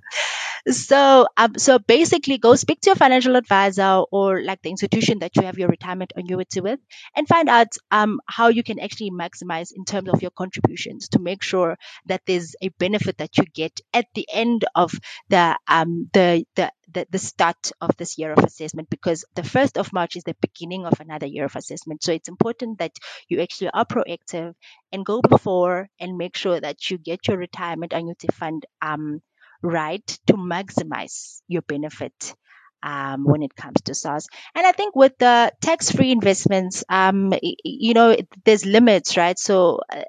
So 0.70 1.28
um, 1.36 1.56
so 1.58 1.78
basically 1.78 2.38
go 2.38 2.56
speak 2.56 2.80
to 2.82 2.92
your 2.92 2.96
financial 2.96 3.36
advisor 3.36 4.04
or 4.12 4.42
like 4.42 4.62
the 4.62 4.70
institution 4.70 5.20
that 5.20 5.36
you 5.36 5.42
have 5.44 5.58
your 5.60 5.68
retirement 5.68 6.14
annuity 6.16 6.62
with 6.62 6.80
and 7.18 7.28
find 7.28 7.50
out 7.50 7.68
um, 7.92 8.22
how 8.30 8.48
you 8.48 8.64
can 8.64 8.80
actually 8.80 9.12
maximize 9.12 9.74
in 9.76 9.84
terms 9.84 10.08
of 10.08 10.22
your 10.22 10.32
contributions 10.32 11.10
to 11.10 11.20
make 11.20 11.44
sure 11.44 11.78
that 12.06 12.22
there's 12.26 12.56
a 12.62 12.70
benefit 12.70 13.18
that 13.18 13.38
you 13.38 13.44
get 13.54 13.82
at 13.94 14.06
the 14.16 14.26
end 14.32 14.64
of 14.74 14.94
the 15.28 15.58
um, 15.68 16.10
the, 16.14 16.46
the 16.56 16.72
the, 16.94 17.08
the 17.10 17.20
start 17.20 17.72
of 17.82 17.96
this 17.98 18.18
year 18.18 18.32
of 18.32 18.44
assessment 18.44 18.90
because 18.90 19.26
the 19.36 19.44
1st 19.44 19.78
of 19.78 19.92
March 19.92 20.16
is 20.16 20.24
the 20.24 20.36
beginning 20.42 20.86
of 20.86 21.00
another 21.00 21.26
year 21.26 21.46
of 21.46 21.56
assessment. 21.56 22.04
So 22.04 22.12
it's 22.14 22.30
important 22.30 22.80
that 22.80 22.92
you 23.28 23.42
actually 23.42 23.72
are 23.74 23.86
proactive 23.86 24.54
and 24.92 25.06
go 25.06 25.22
before 25.22 25.90
and 26.00 26.18
make 26.18 26.38
sure 26.38 26.60
that 26.60 26.90
you 26.92 26.98
get 26.98 27.28
your 27.28 27.38
retirement 27.38 27.94
annuity 27.94 28.28
fund 28.32 28.66
um, 28.82 29.22
right 29.64 30.06
to 30.28 30.34
maximize 30.34 31.42
your 31.48 31.62
benefit 31.64 32.36
um, 32.84 33.24
when 33.24 33.42
it 33.42 33.56
comes 33.56 33.82
to 33.82 33.94
SARS. 33.94 34.28
And 34.54 34.68
I 34.68 34.74
think 34.74 34.96
with 34.96 35.18
the 35.18 35.54
tax-free 35.62 36.12
investments, 36.12 36.84
um, 36.90 37.34
you 37.42 37.94
know, 37.94 38.16
there's 38.44 38.66
limits, 38.66 39.16
right? 39.16 39.40
So 39.40 39.80
uh, 39.92 40.02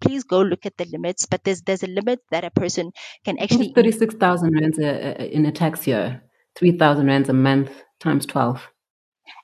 please 0.00 0.24
go 0.24 0.40
look 0.40 0.64
at 0.64 0.76
the 0.76 0.84
limits. 0.84 1.26
But 1.26 1.42
there's 1.44 1.62
there's 1.62 1.82
a 1.82 1.88
limit 1.88 2.20
that 2.30 2.44
a 2.44 2.50
person 2.50 2.92
can 3.24 3.38
actually 3.38 3.72
thirty-six 3.74 4.14
thousand 4.14 4.54
rands 4.54 4.78
a, 4.78 5.34
in 5.34 5.44
a 5.46 5.52
tax 5.52 5.86
year, 5.86 6.22
three 6.54 6.78
thousand 6.78 7.06
rands 7.06 7.28
a 7.28 7.34
month 7.34 7.70
times 7.98 8.24
twelve. 8.24 8.68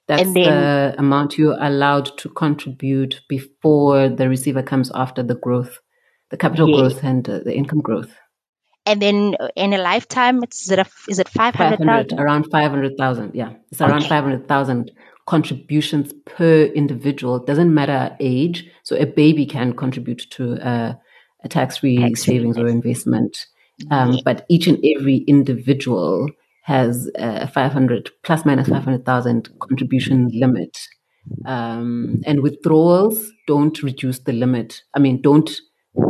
That's 0.07 0.23
then, 0.23 0.35
the 0.35 0.95
amount 0.99 1.37
you're 1.37 1.59
allowed 1.61 2.17
to 2.19 2.31
contribute 2.31 3.21
before 3.29 4.09
the 4.09 4.29
receiver 4.29 4.63
comes 4.63 4.91
after 4.95 5.23
the 5.23 5.35
growth, 5.35 5.81
the 6.31 6.37
capital 6.37 6.69
yeah. 6.69 6.77
growth 6.77 7.05
and 7.05 7.29
uh, 7.29 7.41
the 7.45 7.55
income 7.55 7.81
growth 7.81 8.15
and 8.89 9.03
then 9.03 9.37
in 9.55 9.73
a 9.75 9.79
lifetime, 9.79 10.43
it's 10.43 10.63
is 10.63 10.71
it, 10.71 10.79
a, 10.79 10.87
is 11.09 11.19
it 11.19 11.29
500,000? 11.29 12.19
around 12.19 12.47
500,000. 12.51 13.35
Yeah. 13.35 13.53
It's 13.71 13.81
around 13.81 14.01
okay. 14.01 14.09
500,000 14.09 14.91
contributions 15.27 16.13
per 16.25 16.65
individual. 16.65 17.37
It 17.37 17.47
doesn't 17.47 17.73
matter 17.73 18.17
age. 18.19 18.69
So 18.83 18.97
a 18.97 19.05
baby 19.05 19.47
can 19.47 19.75
contribute 19.75 20.23
to 20.31 20.55
a, 20.55 20.99
a 21.45 21.49
tax-free 21.49 21.99
tax 21.99 22.25
savings 22.25 22.59
or 22.59 22.67
investment. 22.67 23.47
Um, 23.91 24.13
yeah. 24.13 24.21
But 24.25 24.47
each 24.49 24.67
and 24.67 24.79
every 24.97 25.19
individual 25.29 26.29
has 26.63 27.11
a 27.15 27.47
500 27.47 28.11
plus 28.25 28.45
minus 28.45 28.69
500,000 28.69 29.49
contribution 29.61 30.31
limit 30.33 30.77
Um, 31.45 32.21
and 32.25 32.43
withdrawals 32.43 33.31
don't 33.47 33.83
reduce 33.83 34.21
the 34.21 34.33
limit. 34.33 34.83
I 34.95 34.99
mean, 34.99 35.21
don't 35.21 35.51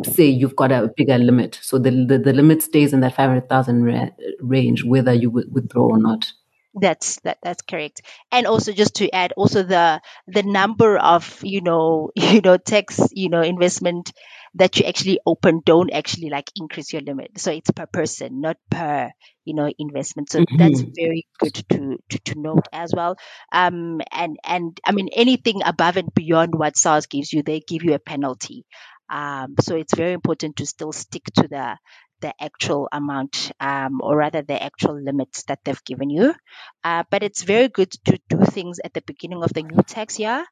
say 0.04 0.26
you've 0.26 0.56
got 0.56 0.72
a 0.72 0.90
bigger 0.96 1.18
limit. 1.18 1.58
So 1.62 1.78
the 1.78 1.90
the, 1.90 2.18
the 2.18 2.32
limit 2.32 2.62
stays 2.62 2.92
in 2.92 3.00
that 3.00 3.14
500,000 3.14 3.84
ra- 3.84 4.10
range, 4.40 4.84
whether 4.84 5.12
you 5.12 5.30
withdraw 5.30 5.88
or 5.88 5.98
not. 5.98 6.32
That's 6.74 7.18
that 7.20 7.38
that's 7.42 7.62
correct. 7.62 8.02
And 8.30 8.46
also 8.46 8.72
just 8.72 8.96
to 8.96 9.10
add 9.10 9.32
also 9.36 9.62
the 9.62 10.00
the 10.26 10.42
number 10.42 10.98
of, 10.98 11.40
you 11.42 11.60
know, 11.60 12.10
you 12.16 12.40
know, 12.40 12.56
tax, 12.56 13.00
you 13.12 13.30
know, 13.30 13.40
investment 13.40 14.12
that 14.54 14.78
you 14.78 14.86
actually 14.86 15.20
open 15.26 15.60
don't 15.64 15.92
actually 15.92 16.30
like 16.30 16.50
increase 16.56 16.92
your 16.92 17.02
limit. 17.02 17.38
So 17.38 17.52
it's 17.52 17.70
per 17.70 17.86
person, 17.86 18.40
not 18.40 18.56
per, 18.70 19.10
you 19.44 19.54
know, 19.54 19.70
investment. 19.78 20.30
So 20.30 20.40
mm-hmm. 20.40 20.56
that's 20.56 20.80
very 20.80 21.26
good 21.38 21.54
to, 21.54 21.98
to, 22.08 22.18
to 22.18 22.40
note 22.40 22.66
as 22.72 22.92
well. 22.94 23.16
Um, 23.52 24.00
and, 24.12 24.38
and 24.44 24.78
I 24.84 24.92
mean, 24.92 25.08
anything 25.14 25.62
above 25.64 25.96
and 25.96 26.12
beyond 26.12 26.54
what 26.54 26.76
SARS 26.76 27.06
gives 27.06 27.32
you, 27.32 27.42
they 27.42 27.60
give 27.60 27.84
you 27.84 27.94
a 27.94 27.98
penalty. 27.98 28.64
Um, 29.10 29.54
so 29.60 29.76
it's 29.76 29.94
very 29.94 30.12
important 30.12 30.56
to 30.56 30.66
still 30.66 30.92
stick 30.92 31.24
to 31.36 31.48
the 31.48 31.76
the 32.20 32.34
actual 32.42 32.88
amount, 32.90 33.52
um, 33.60 34.00
or 34.02 34.16
rather 34.16 34.42
the 34.42 34.60
actual 34.60 35.00
limits 35.00 35.44
that 35.44 35.60
they've 35.64 35.84
given 35.84 36.10
you. 36.10 36.34
Uh, 36.82 37.04
but 37.10 37.22
it's 37.22 37.42
very 37.42 37.68
good 37.68 37.92
to 38.06 38.18
do 38.28 38.44
things 38.44 38.80
at 38.84 38.92
the 38.92 39.02
beginning 39.02 39.42
of 39.42 39.52
the 39.52 39.62
new 39.62 39.82
tax 39.86 40.18
year, 40.18 40.44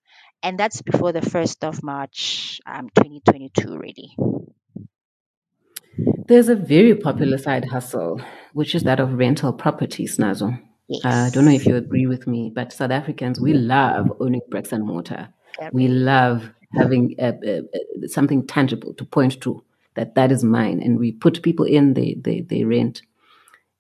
and 0.43 0.59
that's 0.59 0.83
before 0.83 1.13
the 1.13 1.21
1st 1.21 1.67
of 1.67 1.83
March 1.83 2.61
um, 2.67 2.89
2022, 2.95 3.77
really. 3.77 4.17
There's 6.29 6.49
a 6.49 6.57
very 6.57 6.95
popular 6.95 7.39
side 7.39 7.65
hustle, 7.65 8.21
which 8.53 8.75
is 8.75 8.83
that 8.85 9.01
of 9.01 9.15
rental 9.15 9.53
properties, 9.53 10.19
Snazo. 10.19 10.61
Yes. 10.89 11.05
Uh, 11.05 11.09
I 11.09 11.31
don't 11.31 11.45
know 11.45 11.53
if 11.53 11.67
you 11.67 11.77
agree 11.77 12.07
with 12.07 12.27
me, 12.27 12.53
but 12.55 12.73
South 12.73 12.91
Africans, 12.93 13.41
we 13.41 13.55
love 13.55 14.13
owning 14.21 14.43
bricks 14.49 14.73
and 14.73 14.85
mortar. 14.85 15.31
We 15.73 15.89
love 15.89 16.53
having 16.77 17.17
something 18.07 18.47
tangible 18.47 18.95
to 18.95 19.05
point 19.05 19.41
to 19.43 19.63
that 19.95 20.15
that 20.15 20.31
is 20.31 20.45
mine. 20.45 20.81
And 20.81 20.99
we 20.99 21.13
put 21.13 21.43
people 21.43 21.65
in, 21.65 21.95
they, 21.95 22.17
they, 22.21 22.43
they 22.43 22.65
rent. 22.65 23.03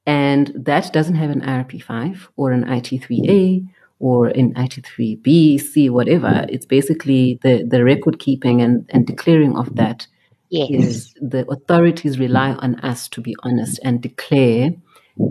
And 0.07 0.53
that 0.55 0.93
doesn't 0.93 1.15
have 1.15 1.31
an 1.31 1.43
IRP5 1.43 2.29
or 2.37 2.53
an 2.53 2.65
IT3A 2.65 3.69
or 3.99 4.29
an 4.29 4.55
IT3B, 4.55 5.61
C, 5.61 5.91
whatever. 5.91 6.47
It's 6.49 6.67
basically 6.67 7.39
the, 7.43 7.65
the 7.65 7.85
record 7.85 8.19
keeping 8.19 8.61
and, 8.61 8.89
and 8.91 9.07
declaring 9.07 9.57
of 9.57 9.77
that 9.77 10.07
yes. 10.51 10.71
is 10.71 11.15
the 11.21 11.47
authorities 11.51 12.19
rely 12.19 12.53
on 12.53 12.77
us 12.81 13.09
to 13.11 13.21
be 13.21 13.37
honest 13.43 13.81
and 13.83 14.01
declare 14.01 14.75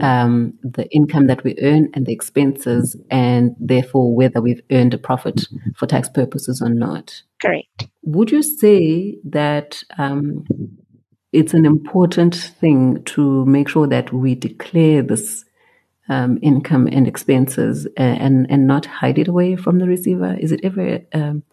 um, 0.01 0.57
the 0.63 0.87
income 0.91 1.27
that 1.27 1.43
we 1.43 1.55
earn 1.61 1.89
and 1.93 2.05
the 2.05 2.13
expenses, 2.13 2.95
and 3.09 3.55
therefore 3.59 4.15
whether 4.15 4.41
we've 4.41 4.61
earned 4.71 4.93
a 4.93 4.97
profit 4.97 5.47
for 5.75 5.85
tax 5.85 6.09
purposes 6.09 6.61
or 6.61 6.69
not. 6.69 7.21
Correct. 7.41 7.87
Would 8.03 8.31
you 8.31 8.41
say 8.41 9.17
that 9.23 9.83
um, 9.97 10.45
it's 11.31 11.53
an 11.53 11.65
important 11.65 12.35
thing 12.35 13.03
to 13.03 13.45
make 13.45 13.69
sure 13.69 13.87
that 13.87 14.11
we 14.13 14.35
declare 14.35 15.01
this 15.01 15.45
um, 16.07 16.39
income 16.41 16.87
and 16.87 17.07
expenses 17.07 17.87
and, 17.97 18.21
and, 18.21 18.51
and 18.51 18.67
not 18.67 18.85
hide 18.85 19.19
it 19.19 19.27
away 19.27 19.55
from 19.55 19.79
the 19.79 19.87
receiver? 19.87 20.35
Is 20.39 20.51
it 20.51 20.61
ever 20.63 21.01
um, 21.13 21.43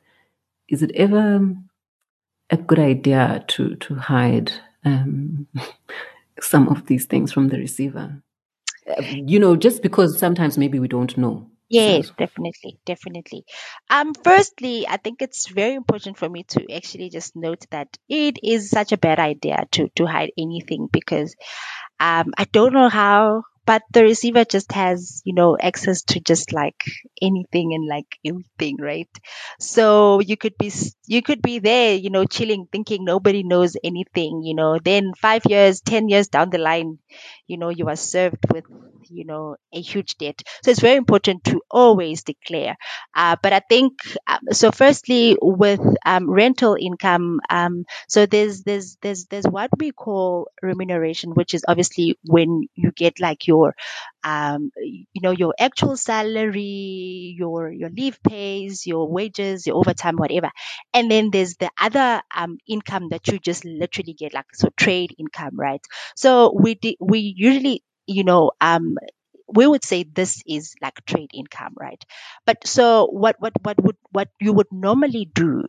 is 0.69 0.83
it 0.83 0.93
ever 0.95 1.55
a 2.51 2.57
good 2.57 2.79
idea 2.79 3.45
to 3.49 3.77
to 3.77 3.95
hide 3.95 4.53
um, 4.85 5.47
some 6.43 6.69
of 6.69 6.87
these 6.87 7.07
things 7.07 7.33
from 7.33 7.49
the 7.49 7.59
receiver? 7.59 8.23
Uh, 8.89 9.03
you 9.03 9.39
know, 9.39 9.57
just 9.57 9.83
because 9.83 10.19
sometimes 10.19 10.59
maybe 10.59 10.79
we 10.79 10.89
don't 10.89 11.17
know. 11.17 11.49
Yes, 11.69 12.09
so. 12.09 12.15
definitely, 12.19 12.79
definitely. 12.85 13.45
Um, 13.89 14.13
firstly, 14.13 14.87
I 14.87 14.99
think 14.99 15.23
it's 15.23 15.49
very 15.49 15.75
important 15.75 16.19
for 16.19 16.29
me 16.29 16.45
to 16.49 16.71
actually 16.71 17.09
just 17.09 17.35
note 17.35 17.65
that 17.71 17.89
it 18.11 18.39
is 18.43 18.69
such 18.69 18.93
a 18.93 18.99
bad 18.99 19.19
idea 19.19 19.65
to 19.73 19.89
to 19.97 20.05
hide 20.05 20.33
anything 20.37 20.89
because 20.93 21.35
um, 21.99 22.33
I 22.37 22.45
don't 22.45 22.75
know 22.75 22.91
how 22.91 23.45
but 23.67 23.83
the 23.93 24.03
receiver 24.03 24.45
just 24.45 24.73
has 24.73 25.23
you 25.25 25.35
know 25.35 25.57
access 25.61 26.03
to 26.03 26.21
just 26.21 26.53
like 26.53 26.83
anything 27.21 27.75
and 27.75 27.87
like 27.89 28.07
everything 28.25 28.77
right? 28.81 29.09
So 29.61 30.21
you 30.21 30.37
could 30.37 30.57
be 30.59 30.73
you 31.07 31.23
could 31.23 31.43
be 31.43 31.59
there 31.59 31.95
you 31.95 32.11
know 32.11 32.25
chilling 32.25 32.67
thinking 32.73 33.05
nobody 33.05 33.43
knows 33.43 33.77
anything 33.85 34.43
you 34.45 34.55
know? 34.55 34.79
Then 34.79 35.13
5 35.21 35.43
years 35.49 35.81
10 35.81 36.09
years 36.09 36.29
down 36.29 36.51
the 36.51 36.59
line 36.59 36.99
you 37.47 37.59
know 37.59 37.69
you 37.71 37.89
are 37.89 37.97
served 37.97 38.45
with 38.53 38.65
you 39.13 39.25
know 39.25 39.57
a 39.73 39.81
huge 39.81 40.17
debt. 40.19 40.41
So 40.65 40.71
it's 40.71 40.81
very 40.81 40.97
important 40.97 41.45
to 41.45 41.61
always 41.71 42.23
declare. 42.23 42.77
Uh, 43.15 43.37
but 43.43 43.53
i 43.53 43.61
think 43.69 43.93
um, 44.27 44.39
so 44.53 44.71
firstly 44.71 45.37
with 45.41 45.81
um, 46.07 46.29
rental 46.31 46.77
income 46.81 47.41
um, 47.51 47.85
so 48.09 48.27
there's 48.27 48.63
there's 48.63 48.97
there's 49.03 49.27
there's 49.27 49.47
what 49.47 49.71
we 49.79 49.93
call 49.93 50.49
remuneration 50.63 51.31
which 51.33 51.55
is 51.55 51.65
obviously 51.69 52.19
when 52.25 52.63
you 52.75 52.91
get 52.93 53.21
like 53.21 53.47
your 53.47 53.75
um, 54.25 54.71
you 54.77 55.21
know 55.23 55.31
your 55.33 55.55
actual 55.59 55.97
salary 55.97 57.35
your 57.37 57.71
your 57.73 57.91
leave 57.91 58.19
pays 58.23 58.87
your 58.87 59.09
wages 59.11 59.67
your 59.67 59.77
overtime 59.77 60.17
whatever. 60.17 60.51
And 60.95 61.11
then 61.11 61.31
there's 61.31 61.57
the 61.57 61.71
other 61.81 62.23
um, 62.35 62.59
income 62.69 63.09
that 63.11 63.27
you 63.29 63.39
just 63.39 63.65
literally 63.65 64.15
get 64.15 64.33
like 64.35 64.47
so 64.55 64.69
trade 64.77 65.15
income 65.19 65.53
right? 65.59 65.81
So 66.17 66.53
we 66.59 66.75
di- 66.77 66.99
we 67.01 67.35
usually 67.37 67.83
you 68.13 68.25
know, 68.25 68.53
um, 68.61 68.97
we 69.49 69.67
would 69.67 69.85
say 69.85 70.05
this 70.05 70.43
is 70.47 70.75
like 70.81 71.05
trade 71.05 71.31
income, 71.35 71.75
right? 71.79 72.03
But 72.47 72.67
so 72.67 73.07
what, 73.07 73.37
what, 73.39 73.53
what 73.63 73.83
would, 73.83 73.97
what 74.11 74.29
you 74.41 74.53
would 74.53 74.73
normally 74.73 75.29
do 75.33 75.65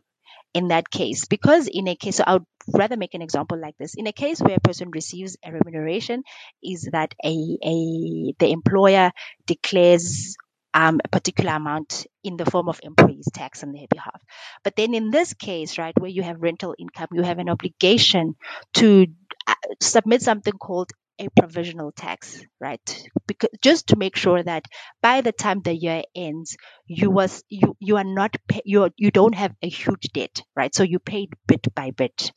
in 0.54 0.68
that 0.68 0.88
case, 0.88 1.26
because 1.26 1.66
in 1.66 1.88
a 1.88 1.96
case, 1.96 2.16
so 2.16 2.24
I 2.26 2.34
would 2.34 2.46
rather 2.72 2.96
make 2.96 3.14
an 3.14 3.22
example 3.22 3.58
like 3.58 3.76
this. 3.78 3.94
In 3.94 4.06
a 4.06 4.12
case 4.12 4.40
where 4.40 4.56
a 4.56 4.60
person 4.60 4.90
receives 4.90 5.36
a 5.44 5.52
remuneration, 5.52 6.22
is 6.62 6.88
that 6.92 7.14
a, 7.24 7.58
a 7.62 8.34
the 8.38 8.50
employer 8.50 9.10
declares 9.46 10.36
um, 10.72 11.00
a 11.04 11.08
particular 11.08 11.52
amount 11.54 12.06
in 12.22 12.36
the 12.36 12.44
form 12.46 12.68
of 12.68 12.80
employees 12.82 13.28
tax 13.32 13.62
on 13.62 13.72
their 13.72 13.86
behalf. 13.90 14.20
But 14.62 14.76
then 14.76 14.94
in 14.94 15.10
this 15.10 15.34
case, 15.34 15.76
right, 15.78 15.94
where 15.98 16.10
you 16.10 16.22
have 16.22 16.40
rental 16.40 16.74
income, 16.78 17.08
you 17.12 17.22
have 17.22 17.38
an 17.38 17.48
obligation 17.48 18.34
to 18.74 19.06
uh, 19.46 19.54
submit 19.80 20.22
something 20.22 20.54
called 20.54 20.90
a 21.18 21.28
provisional 21.30 21.92
tax, 21.92 22.42
right? 22.60 23.08
Because 23.26 23.50
just 23.62 23.88
to 23.88 23.96
make 23.96 24.16
sure 24.16 24.42
that 24.42 24.64
by 25.02 25.20
the 25.20 25.32
time 25.32 25.60
the 25.62 25.74
year 25.74 26.02
ends, 26.14 26.56
you 26.86 27.10
was 27.10 27.44
you 27.48 27.76
you 27.80 27.96
are 27.96 28.04
not 28.04 28.36
you 28.64 28.90
you 28.96 29.10
don't 29.10 29.34
have 29.34 29.54
a 29.62 29.68
huge 29.68 30.08
debt, 30.12 30.42
right? 30.56 30.74
So 30.74 30.82
you 30.82 30.98
paid 30.98 31.30
bit 31.46 31.66
by 31.74 31.90
bit, 31.92 32.32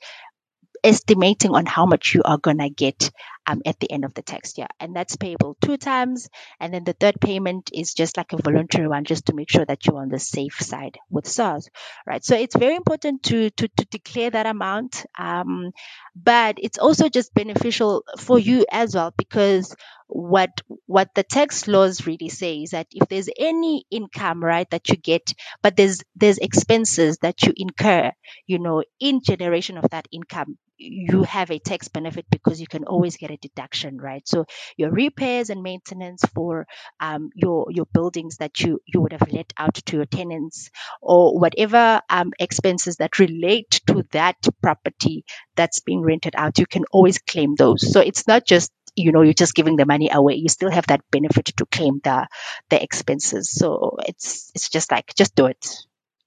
estimating 0.83 1.51
on 1.51 1.65
how 1.65 1.85
much 1.85 2.13
you 2.15 2.21
are 2.23 2.37
gonna 2.37 2.69
get 2.69 3.11
um, 3.47 3.61
at 3.65 3.79
the 3.79 3.91
end 3.91 4.05
of 4.05 4.13
the 4.13 4.21
tax 4.21 4.57
year. 4.57 4.67
And 4.79 4.95
that's 4.95 5.15
payable 5.15 5.57
two 5.61 5.77
times. 5.77 6.29
And 6.59 6.73
then 6.73 6.83
the 6.83 6.93
third 6.93 7.19
payment 7.21 7.71
is 7.73 7.93
just 7.93 8.17
like 8.17 8.33
a 8.33 8.41
voluntary 8.41 8.87
one, 8.87 9.05
just 9.05 9.27
to 9.27 9.33
make 9.33 9.49
sure 9.49 9.65
that 9.65 9.85
you're 9.85 9.97
on 10.01 10.09
the 10.09 10.19
safe 10.19 10.57
side 10.59 10.97
with 11.09 11.27
SARS, 11.27 11.69
right? 12.05 12.23
So 12.23 12.35
it's 12.35 12.55
very 12.55 12.75
important 12.75 13.23
to, 13.23 13.49
to, 13.51 13.67
to 13.67 13.85
declare 13.85 14.29
that 14.31 14.45
amount. 14.45 15.05
Um, 15.17 15.71
but 16.15 16.57
it's 16.61 16.77
also 16.77 17.09
just 17.09 17.33
beneficial 17.33 18.03
for 18.19 18.39
you 18.39 18.65
as 18.71 18.95
well 18.95 19.13
because 19.17 19.75
what 20.07 20.61
what 20.85 21.09
the 21.15 21.23
tax 21.23 21.67
laws 21.67 22.07
really 22.07 22.29
say 22.29 22.63
is 22.63 22.71
that 22.71 22.87
if 22.91 23.09
there's 23.09 23.29
any 23.37 23.85
income 23.91 24.41
right 24.43 24.69
that 24.69 24.87
you 24.89 24.95
get 24.95 25.33
but 25.61 25.75
there's 25.75 26.01
there's 26.15 26.37
expenses 26.37 27.17
that 27.19 27.43
you 27.43 27.53
incur 27.57 28.11
you 28.45 28.57
know 28.57 28.83
in 28.99 29.21
generation 29.21 29.77
of 29.77 29.89
that 29.91 30.07
income 30.11 30.57
you 30.77 31.23
have 31.23 31.51
a 31.51 31.59
tax 31.59 31.87
benefit 31.87 32.25
because 32.29 32.61
you 32.61 32.67
can 32.67 32.85
always 32.85 33.17
get 33.17 33.31
a 33.31 33.36
deduction, 33.41 33.97
right? 33.97 34.27
So 34.27 34.45
your 34.77 34.91
repairs 34.91 35.49
and 35.49 35.63
maintenance 35.63 36.23
for 36.33 36.67
um, 36.99 37.29
your 37.35 37.67
your 37.69 37.85
buildings 37.93 38.37
that 38.37 38.59
you 38.59 38.79
you 38.85 39.01
would 39.01 39.13
have 39.13 39.31
let 39.31 39.53
out 39.57 39.75
to 39.75 39.97
your 39.97 40.05
tenants, 40.05 40.69
or 41.01 41.39
whatever 41.39 42.01
um, 42.09 42.31
expenses 42.39 42.97
that 42.97 43.19
relate 43.19 43.81
to 43.87 44.03
that 44.11 44.37
property 44.61 45.25
that's 45.55 45.79
being 45.79 46.01
rented 46.01 46.35
out, 46.35 46.59
you 46.59 46.65
can 46.65 46.85
always 46.91 47.19
claim 47.19 47.55
those. 47.55 47.91
So 47.91 48.01
it's 48.01 48.27
not 48.27 48.45
just 48.45 48.71
you 48.95 49.11
know 49.11 49.21
you're 49.21 49.33
just 49.33 49.53
giving 49.53 49.75
the 49.75 49.85
money 49.85 50.09
away 50.11 50.33
you 50.33 50.49
still 50.49 50.71
have 50.71 50.87
that 50.87 51.01
benefit 51.11 51.45
to 51.45 51.67
claim 51.67 51.99
the 52.03 52.27
the 52.71 52.81
expenses 52.81 53.51
so 53.51 53.95
it's 54.07 54.51
it's 54.55 54.69
just 54.69 54.91
like 54.91 55.13
just 55.13 55.35
do 55.35 55.45
it 55.45 55.85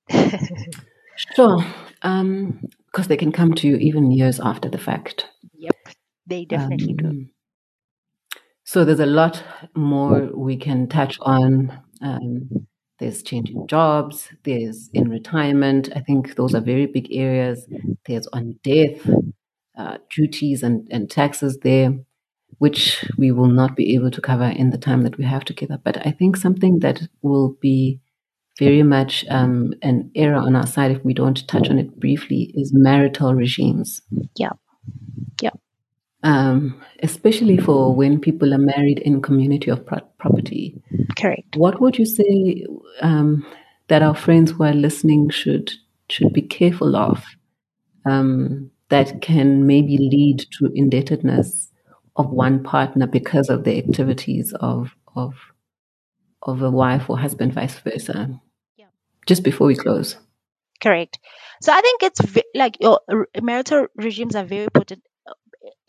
sure 1.34 1.64
um 2.02 2.60
because 2.90 3.08
they 3.08 3.16
can 3.16 3.32
come 3.32 3.54
to 3.54 3.68
you 3.68 3.76
even 3.76 4.10
years 4.10 4.40
after 4.40 4.68
the 4.68 4.78
fact. 4.78 5.26
Yep, 5.54 5.76
they 6.30 6.44
definitely 6.46 6.96
um, 7.04 7.10
do. 7.10 7.26
So 8.64 8.84
there's 8.84 9.00
a 9.00 9.06
lot 9.06 9.42
more 9.74 10.30
we 10.34 10.56
can 10.56 10.88
touch 10.88 11.18
on. 11.20 11.78
Um, 12.00 12.48
there's 13.00 13.22
changing 13.22 13.66
jobs. 13.66 14.28
There's 14.44 14.90
in 14.94 15.08
retirement. 15.08 15.88
I 15.96 16.00
think 16.00 16.36
those 16.36 16.54
are 16.54 16.60
very 16.60 16.86
big 16.86 17.08
areas. 17.10 17.66
There's 18.06 18.26
on 18.28 18.60
death, 18.62 19.08
uh, 19.76 19.98
duties 20.14 20.62
and, 20.62 20.86
and 20.90 21.10
taxes 21.10 21.58
there, 21.62 21.94
which 22.58 23.04
we 23.18 23.32
will 23.32 23.48
not 23.48 23.74
be 23.74 23.94
able 23.94 24.10
to 24.12 24.20
cover 24.20 24.44
in 24.44 24.70
the 24.70 24.78
time 24.78 25.02
that 25.02 25.18
we 25.18 25.24
have 25.24 25.44
together. 25.44 25.80
But 25.82 26.06
I 26.06 26.12
think 26.12 26.36
something 26.36 26.78
that 26.80 27.02
will 27.22 27.56
be 27.60 28.00
very 28.58 28.82
much 28.82 29.24
um, 29.30 29.72
an 29.82 30.10
error 30.14 30.36
on 30.36 30.54
our 30.54 30.66
side 30.66 30.90
if 30.92 31.04
we 31.04 31.14
don't 31.14 31.48
touch 31.48 31.70
on 31.70 31.78
it 31.78 31.98
briefly 31.98 32.52
is 32.54 32.72
marital 32.72 33.34
regimes. 33.34 34.02
Yeah. 34.36 34.50
Yeah. 35.42 35.50
Um, 36.22 36.82
especially 37.02 37.56
for 37.56 37.94
when 37.94 38.20
people 38.20 38.52
are 38.52 38.58
married 38.58 38.98
in 38.98 39.22
community 39.22 39.70
of 39.70 39.86
pro- 39.86 40.00
property. 40.18 40.82
Correct. 41.16 41.56
What 41.56 41.80
would 41.80 41.96
you 41.98 42.04
say 42.04 42.66
um, 43.00 43.46
that 43.88 44.02
our 44.02 44.14
friends 44.14 44.50
who 44.50 44.64
are 44.64 44.74
listening 44.74 45.30
should 45.30 45.72
should 46.10 46.32
be 46.32 46.42
careful 46.42 46.94
of 46.94 47.24
um, 48.04 48.70
that 48.90 49.22
can 49.22 49.66
maybe 49.66 49.96
lead 49.96 50.44
to 50.58 50.70
indebtedness 50.74 51.70
of 52.16 52.30
one 52.30 52.62
partner 52.62 53.06
because 53.06 53.48
of 53.48 53.64
the 53.64 53.78
activities 53.78 54.52
of 54.60 54.94
of 55.16 55.34
of 56.42 56.62
a 56.62 56.70
wife 56.70 57.08
or 57.08 57.18
husband, 57.18 57.52
vice 57.52 57.78
versa. 57.78 58.40
Yeah. 58.76 58.86
Just 59.26 59.42
before 59.42 59.66
we 59.66 59.76
close. 59.76 60.16
Correct. 60.80 61.18
So 61.60 61.72
I 61.72 61.80
think 61.80 62.02
it's 62.02 62.20
like 62.54 62.76
your 62.80 63.00
marital 63.40 63.86
regimes 63.96 64.34
are 64.34 64.44
very 64.44 64.64
important 64.64 65.02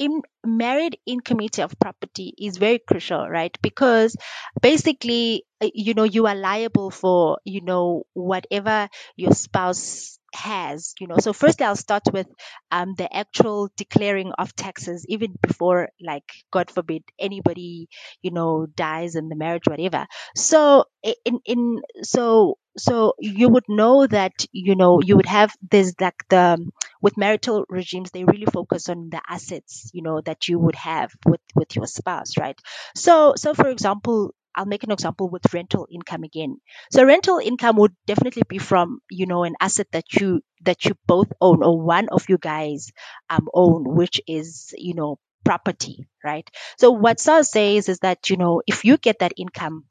in 0.02 0.22
married 0.44 0.98
in 1.06 1.20
community 1.22 1.62
of 1.62 1.78
property 1.80 2.34
is 2.38 2.58
very 2.58 2.80
crucial, 2.80 3.30
right? 3.30 3.56
Because 3.62 4.16
basically, 4.62 5.46
uh, 5.62 5.70
you 5.74 5.94
know, 5.94 6.04
you 6.04 6.26
are 6.28 6.36
liable 6.36 6.90
for, 6.90 7.38
you 7.46 7.62
know, 7.62 8.04
whatever 8.14 8.90
your 9.16 9.32
spouse 9.34 10.18
has 10.34 10.94
you 11.02 11.08
know 11.08 11.18
so 11.18 11.34
firstly 11.34 11.66
i'll 11.66 11.76
start 11.76 12.04
with 12.14 12.26
um, 12.72 12.94
the 12.98 13.14
actual 13.14 13.70
declaring 13.76 14.32
of 14.38 14.56
taxes 14.56 15.06
even 15.10 15.34
before 15.42 15.90
like 16.02 16.24
god 16.54 16.72
forbid 16.72 17.04
anybody 17.20 17.90
you 18.22 18.32
know 18.32 18.66
dies 18.76 19.16
in 19.16 19.28
the 19.28 19.36
marriage 19.36 19.68
whatever 19.68 20.08
so 20.34 20.86
in 21.26 21.40
in 21.46 21.82
so 22.02 22.58
so 22.78 23.14
you 23.20 23.50
would 23.50 23.66
know 23.68 24.08
that 24.08 24.32
you 24.54 24.76
know 24.76 25.02
you 25.02 25.18
would 25.18 25.26
have 25.26 25.52
this 25.70 25.94
like 26.00 26.24
the 26.30 26.58
with 27.02 27.18
marital 27.18 27.66
regimes 27.70 28.12
they 28.12 28.24
really 28.24 28.46
focus 28.46 28.90
on 28.90 29.10
the 29.10 29.22
assets 29.28 29.90
you 29.94 30.02
know 30.02 30.22
that 30.22 30.48
you 30.48 30.60
would 30.60 30.76
have 30.76 31.12
with 31.26 31.42
with 31.56 31.76
your 31.76 31.88
spouse 31.88 32.38
right 32.38 32.60
so 32.96 33.34
so 33.36 33.54
for 33.54 33.70
example 33.70 34.34
I'll 34.54 34.66
make 34.66 34.84
an 34.84 34.92
example 34.92 35.30
with 35.30 35.54
rental 35.54 35.88
income 35.90 36.24
again. 36.24 36.58
So 36.92 37.06
rental 37.06 37.38
income 37.38 37.78
would 37.78 37.96
definitely 38.06 38.44
be 38.50 38.58
from, 38.58 39.00
you 39.10 39.26
know, 39.26 39.46
an 39.46 39.56
asset 39.62 39.88
that 39.94 40.04
you 40.20 40.42
that 40.64 40.84
you 40.84 40.92
both 41.08 41.32
own 41.40 41.64
or 41.64 41.80
one 41.82 42.10
of 42.10 42.26
you 42.28 42.38
guys 42.38 42.92
um 43.30 43.48
own, 43.54 43.96
which 43.96 44.20
is, 44.28 44.74
you 44.78 44.94
know, 44.94 45.20
property, 45.46 46.06
right? 46.24 46.48
So 46.78 46.92
what 46.92 47.20
SARS 47.22 47.50
says 47.50 47.88
is 47.88 48.00
that, 48.00 48.30
you 48.30 48.36
know, 48.38 48.62
if 48.68 48.84
you 48.84 48.98
get 48.98 49.20
that 49.20 49.32
income, 49.38 49.86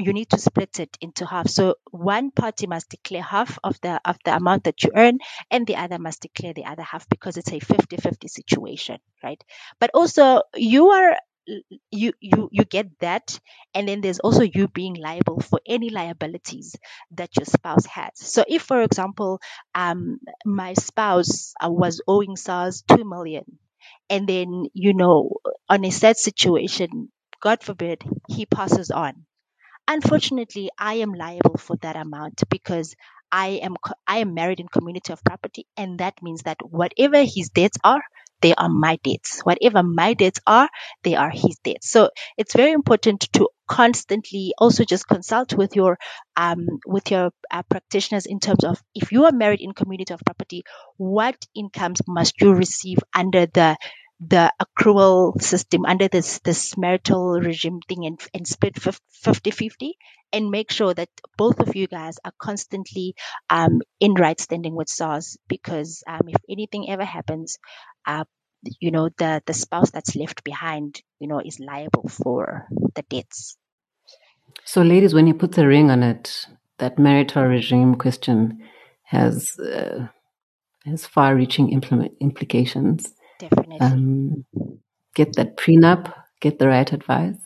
you 0.00 0.12
need 0.12 0.30
to 0.30 0.38
split 0.38 0.80
it 0.80 0.96
into 1.00 1.26
half. 1.26 1.48
So 1.48 1.76
one 1.90 2.30
party 2.30 2.66
must 2.66 2.90
declare 2.90 3.22
half 3.22 3.58
of 3.64 3.80
the 3.82 4.00
of 4.04 4.18
the 4.24 4.34
amount 4.36 4.64
that 4.64 4.82
you 4.82 4.90
earn 4.96 5.18
and 5.50 5.66
the 5.66 5.76
other 5.76 5.98
must 5.98 6.22
declare 6.22 6.52
the 6.54 6.64
other 6.66 6.82
half 6.82 7.08
because 7.08 7.36
it's 7.36 7.52
a 7.52 7.60
50-50 7.60 8.28
situation, 8.28 8.98
right? 9.22 9.42
But 9.78 9.90
also 9.94 10.42
you 10.54 10.90
are 10.90 11.16
you 11.90 12.12
you 12.20 12.48
you 12.52 12.64
get 12.64 12.86
that 13.00 13.38
and 13.74 13.88
then 13.88 14.00
there's 14.00 14.20
also 14.20 14.42
you 14.42 14.68
being 14.68 14.94
liable 14.94 15.40
for 15.40 15.60
any 15.66 15.90
liabilities 15.90 16.76
that 17.12 17.30
your 17.36 17.44
spouse 17.46 17.86
has 17.86 18.10
so 18.14 18.44
if 18.46 18.62
for 18.62 18.82
example 18.82 19.40
um 19.74 20.18
my 20.44 20.74
spouse 20.74 21.54
uh, 21.64 21.68
was 21.70 22.00
owing 22.06 22.36
SARS 22.36 22.82
2 22.88 23.04
million 23.04 23.44
and 24.10 24.28
then 24.28 24.66
you 24.74 24.94
know 24.94 25.30
on 25.68 25.84
a 25.84 25.90
sad 25.90 26.16
situation 26.16 27.10
god 27.42 27.62
forbid 27.62 28.04
he 28.28 28.46
passes 28.46 28.90
on 28.90 29.26
unfortunately 29.88 30.70
i 30.78 30.94
am 30.94 31.12
liable 31.12 31.56
for 31.58 31.76
that 31.76 31.96
amount 31.96 32.42
because 32.48 32.94
I 33.32 33.60
am 33.62 33.76
I 34.06 34.18
am 34.18 34.34
married 34.34 34.60
in 34.60 34.68
community 34.68 35.12
of 35.12 35.22
property, 35.22 35.66
and 35.76 35.98
that 36.00 36.14
means 36.22 36.42
that 36.42 36.58
whatever 36.62 37.22
his 37.22 37.50
debts 37.50 37.78
are, 37.84 38.02
they 38.40 38.54
are 38.54 38.68
my 38.68 38.98
debts. 39.04 39.40
Whatever 39.42 39.82
my 39.82 40.14
debts 40.14 40.40
are, 40.46 40.68
they 41.02 41.14
are 41.14 41.30
his 41.30 41.56
debts. 41.62 41.90
So 41.90 42.10
it's 42.36 42.54
very 42.54 42.72
important 42.72 43.20
to 43.34 43.48
constantly 43.68 44.52
also 44.58 44.84
just 44.84 45.06
consult 45.06 45.54
with 45.54 45.76
your 45.76 45.98
um, 46.36 46.66
with 46.86 47.10
your 47.10 47.30
uh, 47.50 47.62
practitioners 47.62 48.26
in 48.26 48.40
terms 48.40 48.64
of 48.64 48.82
if 48.94 49.12
you 49.12 49.26
are 49.26 49.32
married 49.32 49.60
in 49.60 49.72
community 49.72 50.12
of 50.12 50.20
property, 50.24 50.64
what 50.96 51.36
incomes 51.54 52.00
must 52.08 52.40
you 52.40 52.52
receive 52.52 52.98
under 53.14 53.46
the 53.46 53.76
the 54.20 54.52
accrual 54.60 55.40
system 55.40 55.86
under 55.86 56.08
this 56.08 56.40
this 56.40 56.76
marital 56.76 57.40
regime 57.40 57.80
thing 57.88 58.06
and, 58.06 58.20
and 58.34 58.46
split 58.46 58.78
50 58.78 59.50
50 59.50 59.96
and 60.32 60.50
make 60.50 60.70
sure 60.70 60.92
that 60.94 61.08
both 61.36 61.58
of 61.58 61.74
you 61.74 61.86
guys 61.86 62.18
are 62.24 62.32
constantly 62.38 63.14
um, 63.48 63.80
in 63.98 64.14
right 64.14 64.38
standing 64.38 64.76
with 64.76 64.88
SARS 64.88 65.38
because 65.48 66.04
um, 66.06 66.28
if 66.28 66.40
anything 66.48 66.88
ever 66.88 67.04
happens, 67.04 67.58
uh, 68.06 68.24
you 68.78 68.90
know 68.90 69.08
the 69.18 69.42
the 69.46 69.54
spouse 69.54 69.90
that's 69.90 70.16
left 70.16 70.44
behind 70.44 71.00
you 71.18 71.28
know 71.28 71.40
is 71.40 71.60
liable 71.60 72.08
for 72.08 72.66
the 72.94 73.02
debts 73.08 73.56
so 74.64 74.82
ladies 74.82 75.14
when 75.14 75.26
you 75.26 75.34
put 75.34 75.52
the 75.52 75.66
ring 75.66 75.90
on 75.90 76.02
it 76.02 76.46
that 76.78 76.98
marital 76.98 77.44
regime 77.44 77.94
question 77.94 78.60
has 79.04 79.58
uh, 79.58 80.06
has 80.84 81.06
far 81.06 81.34
reaching 81.34 81.72
implement 81.72 82.12
implications 82.20 83.14
definitely 83.40 83.80
um, 83.80 84.44
get 85.14 85.34
that 85.36 85.56
prenup 85.56 86.12
get 86.40 86.58
the 86.58 86.68
right 86.68 86.92
advice. 86.92 87.36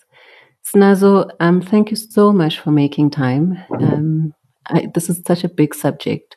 Snazo 0.65 1.31
um, 1.41 1.61
thank 1.61 1.91
you 1.91 1.97
so 1.97 2.33
much 2.33 2.61
for 2.61 2.71
making 2.71 3.11
time. 3.11 3.59
Um, 3.81 4.35
I, 4.67 4.89
this 4.95 5.11
is 5.11 5.21
such 5.27 5.45
a 5.45 5.49
big 5.49 5.75
subject. 5.75 6.37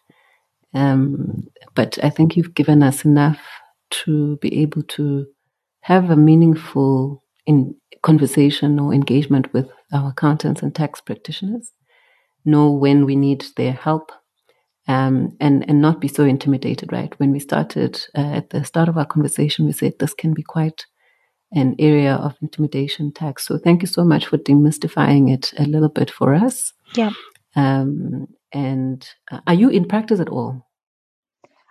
Um, 0.74 1.48
but 1.76 1.98
i 2.04 2.10
think 2.10 2.36
you've 2.36 2.54
given 2.54 2.84
us 2.84 3.06
enough 3.06 3.40
to 3.90 4.36
be 4.38 4.62
able 4.62 4.84
to 4.84 5.26
have 5.80 6.10
a 6.10 6.16
meaningful 6.16 7.24
in 7.46 7.74
conversation 8.02 8.80
or 8.80 8.94
engagement 8.94 9.52
with 9.54 9.70
our 9.94 10.10
accountants 10.10 10.62
and 10.62 10.76
tax 10.76 11.00
practitioners, 11.00 11.72
know 12.44 12.72
when 12.72 13.06
we 13.06 13.16
need 13.16 13.46
their 13.56 13.72
help, 13.72 14.12
um, 14.88 15.36
and 15.40 15.68
and 15.70 15.82
not 15.82 16.02
be 16.02 16.08
so 16.08 16.24
intimidated. 16.24 16.92
Right 16.92 17.14
when 17.20 17.32
we 17.32 17.40
started 17.40 18.06
uh, 18.16 18.22
at 18.22 18.50
the 18.50 18.64
start 18.64 18.90
of 18.90 18.98
our 18.98 19.06
conversation, 19.06 19.66
we 19.66 19.72
said 19.72 20.00
this 20.00 20.14
can 20.14 20.34
be 20.34 20.44
quite 20.44 20.86
an 21.52 21.76
area 21.80 22.14
of 22.14 22.36
intimidation 22.42 23.12
tax. 23.12 23.46
So 23.46 23.58
thank 23.58 23.82
you 23.82 23.88
so 23.88 24.04
much 24.04 24.28
for 24.28 24.38
demystifying 24.38 25.34
it 25.34 25.54
a 25.58 25.64
little 25.64 25.90
bit 25.90 26.12
for 26.12 26.34
us. 26.34 26.74
Yeah. 26.96 27.12
Um, 27.56 28.28
and 28.52 29.08
uh, 29.32 29.40
are 29.48 29.54
you 29.54 29.70
in 29.70 29.88
practice 29.88 30.20
at 30.20 30.30
all? 30.30 30.68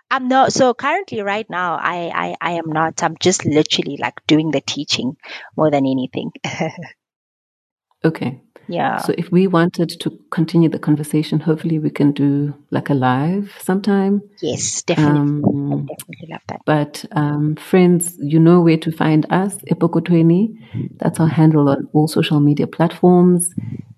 I'm 0.09 0.27
not. 0.29 0.53
So 0.53 0.73
currently, 0.73 1.21
right 1.21 1.45
now, 1.49 1.75
I, 1.75 2.11
I, 2.13 2.35
I 2.39 2.51
am 2.53 2.69
not. 2.69 3.03
I'm 3.03 3.17
just 3.19 3.45
literally 3.45 3.97
like 3.99 4.25
doing 4.25 4.51
the 4.51 4.61
teaching 4.61 5.17
more 5.55 5.69
than 5.69 5.85
anything. 5.85 6.31
okay. 8.05 8.41
Yeah. 8.67 8.97
So 8.97 9.13
if 9.17 9.31
we 9.31 9.47
wanted 9.47 9.89
to 10.01 10.19
continue 10.29 10.69
the 10.69 10.79
conversation, 10.79 11.39
hopefully 11.39 11.79
we 11.79 11.89
can 11.89 12.11
do 12.11 12.53
like 12.71 12.89
a 12.89 12.93
live 12.93 13.55
sometime. 13.59 14.21
Yes, 14.41 14.81
definitely. 14.83 15.19
Um, 15.19 15.85
definitely 15.85 16.27
love 16.29 16.41
that. 16.47 16.61
But 16.65 17.05
um, 17.11 17.55
friends, 17.55 18.17
you 18.19 18.39
know 18.39 18.61
where 18.61 18.77
to 18.77 18.91
find 18.91 19.25
us, 19.29 19.57
Epokotweni. 19.71 20.57
That's 20.97 21.19
our 21.19 21.27
handle 21.27 21.69
on 21.69 21.87
all 21.93 22.07
social 22.07 22.39
media 22.39 22.67
platforms. 22.67 23.53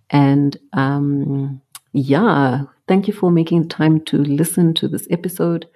And 0.09 0.57
um, 0.73 1.61
yeah, 1.93 2.63
thank 2.87 3.07
you 3.07 3.13
for 3.13 3.31
making 3.31 3.69
time 3.69 4.01
to 4.05 4.17
listen 4.17 4.73
to 4.75 4.87
this 4.87 5.07
episode. 5.09 5.67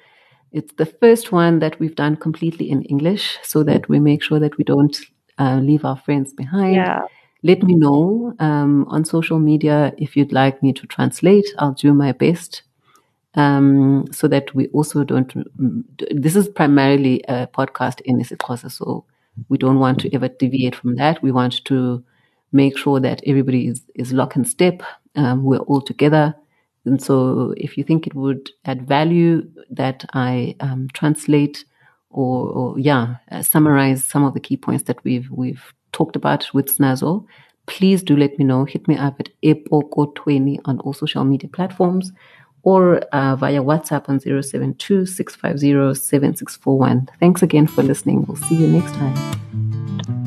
It's 0.52 0.74
the 0.74 0.86
first 0.86 1.32
one 1.32 1.60
that 1.60 1.80
we've 1.80 1.96
done 1.96 2.16
completely 2.16 2.70
in 2.70 2.84
English 2.84 3.40
so 3.42 3.64
that 3.64 3.90
we 3.90 4.00
make 4.00 4.22
sure 4.22 4.40
that 4.40 4.58
we 4.58 4.64
don't 4.64 4.96
uh, 5.40 5.60
leave 5.60 5.84
our 5.84 5.98
friends 5.98 6.32
behind. 6.32 6.76
Yeah. 6.76 7.02
Let 7.44 7.62
me 7.62 7.76
know 7.76 8.34
um, 8.40 8.86
on 8.88 9.04
social 9.04 9.38
media 9.38 9.94
if 9.98 10.16
you'd 10.16 10.32
like 10.32 10.64
me 10.64 10.72
to 10.74 10.88
translate. 10.88 11.46
I'll 11.60 11.74
do 11.74 11.94
my 11.94 12.14
best 12.14 12.64
um, 13.36 14.06
so 14.12 14.28
that 14.30 14.56
we 14.56 14.68
also 14.68 15.04
don't. 15.04 15.34
This 16.12 16.36
is 16.36 16.48
primarily 16.48 17.22
a 17.28 17.48
podcast 17.48 18.00
in 18.02 18.20
isiXhosa, 18.20 18.72
so 18.72 19.06
we 19.50 19.58
don't 19.58 19.80
want 19.80 20.00
to 20.02 20.14
ever 20.16 20.30
deviate 20.30 20.76
from 20.76 20.96
that. 20.96 21.22
We 21.22 21.32
want 21.32 21.66
to 21.66 22.04
make 22.54 22.78
sure 22.78 23.00
that 23.00 23.22
everybody 23.26 23.68
is, 23.68 23.82
is 23.96 24.14
lock 24.14 24.36
and 24.36 24.48
step. 24.48 24.84
Um, 25.16 25.44
we're 25.44 25.58
all 25.60 25.82
together. 25.82 26.36
And 26.86 27.02
so, 27.02 27.54
if 27.58 27.78
you 27.78 27.84
think 27.84 28.08
it 28.08 28.14
would 28.14 28.52
add 28.66 28.88
value 28.88 29.50
that 29.70 30.06
I 30.14 30.56
um, 30.60 30.88
translate 30.94 31.66
or, 32.10 32.48
or 32.48 32.80
yeah, 32.80 33.16
uh, 33.32 33.42
summarize 33.42 34.04
some 34.06 34.24
of 34.24 34.34
the 34.34 34.40
key 34.40 34.58
points 34.58 34.84
that 34.84 35.04
we've 35.04 35.30
we've 35.32 35.74
talked 35.94 36.16
about 36.16 36.54
with 36.54 36.76
Snazo, 36.76 37.26
please 37.66 38.04
do 38.04 38.18
let 38.18 38.38
me 38.38 38.44
know. 38.44 38.66
Hit 38.66 38.88
me 38.88 38.98
up 38.98 39.20
at 39.20 39.30
epoko20 39.44 40.60
on 40.66 40.80
all 40.80 40.94
social 40.94 41.24
media 41.24 41.50
platforms 41.50 42.12
or 42.64 42.98
uh, 43.14 43.36
via 43.36 43.62
WhatsApp 43.62 44.10
on 44.10 44.20
072 44.20 45.06
650 45.06 46.00
7641. 46.00 47.10
Thanks 47.20 47.42
again 47.42 47.68
for 47.68 47.84
listening. 47.84 48.26
We'll 48.26 48.38
see 48.38 48.56
you 48.56 48.68
next 48.68 48.94
time. 48.94 50.23